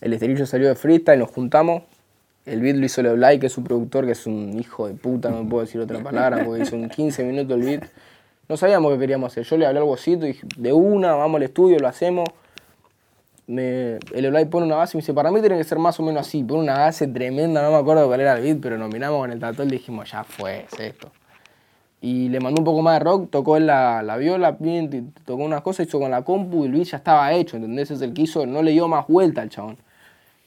El 0.02 0.12
esterillo 0.12 0.46
salió 0.46 0.68
de 0.68 0.74
freestyle, 0.74 1.18
nos 1.18 1.30
juntamos. 1.30 1.82
El 2.46 2.60
beat 2.60 2.76
lo 2.76 2.86
hizo 2.86 3.02
Leblay, 3.02 3.38
que 3.38 3.46
es 3.46 3.52
su 3.52 3.62
productor, 3.62 4.06
que 4.06 4.12
es 4.12 4.26
un 4.26 4.58
hijo 4.58 4.88
de 4.88 4.94
puta, 4.94 5.30
no 5.30 5.48
puedo 5.48 5.64
decir 5.64 5.80
otra 5.80 6.02
palabra, 6.02 6.44
porque 6.44 6.62
hizo 6.62 6.76
un 6.76 6.88
15 6.88 7.24
minutos 7.24 7.56
el 7.56 7.62
beat. 7.62 7.84
No 8.48 8.56
sabíamos 8.56 8.92
qué 8.92 8.98
queríamos 8.98 9.32
hacer. 9.32 9.44
Yo 9.44 9.56
le 9.56 9.66
hablé 9.66 9.78
al 9.78 9.84
bocito 9.84 10.24
y 10.26 10.32
dije, 10.32 10.46
de 10.56 10.72
una, 10.72 11.14
vamos 11.14 11.36
al 11.36 11.44
estudio, 11.44 11.78
lo 11.78 11.88
hacemos. 11.88 12.28
Me, 13.50 13.98
el 14.14 14.24
Eblay 14.24 14.44
pone 14.46 14.66
una 14.66 14.76
base 14.76 14.96
y 14.96 14.98
me 14.98 15.02
dice, 15.02 15.12
para 15.12 15.30
mí 15.30 15.40
tiene 15.40 15.56
que 15.56 15.64
ser 15.64 15.78
más 15.78 15.98
o 16.00 16.02
menos 16.02 16.26
así. 16.26 16.42
Pone 16.44 16.60
una 16.60 16.78
base 16.78 17.06
tremenda, 17.08 17.62
no 17.62 17.70
me 17.70 17.78
acuerdo 17.78 18.06
cuál 18.06 18.20
era 18.20 18.34
el 18.34 18.42
beat, 18.42 18.58
pero 18.60 18.78
nominamos 18.78 19.20
con 19.20 19.32
el 19.32 19.40
tatuaje 19.40 19.68
y 19.68 19.78
dijimos, 19.78 20.10
ya 20.10 20.24
fue, 20.24 20.66
es 20.70 20.78
esto 20.80 21.10
y 22.02 22.28
le 22.30 22.40
mandó 22.40 22.60
un 22.60 22.64
poco 22.64 22.80
más 22.82 22.98
de 22.98 23.04
rock, 23.04 23.30
tocó 23.30 23.58
la, 23.58 24.02
la 24.02 24.16
viola, 24.16 24.56
tocó 25.24 25.42
unas 25.42 25.60
cosas, 25.60 25.86
hizo 25.86 26.00
con 26.00 26.10
la 26.10 26.22
compu 26.22 26.64
y 26.64 26.66
el 26.66 26.72
beat 26.72 26.86
ya 26.86 26.96
estaba 26.96 27.32
hecho, 27.32 27.56
¿entendés? 27.56 27.90
Es 27.90 28.00
el 28.00 28.14
que 28.14 28.22
hizo, 28.22 28.46
no 28.46 28.62
le 28.62 28.72
dio 28.72 28.88
más 28.88 29.06
vuelta 29.06 29.42
al 29.42 29.50
chabón. 29.50 29.76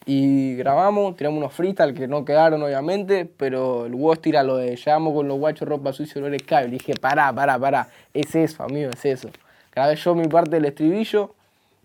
Y 0.06 0.56
grabamos, 0.56 1.16
tiramos 1.16 1.38
unos 1.38 1.54
freestyle 1.54 1.94
que 1.94 2.08
no 2.08 2.26
quedaron 2.26 2.62
obviamente, 2.62 3.26
pero 3.26 3.86
el 3.86 3.96
Woz 3.96 4.20
tira 4.20 4.44
lo 4.44 4.58
de 4.58 4.76
llevamos 4.76 5.14
con 5.14 5.28
los 5.28 5.38
guachos 5.38 5.68
ropa 5.68 5.94
sucia, 5.94 6.20
olores 6.20 6.44
cable. 6.44 6.70
Y 6.70 6.72
dije, 6.72 6.94
pará, 7.00 7.32
pará, 7.32 7.58
pará, 7.58 7.88
es 8.14 8.36
eso, 8.36 8.64
amigo, 8.64 8.90
es 8.90 9.06
eso. 9.06 9.30
Grabé 9.74 9.96
yo 9.96 10.16
mi 10.16 10.28
parte 10.28 10.52
del 10.52 10.66
estribillo 10.66 11.36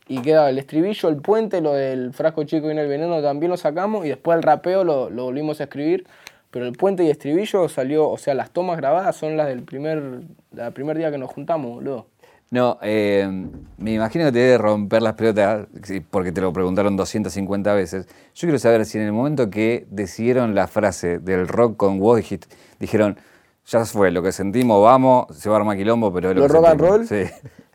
y 0.09 0.23
queda 0.23 0.49
el 0.51 0.59
estribillo, 0.59 1.09
el 1.09 1.17
puente, 1.17 1.61
lo 1.61 1.75
del 1.75 2.13
frasco 2.13 2.45
chico 2.45 2.69
y 2.69 2.73
en 2.73 2.79
el 2.79 2.89
veneno 2.89 3.23
también 3.23 3.51
lo 3.51 3.57
sacamos 3.57 4.07
y 4.07 4.09
después 4.09 4.37
el 4.37 4.43
rapeo 4.43 4.85
lo, 4.85 5.11
lo 5.11 5.25
volvimos 5.25 5.61
a 5.61 5.65
escribir 5.65 6.07
pero 6.51 6.67
el 6.67 6.73
puente 6.73 7.05
y 7.05 7.11
estribillo 7.11 7.69
salió, 7.69 8.09
o 8.09 8.19
sea, 8.19 8.35
las 8.35 8.51
tomas 8.51 8.79
grabadas 8.79 9.17
son 9.17 9.37
las 9.37 9.49
del 9.49 9.63
primer, 9.63 10.21
del 10.51 10.73
primer 10.73 10.97
día 10.97 11.11
que 11.11 11.19
nos 11.19 11.31
juntamos, 11.31 11.71
boludo. 11.71 12.07
No, 12.51 12.79
eh, 12.81 13.29
me 13.77 13.93
imagino 13.93 14.25
que 14.25 14.33
te 14.33 14.39
debe 14.39 14.57
romper 14.57 15.03
las 15.03 15.13
pelotas, 15.13 15.67
porque 16.11 16.33
te 16.33 16.41
lo 16.41 16.51
preguntaron 16.55 16.97
250 16.97 17.75
veces. 17.75 18.07
Yo 18.35 18.47
quiero 18.47 18.59
saber 18.59 18.87
si 18.87 18.97
en 18.97 19.05
el 19.05 19.13
momento 19.13 19.51
que 19.51 19.87
decidieron 19.91 20.55
la 20.55 20.67
frase 20.67 21.19
del 21.19 21.47
rock 21.47 21.77
con 21.77 22.01
Wojhit, 22.01 22.47
dijeron, 22.81 23.19
ya 23.67 23.85
fue, 23.85 24.11
lo 24.11 24.23
que 24.23 24.33
sentimos, 24.33 24.83
vamos, 24.83 25.27
se 25.37 25.51
va 25.51 25.57
a 25.57 25.59
armar 25.59 25.77
quilombo, 25.77 26.11
pero... 26.11 26.33
¿Lo, 26.33 26.49
rock 26.49 26.67
and 26.67 26.81
roll? 26.81 27.07
Sí. 27.07 27.25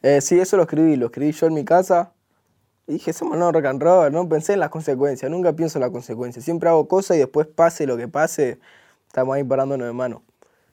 Eh, 0.02 0.22
sí, 0.22 0.40
eso 0.40 0.58
lo 0.58 0.64
escribí, 0.64 0.96
lo 0.96 1.06
escribí 1.06 1.32
yo 1.32 1.46
en 1.46 1.54
mi 1.54 1.64
casa. 1.64 2.13
Y 2.88 2.94
dije, 2.94 3.14
somos 3.14 3.38
no 3.38 3.52
rock 3.52 3.66
and 3.66 3.82
roll, 3.82 4.12
no 4.12 4.28
pensé 4.28 4.54
en 4.54 4.60
las 4.60 4.70
consecuencias, 4.70 5.32
nunca 5.32 5.54
pienso 5.54 5.78
en 5.78 5.82
las 5.82 5.92
consecuencias. 5.92 6.44
Siempre 6.44 6.68
hago 6.70 6.88
cosas 6.88 7.16
y 7.16 7.20
después 7.22 7.48
pase 7.48 7.88
lo 7.88 7.96
que 7.96 8.10
pase, 8.10 8.60
estamos 9.08 9.36
ahí 9.36 9.44
parándonos 9.44 9.88
de 9.88 9.94
mano. 9.94 10.24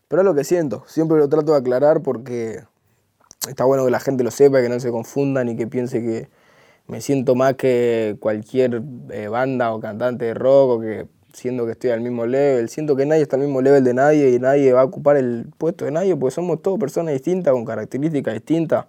Pero 0.08 0.22
es 0.22 0.26
lo 0.26 0.34
que 0.34 0.42
siento, 0.42 0.82
siempre 0.88 1.18
lo 1.18 1.28
trato 1.28 1.52
de 1.52 1.58
aclarar 1.58 2.02
porque 2.02 2.64
está 3.48 3.64
bueno 3.64 3.84
que 3.84 3.92
la 3.92 4.00
gente 4.00 4.24
lo 4.24 4.32
sepa, 4.32 4.60
que 4.60 4.68
no 4.68 4.80
se 4.80 4.90
confundan 4.90 5.48
y 5.48 5.56
que 5.56 5.68
piense 5.68 6.02
que 6.02 6.28
me 6.88 7.00
siento 7.00 7.36
más 7.36 7.54
que 7.54 8.16
cualquier 8.18 8.82
eh, 9.10 9.28
banda 9.28 9.72
o 9.72 9.80
cantante 9.80 10.24
de 10.24 10.34
rock 10.34 10.70
o 10.70 10.80
que 10.80 11.06
siento 11.32 11.64
que 11.64 11.72
estoy 11.72 11.90
al 11.90 12.00
mismo 12.00 12.26
level. 12.26 12.68
Siento 12.68 12.96
que 12.96 13.06
nadie 13.06 13.22
está 13.22 13.36
al 13.36 13.42
mismo 13.42 13.62
level 13.62 13.84
de 13.84 13.94
nadie 13.94 14.30
y 14.30 14.40
nadie 14.40 14.72
va 14.72 14.80
a 14.80 14.84
ocupar 14.84 15.16
el 15.16 15.46
puesto 15.56 15.84
de 15.84 15.92
nadie 15.92 16.16
porque 16.16 16.34
somos 16.34 16.60
todos 16.60 16.80
personas 16.80 17.14
distintas 17.14 17.52
con 17.52 17.64
características 17.64 18.34
distintas 18.34 18.86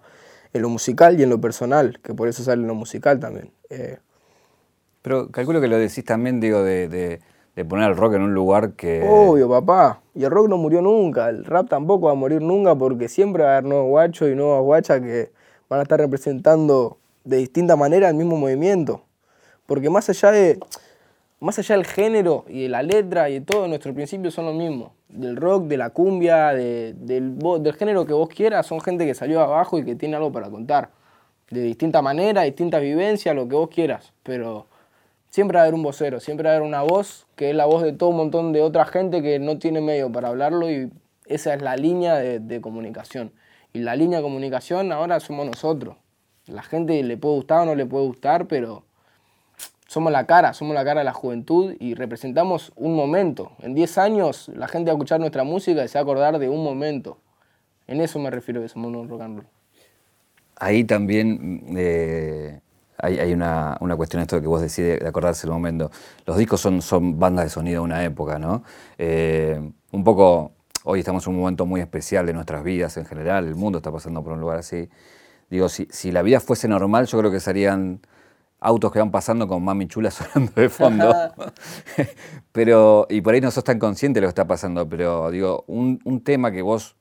en 0.52 0.62
lo 0.62 0.68
musical 0.68 1.18
y 1.18 1.22
en 1.22 1.30
lo 1.30 1.40
personal, 1.40 1.98
que 2.02 2.14
por 2.14 2.28
eso 2.28 2.42
sale 2.42 2.62
en 2.62 2.68
lo 2.68 2.74
musical 2.74 3.18
también. 3.18 3.50
Eh, 3.70 3.98
Pero 5.02 5.30
calculo 5.30 5.60
que 5.60 5.68
lo 5.68 5.78
decís 5.78 6.04
también, 6.04 6.40
digo, 6.40 6.62
de, 6.62 7.20
poner 7.68 7.90
el 7.90 7.96
rock 7.96 8.14
en 8.14 8.22
un 8.22 8.34
lugar 8.34 8.72
que... 8.72 9.06
Obvio, 9.08 9.48
papá. 9.48 10.00
Y 10.14 10.24
el 10.24 10.30
rock 10.30 10.48
no 10.48 10.58
murió 10.58 10.82
nunca, 10.82 11.28
el 11.28 11.44
rap 11.44 11.68
tampoco 11.68 12.06
va 12.06 12.12
a 12.12 12.16
morir 12.16 12.42
nunca 12.42 12.74
porque 12.74 13.08
siempre 13.08 13.44
va 13.44 13.50
a 13.50 13.52
haber 13.58 13.68
nuevos 13.68 13.88
guachos 13.88 14.30
y 14.30 14.34
nuevas 14.34 14.62
guachas 14.62 15.00
que 15.00 15.32
van 15.68 15.80
a 15.80 15.82
estar 15.84 15.98
representando 15.98 16.98
de 17.24 17.38
distinta 17.38 17.76
manera 17.76 18.08
el 18.08 18.14
mismo 18.14 18.36
movimiento. 18.36 19.02
Porque 19.66 19.88
más 19.88 20.08
allá 20.10 20.32
de 20.32 20.58
más 21.42 21.58
allá 21.58 21.76
del 21.76 21.86
género 21.86 22.44
y 22.48 22.62
de 22.62 22.68
la 22.68 22.84
letra 22.84 23.28
y 23.28 23.34
de 23.34 23.40
todo, 23.40 23.66
nuestros 23.66 23.94
principios 23.96 24.32
son 24.32 24.46
los 24.46 24.54
mismos. 24.54 24.92
Del 25.08 25.36
rock, 25.36 25.64
de 25.64 25.76
la 25.76 25.90
cumbia, 25.90 26.54
del, 26.54 26.96
del, 27.04 27.74
género 27.74 28.06
que 28.06 28.12
vos 28.12 28.28
quieras, 28.28 28.64
son 28.64 28.80
gente 28.80 29.04
que 29.04 29.14
salió 29.14 29.40
abajo 29.40 29.76
y 29.76 29.84
que 29.84 29.96
tiene 29.96 30.14
algo 30.14 30.30
para 30.30 30.48
contar. 30.50 30.90
De 31.50 31.60
distinta 31.60 32.00
manera, 32.00 32.42
distintas 32.42 32.80
vivencias, 32.80 33.34
lo 33.34 33.48
que 33.48 33.56
vos 33.56 33.68
quieras. 33.70 34.12
Pero 34.22 34.68
siempre 35.30 35.56
va 35.56 35.62
a 35.62 35.64
haber 35.64 35.74
un 35.74 35.82
vocero, 35.82 36.20
siempre 36.20 36.44
va 36.44 36.52
a 36.52 36.56
haber 36.58 36.66
una 36.66 36.82
voz 36.82 37.26
que 37.34 37.50
es 37.50 37.56
la 37.56 37.66
voz 37.66 37.82
de 37.82 37.92
todo 37.92 38.10
un 38.10 38.18
montón 38.18 38.52
de 38.52 38.62
otra 38.62 38.84
gente 38.84 39.20
que 39.20 39.40
no 39.40 39.58
tiene 39.58 39.80
medio 39.80 40.12
para 40.12 40.28
hablarlo 40.28 40.70
y 40.70 40.92
esa 41.26 41.54
es 41.54 41.60
la 41.60 41.74
línea 41.74 42.14
de, 42.14 42.38
de 42.38 42.60
comunicación. 42.60 43.32
Y 43.72 43.80
la 43.80 43.96
línea 43.96 44.18
de 44.18 44.22
comunicación 44.22 44.92
ahora 44.92 45.18
somos 45.18 45.44
nosotros. 45.46 45.96
La 46.46 46.62
gente 46.62 47.02
le 47.02 47.16
puede 47.16 47.34
gustar 47.34 47.62
o 47.62 47.66
no 47.66 47.74
le 47.74 47.84
puede 47.84 48.06
gustar, 48.06 48.46
pero 48.46 48.84
somos 49.92 50.10
la 50.10 50.24
cara, 50.24 50.54
somos 50.54 50.74
la 50.74 50.84
cara 50.84 51.00
de 51.00 51.04
la 51.04 51.12
juventud 51.12 51.74
y 51.78 51.92
representamos 51.94 52.72
un 52.76 52.96
momento. 52.96 53.52
En 53.58 53.74
10 53.74 53.98
años 53.98 54.50
la 54.54 54.66
gente 54.66 54.90
va 54.90 54.94
a 54.94 54.96
escuchar 54.96 55.20
nuestra 55.20 55.44
música 55.44 55.84
y 55.84 55.88
se 55.88 55.98
va 55.98 56.00
a 56.00 56.02
acordar 56.02 56.38
de 56.38 56.48
un 56.48 56.64
momento. 56.64 57.18
En 57.86 58.00
eso 58.00 58.18
me 58.18 58.30
refiero 58.30 58.62
que 58.62 58.68
somos 58.68 58.90
un 58.94 59.06
rock 59.06 59.20
and 59.20 59.36
roll. 59.40 59.46
Ahí 60.56 60.84
también 60.84 61.62
eh, 61.76 62.60
hay, 62.96 63.34
una, 63.34 63.76
cuestión 63.96 64.22
esto 64.22 64.40
que 64.40 64.46
vos 64.46 64.62
decís 64.62 64.78
de, 64.78 65.06
acordarse 65.06 65.46
el 65.46 65.52
momento. 65.52 65.90
Los 66.24 66.38
discos 66.38 66.62
son, 66.62 66.80
son 66.80 67.18
bandas 67.18 67.44
de 67.44 67.50
sonido 67.50 67.82
de 67.82 67.84
una 67.84 68.02
época, 68.02 68.38
¿no? 68.38 68.62
Eh, 68.96 69.60
un 69.90 70.04
poco, 70.04 70.52
hoy 70.84 71.00
estamos 71.00 71.26
en 71.26 71.34
un 71.34 71.40
momento 71.40 71.66
muy 71.66 71.82
especial 71.82 72.24
de 72.24 72.32
nuestras 72.32 72.64
vidas 72.64 72.96
en 72.96 73.04
general, 73.04 73.46
el 73.46 73.56
mundo 73.56 73.78
está 73.78 73.92
pasando 73.92 74.22
por 74.24 74.32
un 74.32 74.40
lugar 74.40 74.58
así. 74.58 74.88
Digo, 75.50 75.68
si, 75.68 75.86
si 75.90 76.12
la 76.12 76.22
vida 76.22 76.40
fuese 76.40 76.66
normal, 76.66 77.06
yo 77.06 77.18
creo 77.18 77.30
que 77.30 77.40
serían 77.40 78.00
autos 78.62 78.92
que 78.92 79.00
van 79.00 79.10
pasando 79.10 79.48
con 79.48 79.62
mami 79.62 79.88
chula 79.88 80.10
sonando 80.12 80.52
de 80.54 80.68
fondo. 80.68 81.12
pero, 82.52 83.06
y 83.10 83.20
por 83.20 83.34
ahí 83.34 83.40
no 83.40 83.50
sos 83.50 83.64
tan 83.64 83.78
consciente 83.78 84.20
de 84.20 84.22
lo 84.22 84.26
que 84.28 84.30
está 84.30 84.46
pasando, 84.46 84.88
pero 84.88 85.30
digo, 85.30 85.64
un, 85.66 86.00
un, 86.04 86.22
tema 86.22 86.52
que 86.52 86.62
vos, 86.62 86.96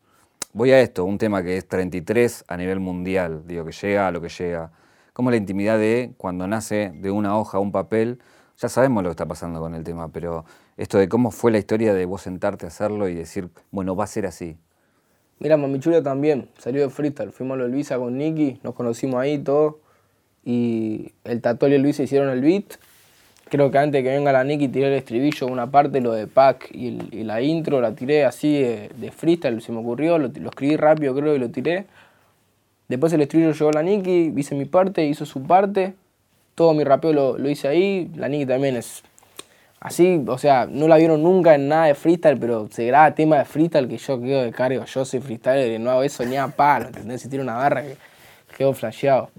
voy 0.53 0.71
a 0.71 0.81
esto, 0.81 1.05
un 1.05 1.17
tema 1.17 1.43
que 1.43 1.57
es 1.57 1.67
33 1.67 2.45
a 2.47 2.57
nivel 2.57 2.79
mundial, 2.79 3.43
digo, 3.45 3.63
que 3.63 3.71
llega 3.71 4.07
a 4.07 4.11
lo 4.11 4.21
que 4.21 4.29
llega. 4.29 4.71
Como 5.13 5.29
la 5.29 5.37
intimidad 5.37 5.77
de 5.77 6.13
cuando 6.17 6.47
nace 6.47 6.91
de 6.95 7.11
una 7.11 7.37
hoja 7.37 7.59
un 7.59 7.71
papel, 7.71 8.19
ya 8.57 8.69
sabemos 8.69 9.03
lo 9.03 9.09
que 9.09 9.13
está 9.13 9.27
pasando 9.27 9.59
con 9.59 9.75
el 9.75 9.83
tema, 9.83 10.09
pero 10.09 10.45
esto 10.77 10.97
de 10.97 11.07
cómo 11.09 11.31
fue 11.31 11.51
la 11.51 11.57
historia 11.57 11.93
de 11.93 12.05
vos 12.05 12.21
sentarte 12.21 12.65
a 12.65 12.69
hacerlo 12.69 13.07
y 13.07 13.13
decir, 13.13 13.49
bueno, 13.71 13.95
va 13.95 14.05
a 14.05 14.07
ser 14.07 14.25
así. 14.25 14.57
Mira, 15.39 15.57
Mami 15.57 15.79
Chula 15.79 16.03
también 16.03 16.49
salió 16.57 16.81
de 16.81 16.89
freestyle. 16.89 17.31
Fuimos 17.31 17.59
a 17.59 17.63
Luisa 17.63 17.97
con 17.97 18.17
Nicky, 18.17 18.59
nos 18.63 18.75
conocimos 18.75 19.19
ahí 19.19 19.39
todo 19.39 19.79
y 20.43 21.11
el 21.23 21.41
Tatol 21.41 21.73
y 21.73 21.77
Luis 21.77 21.99
hicieron 21.99 22.29
el 22.29 22.41
beat. 22.41 22.75
Creo 23.49 23.69
que 23.69 23.77
antes 23.77 24.01
que 24.01 24.09
venga 24.09 24.31
la 24.31 24.43
Nicky 24.43 24.69
tiré 24.69 24.87
el 24.87 24.93
estribillo, 24.93 25.47
una 25.47 25.69
parte, 25.69 25.99
lo 25.99 26.13
de 26.13 26.25
Pac 26.27 26.69
y, 26.71 26.91
la 27.23 27.41
intro, 27.41 27.81
la 27.81 27.93
tiré 27.93 28.23
así 28.23 28.61
de, 28.61 29.11
freestyle, 29.11 29.61
se 29.61 29.73
me 29.73 29.79
ocurrió, 29.79 30.17
lo, 30.17 30.27
escribí 30.27 30.77
rápido 30.77 31.13
creo 31.13 31.35
y 31.35 31.39
lo 31.39 31.49
tiré. 31.49 31.85
Después 32.87 33.11
el 33.13 33.21
estribillo 33.21 33.51
llegó 33.51 33.71
la 33.71 33.83
Nicky, 33.83 34.33
hice 34.35 34.55
mi 34.55 34.65
parte, 34.65 35.05
hizo 35.05 35.25
su 35.25 35.43
parte, 35.43 35.95
todo 36.55 36.73
mi 36.73 36.83
rapeo 36.83 37.11
lo, 37.11 37.37
lo 37.37 37.49
hice 37.49 37.67
ahí, 37.67 38.09
la 38.15 38.29
Nicky 38.29 38.45
también 38.45 38.77
es 38.77 39.03
así, 39.81 40.23
o 40.27 40.37
sea, 40.37 40.67
no 40.69 40.87
la 40.87 40.95
vieron 40.97 41.21
nunca 41.21 41.55
en 41.55 41.67
nada 41.67 41.87
de 41.87 41.95
freestyle, 41.95 42.39
pero 42.39 42.69
se 42.71 42.85
graba 42.85 43.13
tema 43.15 43.37
de 43.37 43.45
freestyle 43.45 43.89
que 43.89 43.97
yo 43.97 44.21
quedo 44.21 44.43
de 44.43 44.51
cargo, 44.51 44.85
yo 44.85 45.03
soy 45.03 45.19
freestyler 45.19 45.71
y 45.73 45.79
no 45.79 46.01
eso 46.03 46.23
ni 46.23 46.37
a 46.37 46.47
palo, 46.47 46.87
¿entendés? 46.87 47.21
Si 47.21 47.27
tiene 47.27 47.43
una 47.43 47.55
barra 47.55 47.81
que 47.81 47.97
quedo 48.57 48.73
flasheado. 48.73 49.29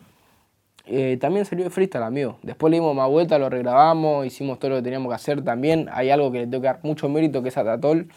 Eh, 0.87 1.16
también 1.21 1.45
salió 1.45 1.64
de 1.64 1.71
freestyle, 1.71 2.03
amigo. 2.03 2.38
Después 2.42 2.71
le 2.71 2.79
dimos 2.79 2.95
más 2.95 3.09
vuelta, 3.09 3.38
lo 3.38 3.49
regrabamos, 3.49 4.27
hicimos 4.27 4.59
todo 4.59 4.71
lo 4.73 4.77
que 4.77 4.83
teníamos 4.83 5.11
que 5.11 5.14
hacer 5.14 5.45
también. 5.45 5.88
Hay 5.92 6.11
algo 6.11 6.33
que 6.33 6.40
le 6.40 6.47
tengo 6.47 6.61
que 6.62 6.66
dar 6.66 6.81
mucho 6.83 7.09
mérito, 7.09 7.42
que 7.42 7.51
es 7.51 7.57
a 7.57 7.64
Tatol, 7.64 8.09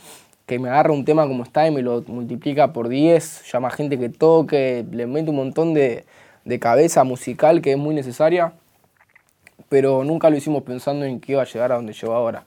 que 0.45 0.59
me 0.59 0.69
agarra 0.69 0.93
un 0.93 1.05
tema 1.05 1.27
como 1.27 1.43
está 1.43 1.67
y 1.67 1.81
lo 1.81 2.03
multiplica 2.07 2.73
por 2.73 2.89
10, 2.89 3.51
llama 3.51 3.69
gente 3.69 3.97
que 3.97 4.09
toque, 4.09 4.85
le 4.91 5.07
mete 5.07 5.29
un 5.29 5.37
montón 5.37 5.73
de, 5.73 6.05
de 6.43 6.59
cabeza 6.59 7.03
musical 7.03 7.61
que 7.61 7.71
es 7.71 7.77
muy 7.77 7.95
necesaria, 7.95 8.53
pero 9.69 10.03
nunca 10.03 10.29
lo 10.29 10.37
hicimos 10.37 10.63
pensando 10.63 11.05
en 11.05 11.19
que 11.19 11.33
iba 11.33 11.41
a 11.41 11.45
llegar 11.45 11.71
a 11.71 11.75
donde 11.75 11.93
llegó 11.93 12.13
ahora. 12.13 12.45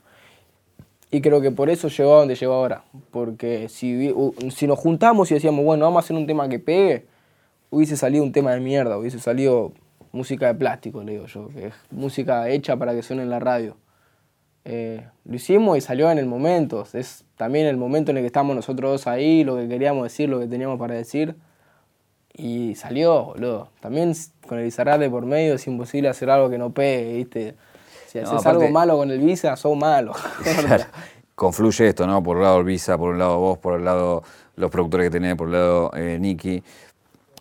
Y 1.11 1.21
creo 1.23 1.41
que 1.41 1.51
por 1.51 1.71
eso 1.71 1.89
llegó 1.89 2.17
a 2.17 2.19
donde 2.21 2.35
llegó 2.35 2.53
ahora, 2.53 2.85
porque 3.11 3.69
si, 3.69 4.15
si 4.51 4.67
nos 4.67 4.79
juntamos 4.79 5.31
y 5.31 5.35
decíamos, 5.35 5.65
bueno, 5.65 5.87
vamos 5.87 6.03
a 6.03 6.05
hacer 6.05 6.17
un 6.17 6.27
tema 6.27 6.49
que 6.49 6.59
pegue, 6.59 7.07
hubiese 7.71 7.97
salido 7.97 8.23
un 8.23 8.33
tema 8.33 8.53
de 8.53 8.61
mierda, 8.61 8.99
hubiese 8.99 9.19
salido 9.19 9.73
música 10.13 10.47
de 10.47 10.55
plástico, 10.55 11.03
le 11.03 11.13
digo 11.13 11.27
yo, 11.27 11.49
que 11.49 11.69
es 11.69 11.75
música 11.91 12.49
hecha 12.49 12.77
para 12.77 12.95
que 12.95 13.03
suene 13.03 13.23
en 13.23 13.31
la 13.31 13.39
radio. 13.39 13.77
Eh, 14.65 15.07
lo 15.25 15.37
hicimos 15.37 15.79
y 15.79 15.81
salió 15.81 16.11
en 16.11 16.19
el 16.19 16.27
momento, 16.27 16.87
es 16.93 17.25
también 17.37 17.67
el 17.67 17.77
momento 17.77 18.11
en 18.11 18.19
el 18.19 18.23
que 18.23 18.27
estamos 18.27 18.55
nosotros 18.55 18.91
dos 18.91 19.07
ahí, 19.07 19.45
lo 19.45 19.57
que 19.57 19.69
queríamos 19.69 20.03
decir, 20.03 20.29
lo 20.29 20.41
que 20.41 20.47
teníamos 20.47 20.79
para 20.79 20.95
decir. 20.95 21.37
Y 22.35 22.75
salió, 22.77 23.25
boludo. 23.25 23.71
También 23.81 24.13
con 24.47 24.59
el 24.59 24.65
Bizarrate 24.65 25.11
por 25.11 25.27
medio 25.27 25.55
es 25.55 25.67
imposible 25.67 26.09
hacer 26.09 26.31
algo 26.31 26.49
que 26.51 26.59
no 26.59 26.71
pegue, 26.71 27.15
¿viste? 27.15 27.55
Si 28.07 28.19
haces 28.19 28.47
algo 28.47 28.69
malo 28.71 28.97
con 28.97 29.11
el 29.11 29.19
Visa, 29.19 29.57
sos 29.57 29.77
malo. 29.77 30.13
Confluye 31.35 31.89
esto, 31.89 32.07
¿no? 32.07 32.23
Por 32.23 32.37
un 32.37 32.43
lado 32.43 32.59
el 32.59 32.65
Visa, 32.65 32.97
por 32.97 33.11
un 33.11 33.19
lado 33.19 33.39
vos, 33.39 33.59
por 33.59 33.79
el 33.79 33.85
lado 33.85 34.23
los 34.57 34.71
productores 34.71 35.07
que 35.07 35.11
tenés, 35.11 35.37
por 35.37 35.49
el 35.49 35.55
lado 35.55 35.91
eh, 35.95 36.19
Nicky. 36.21 36.63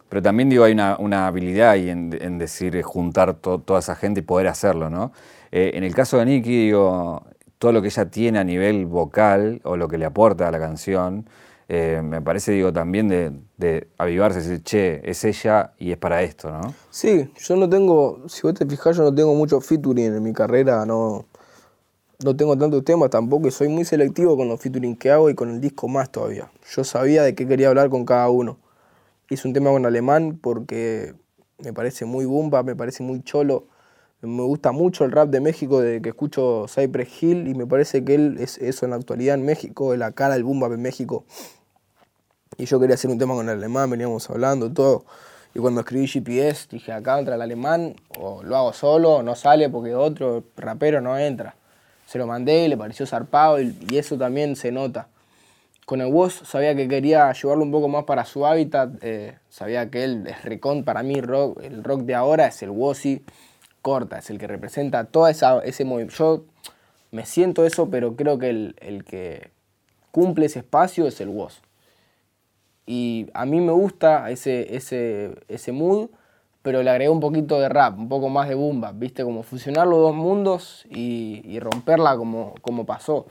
Pero 0.09 0.21
también 0.21 0.49
digo, 0.49 0.63
hay 0.63 0.73
una, 0.73 1.27
habilidad 1.27 1.71
ahí 1.71 1.89
en, 1.89 2.37
decir, 2.37 2.75
eh, 2.75 2.83
juntar 2.83 3.35
toda 3.35 3.79
esa 3.79 3.95
gente 3.95 4.21
y 4.21 4.23
poder 4.23 4.47
hacerlo, 4.47 4.89
¿no? 4.89 5.11
Eh, 5.51 5.71
en 5.73 5.83
el 5.83 5.93
caso 5.93 6.17
de 6.17 6.25
Nicky, 6.25 6.65
digo, 6.65 7.23
todo 7.57 7.71
lo 7.71 7.81
que 7.81 7.87
ella 7.87 8.09
tiene 8.09 8.39
a 8.39 8.43
nivel 8.43 8.85
vocal 8.85 9.61
o 9.63 9.75
lo 9.75 9.87
que 9.87 9.97
le 9.97 10.05
aporta 10.05 10.47
a 10.47 10.51
la 10.51 10.59
canción, 10.59 11.27
eh, 11.69 12.01
me 12.01 12.21
parece, 12.21 12.53
digo, 12.53 12.71
también 12.71 13.09
de, 13.09 13.33
de 13.57 13.87
avivarse, 13.97 14.39
decir, 14.39 14.63
che, 14.63 15.01
es 15.09 15.25
ella 15.25 15.73
y 15.77 15.91
es 15.91 15.97
para 15.97 16.23
esto, 16.23 16.49
¿no? 16.49 16.73
Sí, 16.89 17.29
yo 17.37 17.55
no 17.57 17.67
tengo, 17.67 18.23
si 18.29 18.43
vos 18.43 18.53
te 18.53 18.65
fijas, 18.65 18.95
yo 18.95 19.03
no 19.03 19.13
tengo 19.13 19.33
mucho 19.35 19.59
featuring 19.59 20.15
en 20.15 20.23
mi 20.23 20.31
carrera, 20.31 20.85
no, 20.85 21.25
no 22.23 22.35
tengo 22.35 22.57
tantos 22.57 22.85
temas 22.85 23.09
tampoco 23.09 23.49
y 23.49 23.51
soy 23.51 23.67
muy 23.67 23.83
selectivo 23.83 24.37
con 24.37 24.47
los 24.47 24.61
featuring 24.61 24.95
que 24.95 25.11
hago 25.11 25.29
y 25.29 25.35
con 25.35 25.49
el 25.49 25.59
disco 25.59 25.89
más 25.89 26.09
todavía. 26.09 26.49
Yo 26.73 26.83
sabía 26.85 27.23
de 27.23 27.35
qué 27.35 27.47
quería 27.47 27.67
hablar 27.67 27.89
con 27.89 28.05
cada 28.05 28.29
uno. 28.29 28.57
Hice 29.29 29.45
un 29.45 29.53
tema 29.53 29.71
con 29.71 29.85
alemán 29.85 30.39
porque 30.41 31.13
me 31.57 31.73
parece 31.73 32.05
muy 32.05 32.23
bumba, 32.23 32.63
me 32.63 32.77
parece 32.77 33.03
muy 33.03 33.21
cholo. 33.23 33.67
Me 34.21 34.41
gusta 34.43 34.71
mucho 34.71 35.03
el 35.03 35.11
rap 35.11 35.29
de 35.29 35.41
México 35.41 35.81
desde 35.81 36.01
que 36.01 36.09
escucho 36.09 36.65
Cypress 36.69 37.21
Hill 37.21 37.47
y 37.49 37.53
me 37.53 37.67
parece 37.67 38.05
que 38.05 38.15
él 38.15 38.37
es 38.39 38.57
eso 38.57 38.85
en 38.85 38.91
la 38.91 38.97
actualidad 38.97 39.35
en 39.35 39.43
México, 39.43 39.91
es 39.91 39.99
la 39.99 40.13
cara 40.13 40.35
del 40.35 40.45
bumba 40.45 40.67
en 40.67 40.81
México. 40.81 41.25
Y 42.57 42.65
yo 42.65 42.79
quería 42.79 42.95
hacer 42.95 43.11
un 43.11 43.17
tema 43.17 43.35
con 43.35 43.49
el 43.49 43.57
alemán, 43.57 43.89
veníamos 43.89 44.29
hablando, 44.29 44.71
todo. 44.71 45.03
Y 45.53 45.59
cuando 45.59 45.81
escribí 45.81 46.07
GPS 46.07 46.67
dije, 46.71 46.93
acá 46.93 47.19
entra 47.19 47.35
el 47.35 47.41
alemán, 47.41 47.97
o 48.17 48.43
lo 48.43 48.55
hago 48.55 48.71
solo, 48.71 49.15
o 49.15 49.23
no 49.23 49.35
sale 49.35 49.69
porque 49.69 49.93
otro 49.93 50.45
rapero 50.55 51.01
no 51.01 51.17
entra. 51.17 51.55
Se 52.05 52.17
lo 52.17 52.27
mandé, 52.27 52.69
le 52.69 52.77
pareció 52.77 53.05
zarpado 53.05 53.59
y 53.61 53.75
eso 53.91 54.17
también 54.17 54.55
se 54.55 54.71
nota 54.71 55.09
con 55.87 56.01
el 56.01 56.07
Woz 56.07 56.41
sabía 56.43 56.75
que 56.75 56.89
quería 56.89 57.31
llevarlo 57.31 57.63
un 57.63 57.71
poco 57.71 57.87
más 57.87 58.03
para 58.03 58.25
su 58.25 58.45
hábitat. 58.45 59.01
Eh, 59.01 59.37
sabía 59.47 59.89
que 59.89 60.03
él 60.03 60.27
es 60.27 60.43
recon, 60.43 60.83
para 60.83 61.01
mí 61.01 61.13
el 61.13 61.23
rock 61.23 62.01
de 62.01 62.13
ahora 62.13 62.47
es 62.47 62.61
el 62.61 62.71
Wozzy 62.71 63.23
corta, 63.81 64.17
es 64.17 64.29
el 64.29 64.37
que 64.37 64.47
representa 64.47 65.05
todo 65.05 65.29
ese 65.29 65.85
movimiento. 65.85 66.13
Yo 66.17 66.43
me 67.11 67.25
siento 67.25 67.65
eso, 67.65 67.89
pero 67.89 68.17
creo 68.17 68.37
que 68.37 68.49
el, 68.49 69.05
que 69.07 69.49
cumple 70.11 70.47
ese 70.47 70.59
espacio 70.59 71.07
es 71.07 71.21
el 71.21 71.29
Woz. 71.29 71.61
Y 72.85 73.27
a 73.33 73.45
mí 73.45 73.61
me 73.61 73.71
gusta 73.71 74.29
ese, 74.29 74.75
ese, 74.75 75.35
ese 75.47 75.71
mood, 75.71 76.09
pero 76.63 76.83
le 76.83 76.89
agregué 76.89 77.09
un 77.09 77.21
poquito 77.21 77.61
de 77.61 77.69
rap, 77.69 77.97
un 77.97 78.09
poco 78.09 78.27
más 78.27 78.49
de 78.49 78.55
bumba, 78.55 78.91
¿viste? 78.91 79.23
Como 79.23 79.41
fusionar 79.41 79.87
los 79.87 79.99
dos 79.99 80.13
mundos 80.13 80.85
y, 80.89 81.43
y 81.45 81.61
romperla 81.61 82.17
como, 82.17 82.55
como 82.61 82.85
pasó. 82.85 83.25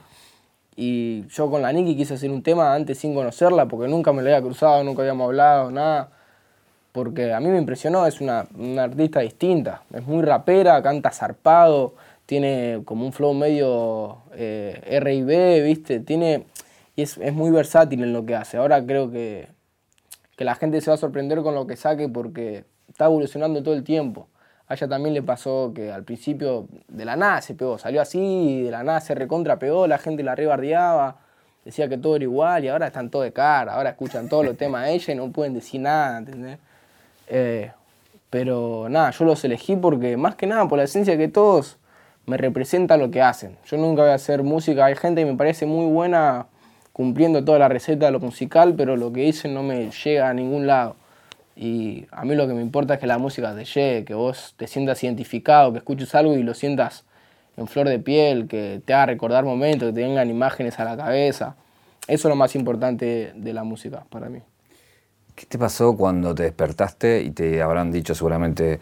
Y 0.79 1.25
yo 1.29 1.49
con 1.49 1.63
la 1.63 1.73
Niki 1.73 1.95
quise 1.95 2.13
hacer 2.13 2.29
un 2.29 2.43
tema 2.43 2.75
antes 2.75 2.99
sin 2.99 3.15
conocerla, 3.15 3.65
porque 3.65 3.87
nunca 3.89 4.13
me 4.13 4.21
la 4.21 4.29
había 4.29 4.43
cruzado, 4.43 4.83
nunca 4.83 5.01
habíamos 5.01 5.25
hablado, 5.25 5.71
nada. 5.71 6.11
Porque 6.91 7.33
a 7.33 7.39
mí 7.39 7.49
me 7.49 7.57
impresionó, 7.57 8.05
es 8.05 8.21
una, 8.21 8.47
artista 8.79 9.21
distinta. 9.21 9.81
Es 9.91 10.05
muy 10.05 10.21
rapera, 10.23 10.81
canta 10.83 11.09
zarpado, 11.11 11.95
tiene 12.27 12.83
como 12.85 13.07
un 13.07 13.11
flow 13.11 13.33
medio 13.33 14.19
eh, 14.35 14.79
R&B, 14.85 15.61
¿viste? 15.63 15.99
Tiene, 15.99 16.45
y 16.95 17.01
es, 17.01 17.17
es, 17.17 17.33
muy 17.33 17.49
versátil 17.49 18.03
en 18.03 18.13
lo 18.13 18.23
que 18.27 18.35
hace. 18.35 18.57
Ahora 18.57 18.85
creo 18.85 19.09
que, 19.09 19.47
que 20.35 20.45
la 20.45 20.53
gente 20.53 20.79
se 20.81 20.91
va 20.91 20.93
a 20.93 20.97
sorprender 20.97 21.41
con 21.41 21.55
lo 21.55 21.65
que 21.65 21.75
saque 21.75 22.07
porque 22.07 22.65
está 22.87 23.05
evolucionando 23.05 23.63
todo 23.63 23.73
el 23.73 23.83
tiempo. 23.83 24.27
A 24.67 24.73
ella 24.73 24.87
también 24.87 25.13
le 25.13 25.21
pasó 25.21 25.71
que 25.73 25.91
al 25.91 26.03
principio 26.03 26.67
de 26.87 27.05
la 27.05 27.15
nada 27.15 27.41
se 27.41 27.55
pegó, 27.55 27.77
salió 27.77 28.01
así, 28.01 28.63
de 28.63 28.71
la 28.71 28.83
nada 28.83 28.99
se 28.99 29.15
recontra 29.15 29.57
pegó, 29.59 29.87
la 29.87 29.97
gente 29.97 30.23
la 30.23 30.35
rebardeaba, 30.35 31.17
decía 31.63 31.87
que 31.87 31.97
todo 31.97 32.17
era 32.17 32.23
igual 32.23 32.65
y 32.65 32.67
ahora 32.67 32.87
están 32.87 33.09
todo 33.09 33.21
de 33.21 33.31
cara, 33.31 33.75
ahora 33.75 33.91
escuchan 33.91 34.27
todos 34.27 34.45
los 34.45 34.57
temas 34.57 34.85
de 34.85 34.93
ella 34.93 35.13
y 35.13 35.15
no 35.15 35.31
pueden 35.31 35.53
decir 35.53 35.81
nada, 35.81 36.17
¿entendés? 36.17 36.59
Eh, 37.27 37.71
pero 38.29 38.87
nada, 38.89 39.11
yo 39.11 39.25
los 39.25 39.43
elegí 39.45 39.75
porque 39.77 40.17
más 40.17 40.35
que 40.35 40.47
nada 40.47 40.67
por 40.67 40.77
la 40.77 40.83
esencia 40.83 41.17
que 41.17 41.29
todos 41.29 41.77
me 42.25 42.35
representa 42.35 42.97
lo 42.97 43.09
que 43.09 43.21
hacen. 43.21 43.57
Yo 43.65 43.77
nunca 43.77 44.01
voy 44.01 44.11
a 44.11 44.15
hacer 44.15 44.43
música, 44.43 44.85
hay 44.85 44.95
gente 44.95 45.23
que 45.23 45.31
me 45.31 45.37
parece 45.37 45.65
muy 45.65 45.85
buena 45.91 46.47
cumpliendo 46.91 47.45
toda 47.45 47.59
la 47.59 47.69
receta 47.69 48.07
de 48.07 48.11
lo 48.11 48.19
musical, 48.19 48.73
pero 48.75 48.97
lo 48.97 49.13
que 49.13 49.21
dicen 49.21 49.53
no 49.53 49.63
me 49.63 49.91
llega 49.91 50.29
a 50.29 50.33
ningún 50.33 50.67
lado. 50.67 50.97
Y 51.59 52.05
a 52.11 52.23
mí 52.23 52.35
lo 52.35 52.47
que 52.47 52.53
me 52.53 52.61
importa 52.61 52.93
es 52.93 52.99
que 52.99 53.07
la 53.07 53.17
música 53.17 53.55
te 53.55 53.65
llegue, 53.65 54.05
que 54.05 54.13
vos 54.13 54.53
te 54.57 54.67
sientas 54.67 55.03
identificado, 55.03 55.71
que 55.71 55.79
escuches 55.79 56.13
algo 56.13 56.35
y 56.35 56.43
lo 56.43 56.53
sientas 56.53 57.03
en 57.57 57.67
flor 57.67 57.89
de 57.89 57.97
piel, 57.97 58.47
que 58.47 58.79
te 58.85 58.93
haga 58.93 59.07
recordar 59.07 59.43
momentos, 59.43 59.89
que 59.89 59.93
te 59.93 60.01
vengan 60.01 60.29
imágenes 60.29 60.79
a 60.79 60.85
la 60.85 60.95
cabeza. 60.95 61.55
Eso 62.07 62.27
es 62.27 62.29
lo 62.29 62.35
más 62.35 62.55
importante 62.55 63.33
de 63.35 63.53
la 63.53 63.63
música 63.63 64.05
para 64.11 64.29
mí. 64.29 64.39
¿Qué 65.33 65.47
te 65.47 65.57
pasó 65.57 65.97
cuando 65.97 66.35
te 66.35 66.43
despertaste 66.43 67.23
y 67.23 67.31
te 67.31 67.59
habrán 67.63 67.91
dicho 67.91 68.13
seguramente, 68.13 68.79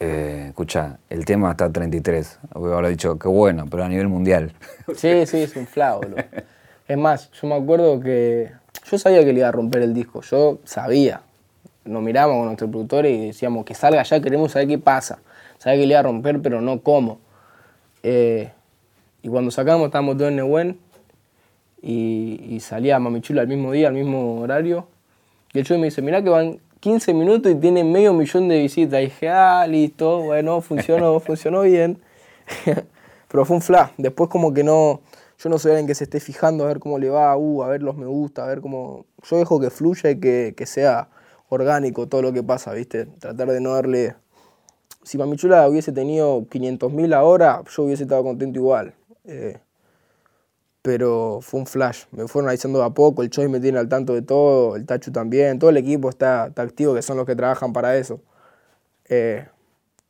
eh, 0.00 0.46
escucha, 0.48 0.98
el 1.08 1.24
tema 1.24 1.52
está 1.52 1.70
33? 1.70 2.40
O 2.54 2.66
habrá 2.66 2.88
dicho, 2.88 3.16
qué 3.16 3.28
bueno, 3.28 3.66
pero 3.70 3.84
a 3.84 3.88
nivel 3.88 4.08
mundial. 4.08 4.52
Sí, 4.96 5.24
sí, 5.26 5.42
es 5.42 5.54
un 5.54 5.68
flau. 5.68 6.00
es 6.88 6.98
más, 6.98 7.30
yo 7.30 7.46
me 7.46 7.54
acuerdo 7.54 8.00
que 8.00 8.50
Yo 8.90 8.98
sabía 8.98 9.24
que 9.24 9.32
le 9.32 9.38
iba 9.38 9.48
a 9.48 9.52
romper 9.52 9.82
el 9.82 9.94
disco, 9.94 10.20
yo 10.22 10.58
sabía. 10.64 11.22
Nos 11.84 12.02
miramos 12.02 12.36
con 12.36 12.46
nuestro 12.46 12.70
productor 12.70 13.06
y 13.06 13.26
decíamos 13.26 13.64
que 13.64 13.74
salga 13.74 14.02
ya, 14.02 14.20
queremos 14.20 14.52
saber 14.52 14.68
qué 14.68 14.78
pasa. 14.78 15.18
Sabía 15.58 15.80
que 15.80 15.86
le 15.86 15.92
iba 15.92 16.00
a 16.00 16.02
romper, 16.04 16.40
pero 16.40 16.60
no 16.60 16.80
cómo. 16.80 17.18
Eh, 18.02 18.50
y 19.22 19.28
cuando 19.28 19.50
sacamos 19.50 19.86
estábamos 19.86 20.16
todos 20.16 20.30
en 20.30 20.36
Nehuen 20.36 20.78
y, 21.80 22.40
y 22.48 22.60
salía 22.60 22.98
Mamichula 22.98 23.42
al 23.42 23.48
mismo 23.48 23.72
día, 23.72 23.88
al 23.88 23.94
mismo 23.94 24.40
horario. 24.40 24.86
Y 25.52 25.58
el 25.58 25.64
show 25.64 25.78
me 25.78 25.86
dice, 25.86 26.02
mirá 26.02 26.22
que 26.22 26.30
van 26.30 26.60
15 26.80 27.14
minutos 27.14 27.52
y 27.52 27.54
tiene 27.54 27.84
medio 27.84 28.12
millón 28.12 28.48
de 28.48 28.58
visitas. 28.58 29.00
Y 29.00 29.04
dije, 29.04 29.28
ah, 29.28 29.66
listo, 29.68 30.22
bueno, 30.22 30.60
funcionó, 30.60 31.20
funcionó 31.20 31.62
bien. 31.62 31.98
Pero 33.28 33.44
fue 33.44 33.56
un 33.56 33.62
flash. 33.62 33.90
Después 33.98 34.28
como 34.28 34.52
que 34.52 34.64
no, 34.64 35.00
yo 35.38 35.48
no 35.48 35.58
soy 35.58 35.72
alguien 35.72 35.86
que 35.86 35.94
se 35.94 36.04
esté 36.04 36.20
fijando 36.20 36.64
a 36.64 36.68
ver 36.68 36.80
cómo 36.80 36.98
le 36.98 37.08
va, 37.08 37.36
uh, 37.36 37.62
a 37.62 37.68
ver 37.68 37.82
los 37.82 37.96
me 37.96 38.06
gusta, 38.06 38.44
a 38.44 38.46
ver 38.48 38.60
cómo... 38.60 39.06
Yo 39.28 39.38
dejo 39.38 39.60
que 39.60 39.70
fluya 39.70 40.10
y 40.10 40.18
que, 40.18 40.54
que 40.56 40.66
sea 40.66 41.08
orgánico 41.54 42.08
todo 42.08 42.22
lo 42.22 42.32
que 42.32 42.42
pasa, 42.42 42.72
¿viste? 42.72 43.06
Tratar 43.06 43.48
de 43.48 43.60
no 43.60 43.74
darle... 43.74 44.16
Si 45.02 45.18
Mamichula 45.18 45.68
hubiese 45.68 45.92
tenido 45.92 46.42
500.000 46.42 47.14
ahora, 47.14 47.62
yo 47.68 47.82
hubiese 47.82 48.04
estado 48.04 48.22
contento 48.22 48.58
igual. 48.58 48.94
Eh, 49.24 49.58
pero 50.82 51.38
fue 51.42 51.60
un 51.60 51.66
flash. 51.66 52.04
Me 52.10 52.26
fueron 52.28 52.48
avisando 52.48 52.82
a 52.82 52.92
poco, 52.92 53.22
el 53.22 53.30
Choi 53.30 53.48
me 53.48 53.60
tiene 53.60 53.78
al 53.78 53.88
tanto 53.88 54.14
de 54.14 54.22
todo, 54.22 54.76
el 54.76 54.84
Tachu 54.86 55.12
también, 55.12 55.58
todo 55.58 55.70
el 55.70 55.76
equipo 55.76 56.08
está, 56.08 56.44
activo, 56.44 56.94
que 56.94 57.02
son 57.02 57.16
los 57.16 57.26
que 57.26 57.36
trabajan 57.36 57.72
para 57.72 57.96
eso. 57.96 58.20
Eh, 59.08 59.46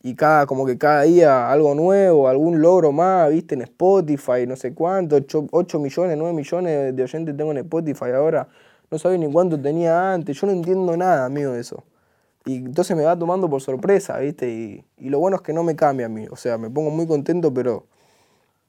y 0.02 0.14
cada, 0.16 0.46
como 0.46 0.66
que 0.66 0.78
cada 0.78 1.02
día 1.02 1.50
algo 1.50 1.74
nuevo, 1.74 2.28
algún 2.28 2.60
logro 2.60 2.90
más, 2.92 3.30
viste, 3.30 3.54
en 3.54 3.62
Spotify, 3.62 4.46
no 4.48 4.56
sé 4.56 4.74
cuánto, 4.74 5.16
8, 5.50 5.78
millones, 5.78 6.16
9 6.18 6.32
millones 6.34 6.96
de 6.96 7.02
oyentes 7.02 7.36
tengo 7.36 7.52
en 7.52 7.58
Spotify 7.58 8.10
ahora, 8.14 8.48
no 8.92 8.98
sabía 8.98 9.16
ni 9.16 9.32
cuánto 9.32 9.58
tenía 9.58 10.12
antes, 10.12 10.38
yo 10.38 10.46
no 10.46 10.52
entiendo 10.52 10.94
nada, 10.98 11.24
amigo, 11.24 11.52
de 11.52 11.60
eso. 11.60 11.82
Y 12.44 12.56
entonces 12.56 12.94
me 12.94 13.04
va 13.04 13.18
tomando 13.18 13.48
por 13.48 13.62
sorpresa, 13.62 14.18
viste, 14.18 14.50
y, 14.50 14.84
y 14.98 15.08
lo 15.08 15.18
bueno 15.18 15.36
es 15.36 15.42
que 15.42 15.54
no 15.54 15.64
me 15.64 15.74
cambia 15.74 16.06
a 16.06 16.08
mí, 16.10 16.26
o 16.30 16.36
sea, 16.36 16.58
me 16.58 16.68
pongo 16.68 16.90
muy 16.90 17.06
contento, 17.06 17.54
pero 17.54 17.86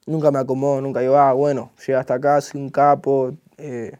nunca 0.06 0.30
me 0.30 0.38
acomodo, 0.38 0.80
nunca 0.80 1.00
digo, 1.00 1.16
ah, 1.16 1.34
bueno, 1.34 1.72
llega 1.86 2.00
hasta 2.00 2.14
acá, 2.14 2.40
soy 2.40 2.62
un 2.62 2.70
capo, 2.70 3.34
eh, 3.58 3.98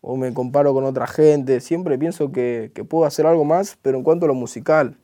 o 0.00 0.16
me 0.16 0.32
comparo 0.32 0.72
con 0.72 0.84
otra 0.84 1.06
gente, 1.06 1.60
siempre 1.60 1.98
pienso 1.98 2.32
que, 2.32 2.70
que 2.74 2.82
puedo 2.84 3.04
hacer 3.04 3.26
algo 3.26 3.44
más, 3.44 3.76
pero 3.82 3.98
en 3.98 4.04
cuanto 4.04 4.24
a 4.24 4.28
lo 4.28 4.34
musical, 4.34 4.96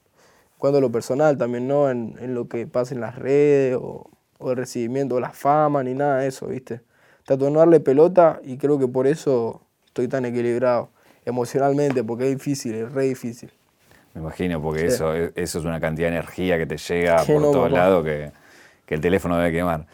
cuanto 0.57 0.79
a 0.79 0.81
lo 0.81 0.91
personal 0.91 1.37
también, 1.37 1.69
no 1.69 1.91
en, 1.91 2.17
en 2.19 2.35
lo 2.35 2.49
que 2.49 2.67
pasa 2.67 2.95
en 2.95 3.03
las 3.03 3.17
redes 3.17 3.77
o, 3.77 4.09
o, 4.39 4.51
el 4.53 4.57
recibimiento 4.57 5.17
o 5.17 5.21
la 5.21 5.33
fama 5.33 5.83
ni 5.83 5.93
nada 5.93 6.21
de 6.21 6.29
eso, 6.29 6.47
¿viste? 6.47 6.81
Trato 7.25 7.45
de 7.45 7.51
no 7.51 7.59
darle 7.59 7.81
pelota 7.81 8.41
y 8.43 8.57
creo 8.57 8.79
que 8.79 8.89
por 8.89 9.07
eso 9.07 9.63
estoy 9.91 10.07
tan 10.07 10.25
equilibrado 10.25 10.91
emocionalmente, 11.25 12.05
porque 12.05 12.31
es 12.31 12.39
difícil, 12.39 12.75
es 12.75 12.93
re 12.93 13.05
difícil. 13.05 13.51
Me 14.15 14.21
imagino, 14.21 14.63
porque 14.63 14.81
sí. 14.81 14.87
eso, 14.87 15.15
eso 15.15 15.59
es 15.59 15.65
una 15.65 15.81
cantidad 15.81 16.09
de 16.09 16.17
energía 16.17 16.59
que 16.59 16.67
te 16.67 16.77
llega 16.77 17.25
por 17.25 17.41
no, 17.41 17.51
todos 17.51 17.71
lados 17.71 18.05
que, 18.05 18.33
que, 18.87 18.95
el 18.95 19.01
teléfono 19.01 19.37
debe 19.37 19.53
quemar. 19.53 19.87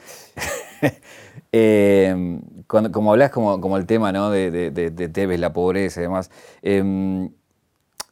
eh, 1.53 2.40
cuando, 2.66 2.92
como 2.92 3.12
hablas 3.12 3.30
como, 3.30 3.61
como 3.61 3.76
el 3.76 3.86
tema 3.86 4.12
¿no? 4.12 4.30
de, 4.30 4.51
de, 4.51 4.70
de, 4.70 4.90
de 4.90 5.09
Tevez, 5.09 5.40
la 5.40 5.53
pobreza 5.53 6.01
y 6.01 6.05
demás, 6.05 6.30
eh, 6.62 7.28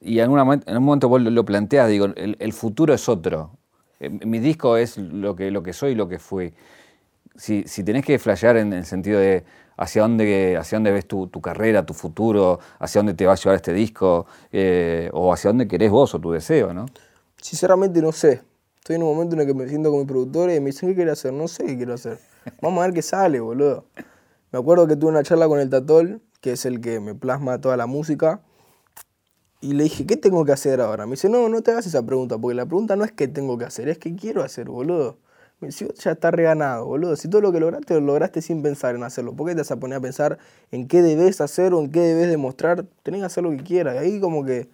y 0.00 0.18
en, 0.18 0.30
una, 0.30 0.42
en, 0.66 0.76
un 0.76 0.84
momento 0.84 1.08
vos 1.08 1.20
lo 1.20 1.44
planteas, 1.44 1.88
digo, 1.88 2.06
el, 2.06 2.36
el, 2.38 2.52
futuro 2.52 2.92
es 2.92 3.08
otro. 3.08 3.50
Eh, 4.00 4.10
mi 4.10 4.38
disco 4.38 4.76
es 4.76 4.98
lo 4.98 5.34
que, 5.34 5.50
lo 5.50 5.62
que 5.62 5.72
soy 5.72 5.92
y 5.92 5.94
lo 5.94 6.08
que 6.08 6.18
fui. 6.18 6.52
Si, 7.36 7.64
si 7.66 7.82
tenés 7.82 8.04
que 8.04 8.18
flashear 8.18 8.58
en 8.58 8.72
el 8.72 8.84
sentido 8.84 9.18
de 9.18 9.44
hacia 9.76 10.02
dónde, 10.02 10.56
hacia 10.56 10.76
dónde 10.76 10.92
ves 10.92 11.06
tu, 11.06 11.28
carrera, 11.40 11.86
tu 11.86 11.94
futuro, 11.94 12.60
hacia 12.78 13.00
dónde 13.00 13.14
te 13.14 13.26
va 13.26 13.32
a 13.32 13.36
llevar 13.36 13.56
este 13.56 13.72
disco, 13.72 14.26
eh, 14.52 15.10
o 15.12 15.32
hacia 15.32 15.50
dónde 15.50 15.68
querés 15.68 15.90
vos 15.90 16.14
o 16.14 16.20
tu 16.20 16.32
deseo, 16.32 16.72
¿no? 16.72 16.86
Sinceramente 17.40 18.00
no 18.00 18.12
sé. 18.12 18.42
Estoy 18.76 18.96
en 18.96 19.02
un 19.02 19.14
momento 19.14 19.34
en 19.34 19.40
el 19.40 19.46
que 19.46 19.54
me 19.54 19.68
siento 19.68 19.90
con 19.90 20.00
mi 20.00 20.06
productora 20.06 20.54
y 20.54 20.60
me 20.60 20.66
dicen, 20.66 20.90
¿qué 20.90 20.94
quiero 20.94 21.12
hacer? 21.12 21.32
No 21.32 21.48
sé 21.48 21.64
qué 21.64 21.76
quiero 21.76 21.94
hacer. 21.94 22.18
Vamos 22.60 22.82
a 22.82 22.86
ver 22.86 22.94
qué 22.94 23.02
sale, 23.02 23.40
boludo. 23.40 23.86
Me 24.52 24.58
acuerdo 24.58 24.86
que 24.86 24.94
tuve 24.96 25.10
una 25.10 25.22
charla 25.22 25.48
con 25.48 25.58
el 25.58 25.70
Tatol, 25.70 26.20
que 26.40 26.52
es 26.52 26.66
el 26.66 26.80
que 26.80 27.00
me 27.00 27.14
plasma 27.14 27.60
toda 27.60 27.76
la 27.76 27.86
música, 27.86 28.42
y 29.60 29.72
le 29.72 29.84
dije, 29.84 30.06
¿qué 30.06 30.18
tengo 30.18 30.44
que 30.44 30.52
hacer 30.52 30.82
ahora? 30.82 31.06
Me 31.06 31.12
dice, 31.12 31.30
no, 31.30 31.48
no 31.48 31.62
te 31.62 31.70
hagas 31.70 31.86
esa 31.86 32.04
pregunta, 32.04 32.36
porque 32.36 32.54
la 32.54 32.66
pregunta 32.66 32.96
no 32.96 33.04
es 33.04 33.12
qué 33.12 33.26
tengo 33.26 33.56
que 33.56 33.64
hacer, 33.64 33.88
es 33.88 33.96
qué 33.96 34.14
quiero 34.14 34.42
hacer, 34.42 34.68
boludo. 34.68 35.16
Ya 35.70 36.12
está 36.12 36.30
reganado, 36.30 36.86
boludo. 36.86 37.16
Si 37.16 37.28
todo 37.28 37.40
lo 37.40 37.52
que 37.52 37.60
lograste, 37.60 37.94
lo 37.94 38.00
lograste 38.00 38.42
sin 38.42 38.62
pensar 38.62 38.94
en 38.94 39.02
hacerlo. 39.02 39.32
¿Por 39.34 39.46
qué 39.48 39.54
te 39.54 39.60
vas 39.62 39.70
a 39.70 39.76
poner 39.76 39.98
a 39.98 40.00
pensar 40.00 40.38
en 40.70 40.88
qué 40.88 41.02
debes 41.02 41.40
hacer 41.40 41.74
o 41.74 41.80
en 41.80 41.90
qué 41.90 42.00
debes 42.00 42.28
demostrar? 42.28 42.84
Tenés 43.02 43.20
que 43.20 43.26
hacer 43.26 43.44
lo 43.44 43.50
que 43.50 43.62
quieras. 43.62 43.94
Y 43.94 43.98
ahí 43.98 44.20
como 44.20 44.44
que 44.44 44.68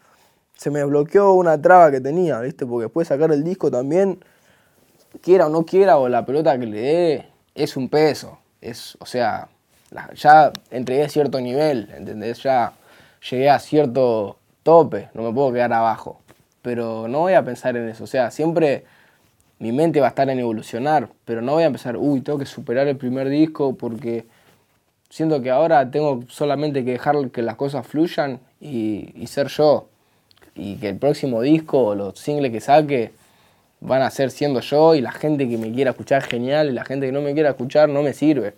se 0.57 0.71
me 0.71 0.85
bloqueó 0.85 1.33
una 1.33 1.61
traba 1.61 1.91
que 1.91 2.01
tenía, 2.01 2.41
¿viste? 2.41 2.67
Porque 2.67 2.85
después 2.85 3.09
de 3.09 3.15
sacar 3.15 3.33
el 3.33 3.43
disco 3.43 3.71
también, 3.71 4.23
quiera 5.23 5.47
o 5.47 5.49
no 5.49 5.65
quiera, 5.65 5.99
o 5.99 6.09
la 6.09 6.27
pelota 6.27 6.59
que 6.59 6.67
le 6.67 6.81
dé, 6.81 7.27
es 7.55 7.77
un 7.77 7.89
peso. 7.89 8.39
Es, 8.61 8.97
o 9.01 9.07
sea, 9.07 9.49
ya 10.15 10.53
entregué 10.71 11.09
cierto 11.09 11.41
nivel, 11.41 11.89
¿entendés? 11.97 12.43
Ya 12.43 12.75
llegué 13.31 13.51
a 13.51 13.59
cierto 13.59 14.37
tope, 14.63 15.09
no 15.15 15.23
me 15.23 15.33
puedo 15.33 15.53
quedar 15.53 15.73
abajo. 15.73 16.21
Pero 16.63 17.09
no 17.09 17.21
voy 17.21 17.33
a 17.33 17.45
pensar 17.45 17.77
en 17.77 17.89
eso, 17.89 18.05
o 18.05 18.07
sea, 18.07 18.31
siempre 18.31 18.85
mi 19.61 19.73
mente 19.73 20.01
va 20.01 20.07
a 20.07 20.09
estar 20.09 20.29
en 20.29 20.39
evolucionar, 20.39 21.11
pero 21.27 21.43
no 21.43 21.53
voy 21.53 21.63
a 21.63 21.67
empezar, 21.67 21.97
uy, 21.97 22.23
tengo 22.23 22.39
que 22.39 22.47
superar 22.47 22.89
el 22.89 22.97
primer 22.97 23.29
disco 23.29 23.77
porque 23.77 24.25
siento 25.11 25.43
que 25.43 25.51
ahora 25.51 25.91
tengo 25.91 26.25
solamente 26.29 26.83
que 26.83 26.93
dejar 26.93 27.31
que 27.31 27.43
las 27.43 27.57
cosas 27.57 27.87
fluyan 27.87 28.41
y, 28.59 29.13
ser 29.27 29.49
yo. 29.49 29.89
Y 30.55 30.77
que 30.77 30.89
el 30.89 30.97
próximo 30.97 31.43
disco 31.43 31.89
o 31.89 31.95
los 31.95 32.19
singles 32.19 32.53
que 32.53 32.61
saque 32.61 33.13
van 33.81 34.01
a 34.01 34.11
ser 34.11 34.31
siendo 34.31 34.61
yo 34.61 34.95
y 34.95 35.03
la 35.03 35.13
gente 35.13 35.47
que 35.47 35.59
me 35.59 35.71
quiera 35.73 35.91
escuchar 35.91 36.23
genial 36.23 36.71
y 36.71 36.73
la 36.73 36.85
gente 36.85 37.07
que 37.07 37.13
no 37.13 37.21
me 37.21 37.35
quiera 37.35 37.51
escuchar 37.51 37.91
no 37.91 38.03
me 38.03 38.15
sirve. 38.15 38.55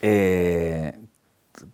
Eh, 0.00 0.94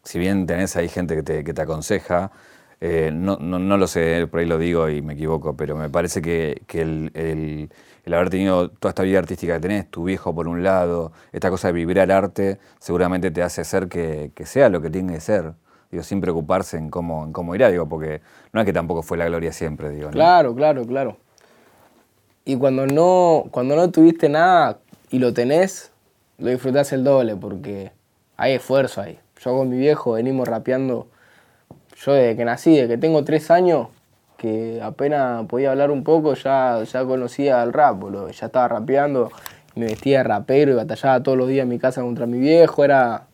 si 0.03 0.19
bien 0.19 0.47
tenés 0.47 0.75
ahí 0.77 0.89
gente 0.89 1.15
que 1.15 1.23
te, 1.23 1.45
que 1.45 1.55
te 1.55 1.63
aconseja, 1.63 2.33
eh, 2.81 3.11
no, 3.13 3.39
no, 3.41 3.59
no, 3.59 3.77
lo 3.77 3.89
sé, 3.89 4.29
por 4.31 4.41
ahí 4.41 4.47
lo 4.47 4.57
digo 4.57 4.89
y 4.89 5.03
me 5.03 5.15
equivoco, 5.15 5.57
pero 5.57 5.75
me 5.77 5.91
parece 5.91 6.23
que, 6.23 6.63
el, 6.75 7.11
el, 7.15 8.15
haber 8.15 8.31
tenido 8.31 8.71
toda 8.71 8.91
esta 8.91 9.03
vida 9.03 9.19
artística 9.19 9.55
que 9.55 9.61
tenés, 9.61 9.91
tu 9.91 10.05
viejo 10.05 10.33
por 10.33 10.47
un 10.47 10.63
lado, 10.63 11.13
esta 11.33 11.51
cosa 11.51 11.69
de 11.69 11.73
vibrar 11.73 12.13
arte, 12.13 12.59
seguramente 12.79 13.33
te 13.33 13.43
hace 13.43 13.63
hacer 13.63 13.89
que, 13.89 14.31
sea 14.45 14.69
lo 14.69 14.81
que 14.81 14.91
tiene 14.91 15.15
que 15.15 15.21
ser. 15.21 15.55
Digo, 15.91 16.03
sin 16.03 16.21
preocuparse 16.21 16.77
en 16.77 16.91
cómo, 16.91 17.25
en 17.25 17.33
cómo 17.33 17.55
irá, 17.55 17.71
digo, 17.71 17.89
porque 17.89 18.21
no 18.53 18.61
es 18.61 18.67
que 18.67 18.73
tampoco 18.73 19.03
fue 19.03 19.17
la 19.17 19.25
gloria 19.25 19.53
siempre, 19.53 19.91
digo. 19.91 20.11
Claro, 20.11 20.55
claro, 20.55 20.85
claro. 20.85 21.17
Y 22.45 22.57
cuando 22.57 22.87
no, 22.87 23.45
cuando 23.51 23.75
no 23.75 23.91
tuviste 23.91 24.29
nada 24.29 24.79
y 25.11 25.19
lo 25.19 25.33
tenés, 25.33 25.91
lo 26.37 26.51
disfrutás 26.51 26.93
el 26.93 27.05
doble, 27.05 27.37
porque 27.37 27.91
hay 28.37 28.55
esfuerzo 28.55 29.01
ahí. 29.01 29.19
Yo 29.43 29.57
con 29.57 29.69
mi 29.69 29.79
viejo 29.79 30.13
venimos 30.13 30.47
rapeando 30.47 31.09
yo 32.05 32.13
desde 32.13 32.37
que 32.37 32.45
nací, 32.45 32.77
desde 32.77 32.89
que 32.89 32.99
tengo 32.99 33.25
tres 33.25 33.51
años, 33.51 33.89
que 34.37 34.81
apenas 34.83 35.47
podía 35.47 35.73
hablar 35.73 35.91
un 35.91 36.05
poco, 36.05 36.35
ya, 36.35 36.83
ya 36.85 37.05
conocía 37.05 37.63
el 37.63 37.73
rap, 37.73 37.99
boludo. 37.99 38.31
ya 38.31 38.47
estaba 38.47 38.69
rapeando, 38.69 39.31
me 39.75 39.87
vestía 39.87 40.19
de 40.19 40.25
rapero 40.25 40.73
y 40.73 40.75
batallaba 40.75 41.23
todos 41.23 41.37
los 41.37 41.49
días 41.49 41.65
en 41.65 41.69
mi 41.69 41.79
casa 41.79 42.03
contra 42.03 42.27
mi 42.27 42.39
viejo, 42.39 42.85
era 42.85 43.27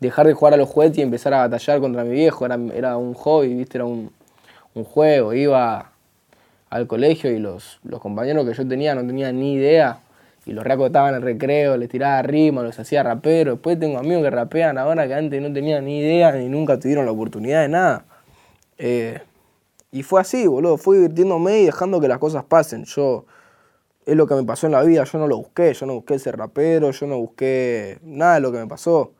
dejar 0.00 0.26
de 0.26 0.34
jugar 0.34 0.54
a 0.54 0.56
los 0.58 0.68
juguetes 0.68 0.98
y 0.98 1.02
empezar 1.02 1.32
a 1.34 1.38
batallar 1.38 1.80
contra 1.80 2.04
mi 2.04 2.10
viejo, 2.10 2.44
era, 2.44 2.58
era 2.74 2.96
un 2.98 3.14
hobby, 3.14 3.54
¿viste? 3.54 3.78
era 3.78 3.86
un, 3.86 4.12
un 4.74 4.84
juego, 4.84 5.32
iba 5.32 5.92
al 6.68 6.86
colegio 6.86 7.30
y 7.30 7.38
los, 7.38 7.80
los 7.84 8.00
compañeros 8.00 8.46
que 8.46 8.52
yo 8.52 8.68
tenía 8.68 8.94
no 8.94 9.00
tenían 9.00 9.40
ni 9.40 9.54
idea 9.54 10.00
y 10.48 10.52
los 10.52 10.64
en 10.64 11.14
el 11.14 11.22
recreo, 11.22 11.76
les 11.76 11.90
tiraba 11.90 12.22
rima, 12.22 12.62
los 12.62 12.78
hacía 12.78 13.02
rapero. 13.02 13.52
Después 13.52 13.78
tengo 13.78 13.98
amigos 13.98 14.22
que 14.22 14.30
rapean 14.30 14.78
ahora 14.78 15.06
que 15.06 15.12
antes 15.12 15.42
no 15.42 15.52
tenían 15.52 15.84
ni 15.84 15.98
idea 15.98 16.32
ni 16.32 16.48
nunca 16.48 16.78
tuvieron 16.78 17.04
la 17.04 17.12
oportunidad 17.12 17.60
de 17.60 17.68
nada. 17.68 18.06
Eh, 18.78 19.20
y 19.92 20.02
fue 20.02 20.22
así, 20.22 20.46
boludo. 20.46 20.78
Fui 20.78 20.96
divirtiéndome 20.96 21.60
y 21.60 21.66
dejando 21.66 22.00
que 22.00 22.08
las 22.08 22.18
cosas 22.18 22.44
pasen. 22.44 22.84
Yo, 22.84 23.26
es 24.06 24.16
lo 24.16 24.26
que 24.26 24.36
me 24.36 24.44
pasó 24.44 24.66
en 24.66 24.72
la 24.72 24.82
vida. 24.82 25.04
Yo 25.04 25.18
no 25.18 25.26
lo 25.26 25.36
busqué. 25.36 25.74
Yo 25.74 25.84
no 25.84 25.94
busqué 25.94 26.18
ser 26.18 26.38
rapero. 26.38 26.90
Yo 26.92 27.06
no 27.06 27.18
busqué 27.18 27.98
nada 28.02 28.36
de 28.36 28.40
lo 28.40 28.50
que 28.50 28.58
me 28.58 28.66
pasó. 28.66 29.12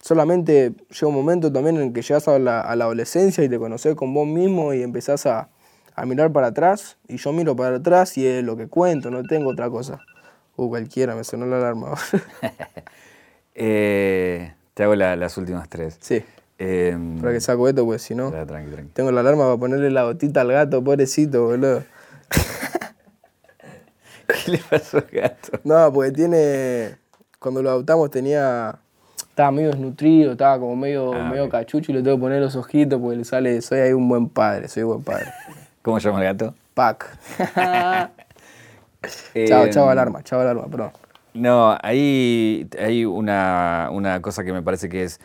Solamente 0.00 0.72
llega 0.88 1.08
un 1.08 1.14
momento 1.14 1.52
también 1.52 1.76
en 1.76 1.92
que 1.92 2.00
llegas 2.00 2.26
a 2.26 2.38
la, 2.38 2.62
adolescencia 2.62 3.44
y 3.44 3.50
te 3.50 3.58
conoces 3.58 3.94
con 3.96 4.14
vos 4.14 4.26
mismo 4.26 4.72
y 4.72 4.82
empezás 4.82 5.26
a 5.26 5.50
mirar 6.06 6.32
para 6.32 6.46
atrás. 6.46 6.96
Y 7.06 7.18
yo 7.18 7.34
miro 7.34 7.54
para 7.54 7.76
atrás 7.76 8.16
y 8.16 8.26
es 8.26 8.42
lo 8.42 8.56
que 8.56 8.66
cuento. 8.66 9.10
No 9.10 9.22
tengo 9.24 9.50
otra 9.50 9.68
cosa. 9.68 10.00
Uh, 10.56 10.68
cualquiera, 10.68 11.14
me 11.14 11.24
sonó 11.24 11.46
la 11.46 11.56
alarma. 11.56 11.94
eh, 13.54 14.52
te 14.74 14.82
hago 14.82 14.94
la, 14.94 15.16
las 15.16 15.36
últimas 15.36 15.68
tres. 15.68 15.96
Sí. 16.00 16.24
Eh, 16.58 16.96
para 17.20 17.32
que 17.32 17.40
saco 17.40 17.68
esto, 17.68 17.84
pues 17.84 18.02
si 18.02 18.14
no. 18.14 18.30
Tranqui, 18.30 18.70
tranqui. 18.70 18.90
Tengo 18.92 19.10
la 19.10 19.20
alarma 19.20 19.44
para 19.44 19.56
ponerle 19.56 19.90
la 19.90 20.04
botita 20.04 20.42
al 20.42 20.52
gato, 20.52 20.82
pobrecito, 20.82 21.44
boludo. 21.46 21.82
¿Qué 24.26 24.52
le 24.52 24.58
pasó 24.58 24.98
al 24.98 25.08
gato? 25.10 25.60
No, 25.64 25.92
porque 25.92 26.12
tiene. 26.12 26.96
Cuando 27.38 27.62
lo 27.62 27.70
adoptamos 27.70 28.10
tenía 28.10 28.78
estaba 29.34 29.50
medio 29.50 29.72
desnutrido, 29.72 30.32
estaba 30.32 30.60
como 30.60 30.76
medio, 30.76 31.12
Ah, 31.12 31.28
medio 31.28 31.48
cachucho 31.48 31.90
y 31.90 31.96
le 31.96 32.02
tengo 32.04 32.16
que 32.16 32.20
poner 32.20 32.40
los 32.40 32.54
ojitos 32.54 33.00
porque 33.00 33.16
le 33.16 33.24
sale, 33.24 33.60
soy 33.62 33.80
ahí 33.80 33.92
un 33.92 34.08
buen 34.08 34.28
padre, 34.28 34.68
soy 34.68 34.84
buen 34.84 35.02
padre. 35.02 35.26
¿Cómo 35.82 35.98
se 35.98 36.08
llama 36.08 36.20
el 36.20 36.26
gato? 36.26 36.54
Pac. 36.72 37.18
Eh, 39.34 39.46
chao, 39.48 39.68
chao 39.70 39.88
alarma, 39.88 40.22
chao 40.22 40.40
alarma, 40.40 40.66
perdón. 40.66 40.90
No, 41.34 41.76
ahí 41.82 42.68
hay 42.78 43.04
una, 43.04 43.88
una 43.92 44.22
cosa 44.22 44.44
que 44.44 44.52
me 44.52 44.62
parece 44.62 44.88
que 44.88 45.02
es, 45.04 45.20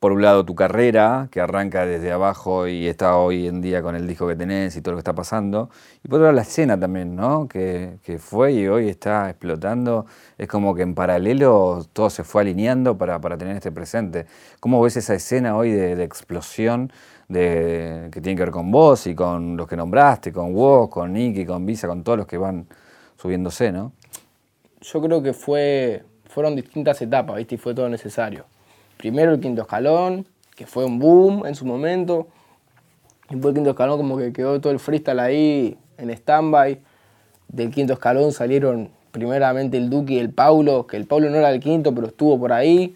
por 0.00 0.10
un 0.12 0.20
lado, 0.20 0.44
tu 0.44 0.54
carrera, 0.54 1.28
que 1.30 1.40
arranca 1.40 1.86
desde 1.86 2.10
abajo 2.12 2.66
y 2.66 2.88
está 2.88 3.16
hoy 3.16 3.46
en 3.46 3.60
día 3.62 3.80
con 3.80 3.94
el 3.94 4.06
disco 4.06 4.26
que 4.26 4.34
tenés 4.36 4.76
y 4.76 4.82
todo 4.82 4.92
lo 4.92 4.96
que 4.96 5.00
está 5.00 5.14
pasando. 5.14 5.70
Y 6.02 6.08
por 6.08 6.16
otro 6.16 6.24
lado, 6.24 6.36
la 6.36 6.42
escena 6.42 6.78
también, 6.78 7.14
¿no? 7.14 7.46
Que, 7.48 7.98
que 8.02 8.18
fue 8.18 8.52
y 8.52 8.66
hoy 8.66 8.88
está 8.88 9.30
explotando. 9.30 10.06
Es 10.36 10.48
como 10.48 10.74
que 10.74 10.82
en 10.82 10.94
paralelo 10.94 11.86
todo 11.92 12.10
se 12.10 12.24
fue 12.24 12.42
alineando 12.42 12.98
para, 12.98 13.20
para 13.20 13.38
tener 13.38 13.56
este 13.56 13.70
presente. 13.72 14.26
¿Cómo 14.60 14.82
ves 14.82 14.96
esa 14.96 15.14
escena 15.14 15.56
hoy 15.56 15.70
de, 15.70 15.94
de 15.96 16.04
explosión 16.04 16.92
de, 17.28 18.08
que 18.12 18.20
tiene 18.20 18.36
que 18.36 18.42
ver 18.42 18.52
con 18.52 18.70
vos 18.70 19.06
y 19.06 19.14
con 19.14 19.56
los 19.56 19.66
que 19.68 19.76
nombraste, 19.76 20.32
con 20.32 20.52
vos, 20.52 20.88
con 20.88 21.12
Nicky, 21.12 21.46
con 21.46 21.64
Visa, 21.64 21.88
con 21.88 22.02
todos 22.02 22.18
los 22.18 22.26
que 22.26 22.36
van 22.38 22.66
subiéndose, 23.24 23.72
¿no? 23.72 23.90
Yo 24.82 25.00
creo 25.00 25.22
que 25.22 25.32
fue, 25.32 26.04
fueron 26.28 26.56
distintas 26.56 27.00
etapas, 27.00 27.36
¿viste? 27.36 27.54
Y 27.54 27.58
fue 27.58 27.74
todo 27.74 27.88
necesario. 27.88 28.44
Primero 28.98 29.32
el 29.32 29.40
quinto 29.40 29.62
escalón, 29.62 30.26
que 30.54 30.66
fue 30.66 30.84
un 30.84 30.98
boom 30.98 31.46
en 31.46 31.54
su 31.54 31.64
momento. 31.64 32.28
Después 33.30 33.52
el 33.52 33.54
quinto 33.54 33.70
escalón 33.70 33.96
como 33.96 34.18
que 34.18 34.30
quedó 34.34 34.60
todo 34.60 34.74
el 34.74 34.78
freestyle 34.78 35.20
ahí 35.20 35.78
en 35.96 36.10
stand-by. 36.10 36.78
Del 37.48 37.70
quinto 37.70 37.94
escalón 37.94 38.32
salieron 38.32 38.90
primeramente 39.10 39.78
el 39.78 39.88
Duque 39.88 40.14
y 40.14 40.18
el 40.18 40.28
Paulo, 40.28 40.86
que 40.86 40.98
el 40.98 41.06
Paulo 41.06 41.30
no 41.30 41.36
era 41.36 41.50
el 41.50 41.60
quinto, 41.60 41.94
pero 41.94 42.08
estuvo 42.08 42.38
por 42.38 42.52
ahí. 42.52 42.94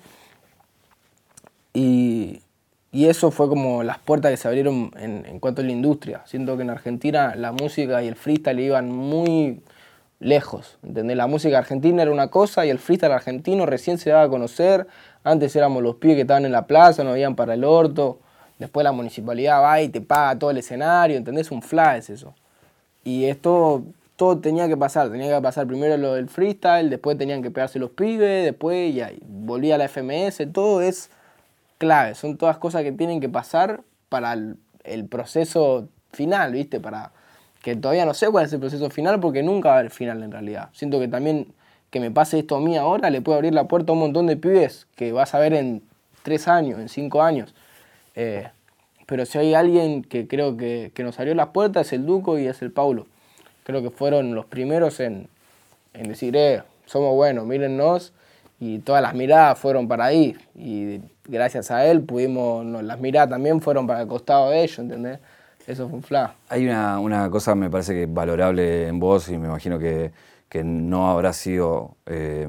Y, 1.72 2.42
y 2.92 3.06
eso 3.06 3.30
fue 3.30 3.48
como 3.48 3.82
las 3.82 3.98
puertas 3.98 4.30
que 4.30 4.36
se 4.36 4.46
abrieron 4.46 4.90
en, 4.98 5.24
en 5.24 5.40
cuanto 5.40 5.62
a 5.62 5.64
la 5.64 5.72
industria. 5.72 6.20
Siento 6.26 6.54
que 6.58 6.64
en 6.64 6.70
Argentina 6.70 7.34
la 7.34 7.50
música 7.52 8.02
y 8.02 8.08
el 8.08 8.14
freestyle 8.14 8.60
iban 8.60 8.90
muy 8.90 9.62
lejos. 10.20 10.78
¿entendés? 10.82 11.16
La 11.16 11.26
música 11.26 11.58
argentina 11.58 12.02
era 12.02 12.10
una 12.10 12.28
cosa 12.28 12.66
y 12.66 12.70
el 12.70 12.78
freestyle 12.78 13.12
argentino 13.12 13.66
recién 13.66 13.98
se 13.98 14.10
daba 14.10 14.24
a 14.24 14.28
conocer. 14.28 14.86
Antes 15.24 15.54
éramos 15.56 15.82
los 15.82 15.96
pibes 15.96 16.16
que 16.16 16.22
estaban 16.22 16.44
en 16.44 16.52
la 16.52 16.66
plaza, 16.66 17.04
no 17.04 17.10
habían 17.10 17.36
para 17.36 17.54
el 17.54 17.64
orto. 17.64 18.18
Después 18.58 18.84
la 18.84 18.92
municipalidad 18.92 19.62
va 19.62 19.80
y 19.80 19.88
te 19.88 20.00
paga 20.00 20.38
todo 20.38 20.50
el 20.50 20.58
escenario, 20.58 21.16
¿entendés? 21.16 21.50
Un 21.50 21.62
flash 21.62 22.10
eso. 22.10 22.34
Y 23.04 23.26
esto, 23.26 23.84
todo 24.16 24.38
tenía 24.38 24.66
que 24.66 24.76
pasar. 24.76 25.10
Tenía 25.10 25.36
que 25.36 25.42
pasar 25.42 25.66
primero 25.66 25.96
lo 25.96 26.14
del 26.14 26.28
freestyle, 26.28 26.90
después 26.90 27.16
tenían 27.16 27.42
que 27.42 27.50
pegarse 27.50 27.78
los 27.78 27.90
pibes, 27.90 28.44
después 28.44 28.94
ya 28.94 29.12
volvía 29.26 29.78
la 29.78 29.88
FMS. 29.88 30.52
Todo 30.52 30.82
es 30.82 31.10
clave. 31.78 32.14
Son 32.16 32.36
todas 32.36 32.58
cosas 32.58 32.82
que 32.82 32.90
tienen 32.90 33.20
que 33.20 33.28
pasar 33.28 33.82
para 34.08 34.32
el, 34.32 34.56
el 34.82 35.06
proceso 35.06 35.88
final, 36.12 36.52
¿viste? 36.52 36.80
Para 36.80 37.12
que 37.68 37.76
todavía 37.76 38.06
no 38.06 38.14
sé 38.14 38.30
cuál 38.30 38.46
es 38.46 38.52
el 38.52 38.60
proceso 38.60 38.88
final 38.90 39.20
porque 39.20 39.42
nunca 39.42 39.68
va 39.68 39.76
a 39.76 39.78
haber 39.80 39.90
final 39.90 40.22
en 40.22 40.32
realidad. 40.32 40.70
Siento 40.72 40.98
que 40.98 41.08
también 41.08 41.48
que 41.90 42.00
me 42.00 42.10
pase 42.10 42.38
esto 42.38 42.56
a 42.56 42.60
mí 42.60 42.76
ahora 42.76 43.10
le 43.10 43.20
puede 43.20 43.36
abrir 43.36 43.54
la 43.54 43.68
puerta 43.68 43.92
a 43.92 43.94
un 43.94 44.00
montón 44.00 44.26
de 44.26 44.36
pibes 44.36 44.86
que 44.96 45.12
vas 45.12 45.34
a 45.34 45.38
ver 45.38 45.52
en 45.52 45.82
tres 46.22 46.48
años, 46.48 46.80
en 46.80 46.88
cinco 46.88 47.22
años. 47.22 47.54
Eh, 48.14 48.48
pero 49.06 49.26
si 49.26 49.38
hay 49.38 49.54
alguien 49.54 50.02
que 50.02 50.26
creo 50.26 50.56
que, 50.56 50.92
que 50.94 51.02
nos 51.02 51.18
abrió 51.18 51.34
las 51.34 51.48
puertas 51.48 51.86
es 51.86 51.92
el 51.94 52.06
Duco 52.06 52.38
y 52.38 52.46
es 52.46 52.62
el 52.62 52.72
Paulo. 52.72 53.06
Creo 53.64 53.82
que 53.82 53.90
fueron 53.90 54.34
los 54.34 54.46
primeros 54.46 55.00
en, 55.00 55.28
en 55.94 56.08
decir, 56.08 56.36
eh, 56.36 56.62
somos 56.86 57.14
buenos, 57.14 57.46
mírennos. 57.46 58.12
Y 58.60 58.80
todas 58.80 59.02
las 59.02 59.14
miradas 59.14 59.56
fueron 59.58 59.86
para 59.86 60.06
ahí. 60.06 60.36
Y 60.56 61.00
gracias 61.26 61.70
a 61.70 61.86
él 61.86 62.00
pudimos, 62.00 62.64
no, 62.64 62.82
las 62.82 62.98
miradas 62.98 63.30
también 63.30 63.60
fueron 63.60 63.86
para 63.86 64.02
el 64.02 64.08
costado 64.08 64.50
de 64.50 64.64
ellos, 64.64 64.80
¿entendés? 64.80 65.20
Eso 65.68 65.86
fue 65.86 65.98
un 65.98 66.02
flash. 66.02 66.30
Hay 66.48 66.66
una, 66.66 66.98
una 66.98 67.28
cosa, 67.30 67.54
me 67.54 67.68
parece 67.68 67.92
que 67.92 68.06
valorable 68.06 68.88
en 68.88 68.98
vos 68.98 69.28
y 69.28 69.36
me 69.36 69.48
imagino 69.48 69.78
que, 69.78 70.12
que 70.48 70.64
no 70.64 71.10
habrá 71.10 71.34
sido 71.34 71.96
eh, 72.06 72.48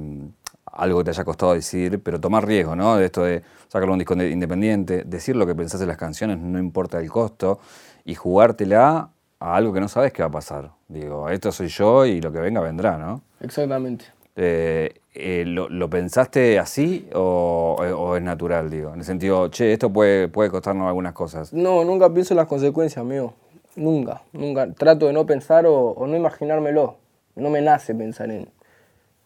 algo 0.71 0.99
que 0.99 1.03
te 1.03 1.09
haya 1.09 1.25
costado 1.25 1.53
decir, 1.53 2.01
pero 2.01 2.17
tomar 2.21 2.47
riesgo, 2.47 2.77
¿no? 2.77 2.95
De 2.95 3.05
esto 3.05 3.23
de 3.23 3.43
sacarlo 3.67 3.91
un 3.91 3.99
disco 3.99 4.15
de- 4.15 4.29
independiente, 4.29 5.03
decir 5.03 5.35
lo 5.35 5.45
que 5.45 5.53
pensás 5.53 5.81
de 5.81 5.85
las 5.85 5.97
canciones, 5.97 6.37
no 6.37 6.59
importa 6.59 6.97
el 6.99 7.09
costo, 7.11 7.59
y 8.05 8.15
jugártela 8.15 9.09
a 9.41 9.55
algo 9.55 9.73
que 9.73 9.81
no 9.81 9.89
sabes 9.89 10.13
qué 10.13 10.21
va 10.21 10.29
a 10.29 10.31
pasar. 10.31 10.71
Digo, 10.87 11.27
esto 11.29 11.51
soy 11.51 11.67
yo 11.67 12.05
y 12.05 12.21
lo 12.21 12.31
que 12.31 12.39
venga 12.39 12.61
vendrá, 12.61 12.97
¿no? 12.97 13.21
Exactamente. 13.41 14.05
Eh, 14.41 15.01
eh, 15.15 15.43
¿lo, 15.45 15.89
pensaste 15.89 16.59
así 16.59 17.09
o, 17.13 18.13
es 18.15 18.23
natural, 18.23 18.69
digo? 18.69 18.93
En 18.93 18.99
el 18.99 19.05
sentido, 19.05 19.49
che, 19.49 19.73
esto 19.73 19.91
puede, 19.91 20.29
puede 20.29 20.49
costarnos 20.49 20.87
algunas 20.87 21.11
cosas. 21.11 21.51
No, 21.51 21.83
nunca 21.83 22.09
pienso 22.13 22.33
en 22.33 22.37
las 22.37 22.47
consecuencias, 22.47 23.01
amigo. 23.01 23.33
Nunca, 23.75 24.21
nunca. 24.31 24.71
Trato 24.73 25.07
de 25.07 25.13
no 25.13 25.25
pensar 25.25 25.65
o, 25.65 25.89
o 25.89 26.07
no 26.07 26.15
imaginármelo. 26.15 26.95
No 27.35 27.49
me 27.49 27.61
nace 27.61 27.93
pensar 27.93 28.31
en, 28.31 28.47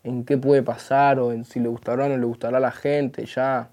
en 0.04 0.26
qué 0.26 0.40
puede 0.40 0.64
pasar 0.64 1.20
o 1.20 1.32
en 1.32 1.46
si 1.46 1.60
le 1.60 1.70
gustará 1.70 2.06
o 2.06 2.10
no 2.10 2.18
le 2.18 2.26
gustará 2.26 2.58
a 2.58 2.62
la 2.62 2.72
gente. 2.72 3.28
Ya 3.28 3.70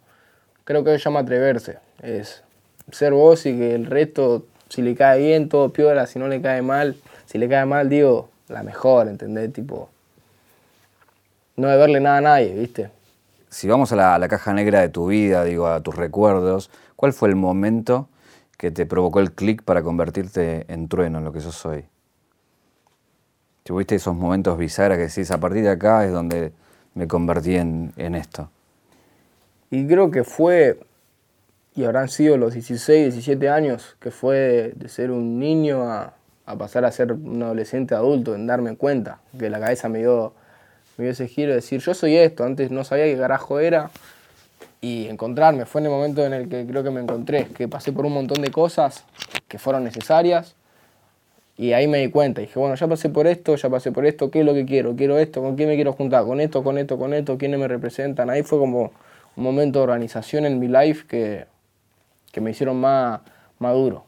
creo 0.64 0.84
que 0.84 0.94
eso 0.94 1.08
llama 1.08 1.20
atreverse. 1.20 1.78
Es 2.02 2.44
ser 2.92 3.14
vos 3.14 3.46
y 3.46 3.56
que 3.56 3.74
el 3.74 3.86
resto, 3.86 4.44
si 4.68 4.82
le 4.82 4.94
cae 4.94 5.20
bien, 5.20 5.48
todo 5.48 5.72
piola. 5.72 6.06
Si 6.06 6.18
no 6.18 6.28
le 6.28 6.42
cae 6.42 6.60
mal, 6.60 6.96
si 7.24 7.38
le 7.38 7.48
cae 7.48 7.64
mal, 7.64 7.88
digo, 7.88 8.28
la 8.48 8.62
mejor, 8.62 9.08
¿entendés? 9.08 9.54
Tipo, 9.54 9.88
no 11.56 11.68
deberle 11.68 12.00
nada 12.00 12.18
a 12.18 12.20
nadie, 12.20 12.54
¿viste? 12.54 12.90
Si 13.48 13.68
vamos 13.68 13.92
a 13.92 13.96
la, 13.96 14.14
a 14.14 14.18
la 14.18 14.28
caja 14.28 14.52
negra 14.52 14.80
de 14.80 14.88
tu 14.88 15.06
vida, 15.06 15.44
digo, 15.44 15.66
a 15.66 15.80
tus 15.80 15.96
recuerdos, 15.96 16.70
¿cuál 16.96 17.12
fue 17.12 17.28
el 17.28 17.36
momento 17.36 18.08
que 18.56 18.70
te 18.70 18.86
provocó 18.86 19.20
el 19.20 19.32
clic 19.32 19.62
para 19.62 19.82
convertirte 19.82 20.66
en 20.72 20.88
trueno, 20.88 21.18
en 21.18 21.24
lo 21.24 21.32
que 21.32 21.40
sos 21.40 21.64
hoy? 21.66 21.84
¿Tuviste 23.64 23.94
esos 23.94 24.14
momentos 24.14 24.56
bisagras 24.56 24.98
que 24.98 25.06
decís, 25.08 25.30
a 25.30 25.38
partir 25.38 25.62
de 25.62 25.70
acá 25.70 26.04
es 26.04 26.12
donde 26.12 26.52
me 26.94 27.06
convertí 27.08 27.56
en, 27.56 27.92
en 27.96 28.14
esto? 28.14 28.50
Y 29.70 29.86
creo 29.86 30.10
que 30.10 30.24
fue, 30.24 30.80
y 31.74 31.84
habrán 31.84 32.08
sido 32.08 32.36
los 32.36 32.54
16, 32.54 33.14
17 33.14 33.48
años, 33.48 33.96
que 34.00 34.10
fue 34.10 34.36
de, 34.36 34.72
de 34.72 34.88
ser 34.88 35.10
un 35.10 35.38
niño 35.38 35.88
a, 35.88 36.14
a 36.46 36.56
pasar 36.56 36.84
a 36.84 36.90
ser 36.90 37.12
un 37.12 37.42
adolescente 37.42 37.94
adulto, 37.94 38.34
en 38.34 38.46
darme 38.46 38.76
cuenta, 38.76 39.20
que 39.38 39.48
la 39.48 39.60
cabeza 39.60 39.88
me 39.88 40.00
dio, 40.00 40.34
me 41.00 41.06
dio 41.06 41.12
ese 41.12 41.28
giro 41.28 41.48
de 41.48 41.56
decir, 41.56 41.80
yo 41.80 41.94
soy 41.94 42.14
esto, 42.14 42.44
antes 42.44 42.70
no 42.70 42.84
sabía 42.84 43.06
qué 43.06 43.16
carajo 43.16 43.58
era, 43.58 43.90
y 44.82 45.06
encontrarme, 45.08 45.64
fue 45.64 45.80
en 45.80 45.86
el 45.86 45.92
momento 45.92 46.24
en 46.26 46.34
el 46.34 46.48
que 46.50 46.66
creo 46.66 46.82
que 46.82 46.90
me 46.90 47.00
encontré, 47.00 47.46
que 47.46 47.68
pasé 47.68 47.90
por 47.90 48.04
un 48.04 48.12
montón 48.12 48.42
de 48.42 48.50
cosas 48.50 49.04
que 49.48 49.58
fueron 49.58 49.82
necesarias, 49.82 50.54
y 51.56 51.72
ahí 51.72 51.88
me 51.88 51.98
di 51.98 52.10
cuenta, 52.10 52.42
dije, 52.42 52.58
bueno, 52.58 52.74
ya 52.74 52.86
pasé 52.86 53.08
por 53.08 53.26
esto, 53.26 53.56
ya 53.56 53.70
pasé 53.70 53.92
por 53.92 54.04
esto, 54.04 54.30
¿qué 54.30 54.40
es 54.40 54.44
lo 54.44 54.52
que 54.52 54.66
quiero? 54.66 54.94
Quiero 54.94 55.18
esto, 55.18 55.40
¿con 55.40 55.56
quién 55.56 55.70
me 55.70 55.74
quiero 55.74 55.94
juntar? 55.94 56.24
Con 56.24 56.38
esto, 56.38 56.62
con 56.62 56.76
esto, 56.76 56.98
con 56.98 57.14
esto, 57.14 57.38
¿quiénes 57.38 57.58
me 57.58 57.68
representan? 57.68 58.28
Ahí 58.28 58.42
fue 58.42 58.58
como 58.58 58.92
un 59.36 59.42
momento 59.42 59.78
de 59.78 59.84
organización 59.84 60.44
en 60.44 60.58
mi 60.58 60.68
life 60.68 61.06
que, 61.06 61.46
que 62.30 62.42
me 62.42 62.50
hicieron 62.50 62.78
más 62.78 63.20
maduro. 63.58 64.04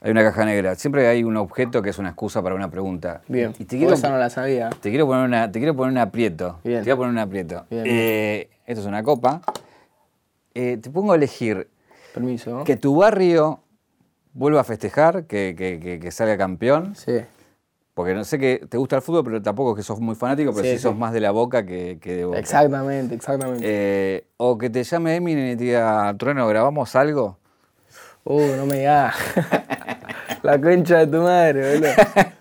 Hay 0.00 0.10
una 0.12 0.22
caja 0.22 0.44
negra. 0.44 0.74
Siempre 0.76 1.08
hay 1.08 1.24
un 1.24 1.36
objeto 1.36 1.82
que 1.82 1.90
es 1.90 1.98
una 1.98 2.10
excusa 2.10 2.40
para 2.42 2.54
una 2.54 2.70
pregunta. 2.70 3.22
Bien, 3.26 3.52
Y 3.58 3.64
te 3.64 3.78
quiero, 3.78 3.94
esa 3.94 4.10
no 4.10 4.18
la 4.18 4.30
sabía. 4.30 4.70
te 4.70 4.90
quiero 4.90 5.06
poner 5.06 5.24
una, 5.24 5.50
te 5.50 5.58
quiero 5.58 5.74
poner 5.74 5.92
un 5.92 5.98
aprieto. 5.98 6.60
Bien. 6.62 6.84
Te 6.84 6.90
a 6.92 6.96
poner 6.96 7.10
un 7.10 7.18
aprieto. 7.18 7.66
Bien, 7.68 7.82
Eh, 7.86 8.48
esto 8.66 8.80
es 8.82 8.86
una 8.86 9.02
copa. 9.02 9.40
Eh, 10.54 10.78
te 10.80 10.90
pongo 10.90 11.12
a 11.12 11.16
elegir 11.16 11.68
Permiso. 12.14 12.62
que 12.64 12.76
tu 12.76 12.94
barrio 12.96 13.60
vuelva 14.34 14.60
a 14.60 14.64
festejar, 14.64 15.24
que, 15.24 15.54
que- 15.58 15.80
que- 15.80 15.98
que 15.98 16.10
salga 16.12 16.36
campeón. 16.38 16.94
Sí. 16.94 17.20
Porque 17.94 18.14
no 18.14 18.22
sé 18.22 18.38
que 18.38 18.64
te 18.68 18.76
gusta 18.78 18.94
el 18.96 19.02
fútbol, 19.02 19.24
pero 19.24 19.42
tampoco 19.42 19.72
es 19.72 19.76
que 19.78 19.82
sos 19.82 19.98
muy 19.98 20.14
fanático, 20.14 20.52
pero 20.52 20.64
sí, 20.64 20.76
Sí, 20.76 20.78
sos 20.78 20.92
sí. 20.92 20.98
más 21.00 21.12
de 21.12 21.18
la 21.20 21.32
boca 21.32 21.66
que, 21.66 21.98
que 22.00 22.14
de 22.14 22.24
boca. 22.24 22.38
Exactamente, 22.38 23.16
exactamente. 23.16 23.64
Eh, 23.64 24.24
o 24.36 24.56
que 24.56 24.70
te 24.70 24.84
llame 24.84 25.16
Eminem 25.16 25.54
y 25.54 25.56
te 25.56 25.64
diga, 25.64 26.14
Trueno, 26.16 26.46
¿grabamos 26.46 26.94
algo? 26.94 27.38
Uh, 28.24 28.54
no 28.56 28.66
me 28.66 28.78
digas. 28.78 29.14
la 30.42 30.60
concha 30.60 30.98
de 30.98 31.06
tu 31.06 31.22
madre, 31.22 31.74
boludo. 31.74 31.90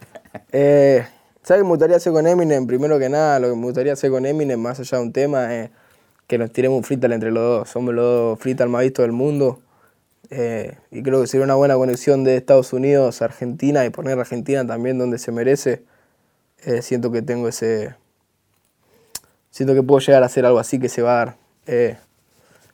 Eh, 0.52 1.04
¿Sabes 1.42 1.62
qué 1.62 1.64
me 1.64 1.70
gustaría 1.70 1.96
hacer 1.98 2.14
con 2.14 2.28
Eminem? 2.28 2.68
Primero 2.68 3.00
que 3.00 3.10
nada, 3.10 3.40
lo 3.40 3.50
que 3.50 3.56
me 3.56 3.64
gustaría 3.64 3.94
hacer 3.94 4.12
con 4.12 4.26
Eminem, 4.26 4.60
más 4.60 4.80
allá 4.80 4.98
de 4.98 5.04
un 5.04 5.12
tema, 5.12 5.56
es 5.56 5.72
que 6.28 6.38
nos 6.38 6.52
tiremos 6.52 6.78
un 6.78 6.84
freestyle 6.84 7.14
entre 7.14 7.32
los 7.32 7.44
dos. 7.44 7.70
Somos 7.70 7.94
los 7.94 8.06
dos 8.06 8.40
freestyle 8.40 8.70
más 8.70 8.84
vistos 8.84 9.04
del 9.04 9.14
mundo. 9.14 9.62
Eh, 10.30 10.78
y 10.92 11.02
creo 11.02 11.22
que 11.22 11.28
sería 11.28 11.46
una 11.46 11.56
buena 11.56 11.76
conexión 11.76 12.24
de 12.24 12.36
Estados 12.36 12.74
Unidos 12.74 13.22
a 13.22 13.26
Argentina 13.26 13.86
y 13.86 13.90
poner 13.90 14.18
a 14.18 14.22
Argentina 14.22 14.68
también 14.68 14.98
donde 14.98 15.18
se 15.18 15.32
merece. 15.32 15.84
Eh, 16.66 16.82
siento 16.82 17.12
que 17.12 17.22
tengo 17.22 17.48
ese. 17.48 17.96
Siento 19.50 19.74
que 19.74 19.84
puedo 19.84 20.00
llegar 20.00 20.24
a 20.24 20.26
hacer 20.26 20.46
algo 20.46 20.60
así 20.60 20.80
que 20.80 20.90
se 20.90 21.02
va 21.02 21.14
a 21.14 21.26
dar. 21.26 21.38
Eh, 21.66 21.98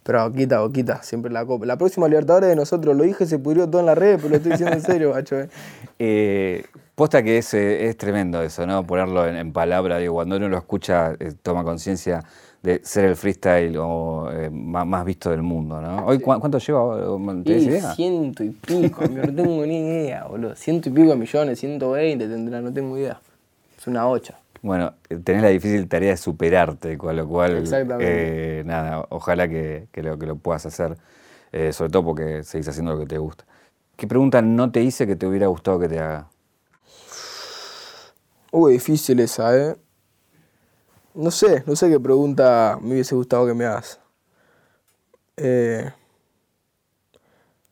pero 0.03 0.21
a 0.21 0.27
boquita, 0.27 1.01
siempre 1.03 1.31
la 1.31 1.45
copa. 1.45 1.65
La 1.65 1.77
próxima 1.77 2.07
Libertadores 2.07 2.49
de 2.49 2.55
nosotros, 2.55 2.95
lo 2.95 3.03
dije, 3.03 3.25
se 3.25 3.39
pudrió 3.39 3.67
todo 3.69 3.79
en 3.79 3.85
la 3.87 3.95
red, 3.95 4.17
pero 4.17 4.29
lo 4.29 4.35
estoy 4.37 4.51
diciendo 4.51 4.75
en 4.75 4.81
serio, 4.81 5.11
macho. 5.13 5.39
eh. 5.39 5.49
Eh, 5.99 6.63
Posta 6.95 7.23
que 7.23 7.37
es, 7.39 7.53
eh, 7.53 7.87
es 7.87 7.97
tremendo 7.97 8.41
eso, 8.41 8.67
¿no? 8.67 8.85
Ponerlo 8.85 9.25
en, 9.27 9.35
en 9.35 9.51
palabra, 9.53 9.97
digo, 9.97 10.13
cuando 10.15 10.35
uno 10.37 10.47
lo 10.49 10.57
escucha, 10.57 11.13
eh, 11.19 11.33
toma 11.41 11.63
conciencia 11.63 12.23
de 12.61 12.81
ser 12.83 13.05
el 13.05 13.15
freestyle 13.15 13.75
o, 13.79 14.29
más, 14.51 14.85
más 14.85 15.03
visto 15.05 15.29
del 15.31 15.41
mundo, 15.41 15.81
¿no? 15.81 16.05
Hoy, 16.05 16.19
¿cu- 16.19 16.39
¿cuánto 16.39 16.59
lleva? 16.59 16.97
¿Tenés 17.43 17.63
Y 17.63 17.69
idea? 17.69 17.95
ciento 17.95 18.43
y 18.43 18.49
pico, 18.51 19.07
no 19.07 19.33
tengo 19.33 19.65
ni 19.65 19.79
idea, 19.79 20.25
boludo. 20.25 20.55
Ciento 20.55 20.89
y 20.89 20.91
pico 20.91 21.09
de 21.09 21.15
millones, 21.15 21.59
120 21.59 22.27
tendrá, 22.27 22.61
no 22.61 22.71
tengo 22.71 22.97
idea. 22.97 23.19
Es 23.77 23.87
una 23.87 24.07
ocha. 24.07 24.35
Bueno, 24.63 24.93
tenés 25.25 25.43
la 25.43 25.49
difícil 25.49 25.89
tarea 25.89 26.11
de 26.11 26.17
superarte, 26.17 26.97
con 26.97 27.13
lo 27.17 27.27
cual, 27.27 27.65
eh, 27.99 28.63
nada, 28.65 29.05
ojalá 29.09 29.49
que, 29.49 29.89
que 29.91 30.01
lo, 30.01 30.17
que 30.17 30.25
lo 30.25 30.37
puedas 30.37 30.65
hacer, 30.65 30.97
eh, 31.51 31.73
sobre 31.73 31.91
todo 31.91 32.05
porque 32.05 32.43
seguís 32.43 32.69
haciendo 32.69 32.93
lo 32.93 32.99
que 32.99 33.05
te 33.05 33.17
gusta. 33.17 33.45
¿Qué 33.97 34.07
pregunta 34.07 34.41
no 34.41 34.71
te 34.71 34.81
hice 34.81 35.05
que 35.05 35.17
te 35.17 35.27
hubiera 35.27 35.47
gustado 35.47 35.79
que 35.79 35.89
te 35.89 35.99
haga? 35.99 36.29
Uy, 38.53 38.71
difícil 38.73 39.19
esa, 39.19 39.53
¿eh? 39.57 39.75
No 41.13 41.29
sé, 41.29 41.61
no 41.67 41.75
sé 41.75 41.89
qué 41.89 41.99
pregunta 41.99 42.79
me 42.81 42.93
hubiese 42.93 43.15
gustado 43.15 43.45
que 43.45 43.53
me 43.53 43.65
hagas. 43.65 43.99
Eh, 45.35 45.91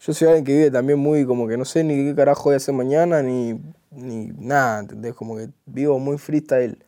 yo 0.02 0.14
soy 0.14 0.28
alguien 0.30 0.46
que 0.46 0.54
vive 0.54 0.72
también 0.72 1.00
muy 1.00 1.26
como 1.26 1.48
que 1.48 1.58
no 1.58 1.66
sé 1.66 1.84
ni 1.84 1.96
qué 1.96 2.16
carajo 2.16 2.46
voy 2.46 2.56
a 2.56 2.58
hacer 2.58 2.74
mañana 2.76 3.22
ni, 3.24 3.60
ni 3.92 4.28
nada, 4.38 4.80
¿entendés? 4.82 5.14
Como 5.16 5.38
que 5.38 5.50
vivo 5.66 6.00
muy 6.00 6.18
freestyle 6.18 6.84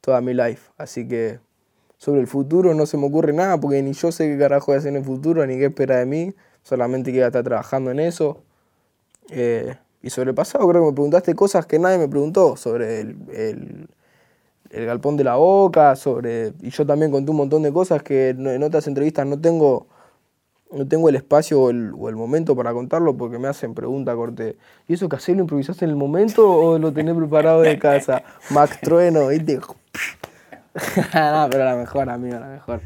toda 0.00 0.20
mi 0.20 0.34
life. 0.34 0.70
Así 0.78 1.08
que 1.08 1.40
sobre 1.98 2.20
el 2.20 2.26
futuro 2.28 2.74
no 2.74 2.86
se 2.86 2.96
me 2.98 3.06
ocurre 3.06 3.32
nada 3.32 3.58
porque 3.60 3.82
ni 3.82 3.92
yo 3.94 4.12
sé 4.12 4.28
qué 4.28 4.38
carajo 4.38 4.66
voy 4.68 4.76
a 4.76 4.78
hacer 4.78 4.90
en 4.90 4.96
el 4.98 5.04
futuro 5.04 5.46
ni 5.46 5.58
qué 5.58 5.66
espera 5.66 5.98
de 5.98 6.06
mí. 6.06 6.34
Solamente 6.64 7.12
que 7.12 7.22
a 7.24 7.28
estar 7.28 7.44
trabajando 7.44 7.90
en 7.90 8.00
eso. 8.00 8.42
Eh, 9.30 9.76
y 10.02 10.10
sobre 10.10 10.30
el 10.30 10.34
pasado 10.36 10.68
creo 10.68 10.82
que 10.82 10.86
me 10.88 10.92
preguntaste 10.94 11.34
cosas 11.34 11.66
que 11.66 11.78
nadie 11.78 11.98
me 11.98 12.08
preguntó 12.08 12.56
sobre 12.56 13.00
el, 13.00 13.16
el- 13.32 13.88
el 14.70 14.86
galpón 14.86 15.16
de 15.16 15.24
la 15.24 15.36
boca, 15.36 15.96
sobre... 15.96 16.54
Y 16.62 16.70
yo 16.70 16.86
también 16.86 17.10
conté 17.12 17.30
un 17.30 17.36
montón 17.38 17.62
de 17.62 17.72
cosas 17.72 18.02
que 18.02 18.30
en 18.30 18.62
otras 18.62 18.86
entrevistas 18.86 19.26
no 19.26 19.40
tengo, 19.40 19.86
no 20.72 20.86
tengo 20.86 21.08
el 21.08 21.16
espacio 21.16 21.60
o 21.60 21.70
el, 21.70 21.92
o 21.96 22.08
el 22.08 22.16
momento 22.16 22.56
para 22.56 22.72
contarlo 22.72 23.16
porque 23.16 23.38
me 23.38 23.48
hacen 23.48 23.74
pregunta 23.74 24.14
corte. 24.14 24.56
¿Y 24.88 24.94
eso 24.94 25.08
que 25.08 25.16
hacés 25.16 25.36
lo 25.36 25.42
improvisaste 25.42 25.84
en 25.84 25.90
el 25.90 25.96
momento 25.96 26.50
o 26.50 26.78
lo 26.78 26.92
tenés 26.92 27.14
preparado 27.14 27.60
de 27.60 27.78
casa? 27.78 28.22
Max 28.50 28.80
Trueno, 28.80 29.28
¿viste? 29.28 29.56
no, 31.14 31.48
pero 31.50 31.64
la 31.64 31.76
mejor, 31.76 32.08
amigo, 32.08 32.38
la 32.38 32.46
mejor. 32.46 32.80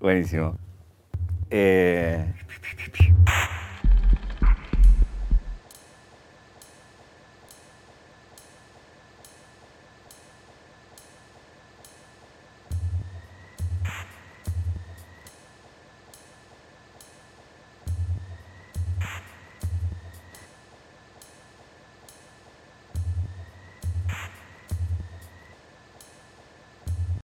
Buenísimo. 0.00 0.56
Eh, 1.50 2.24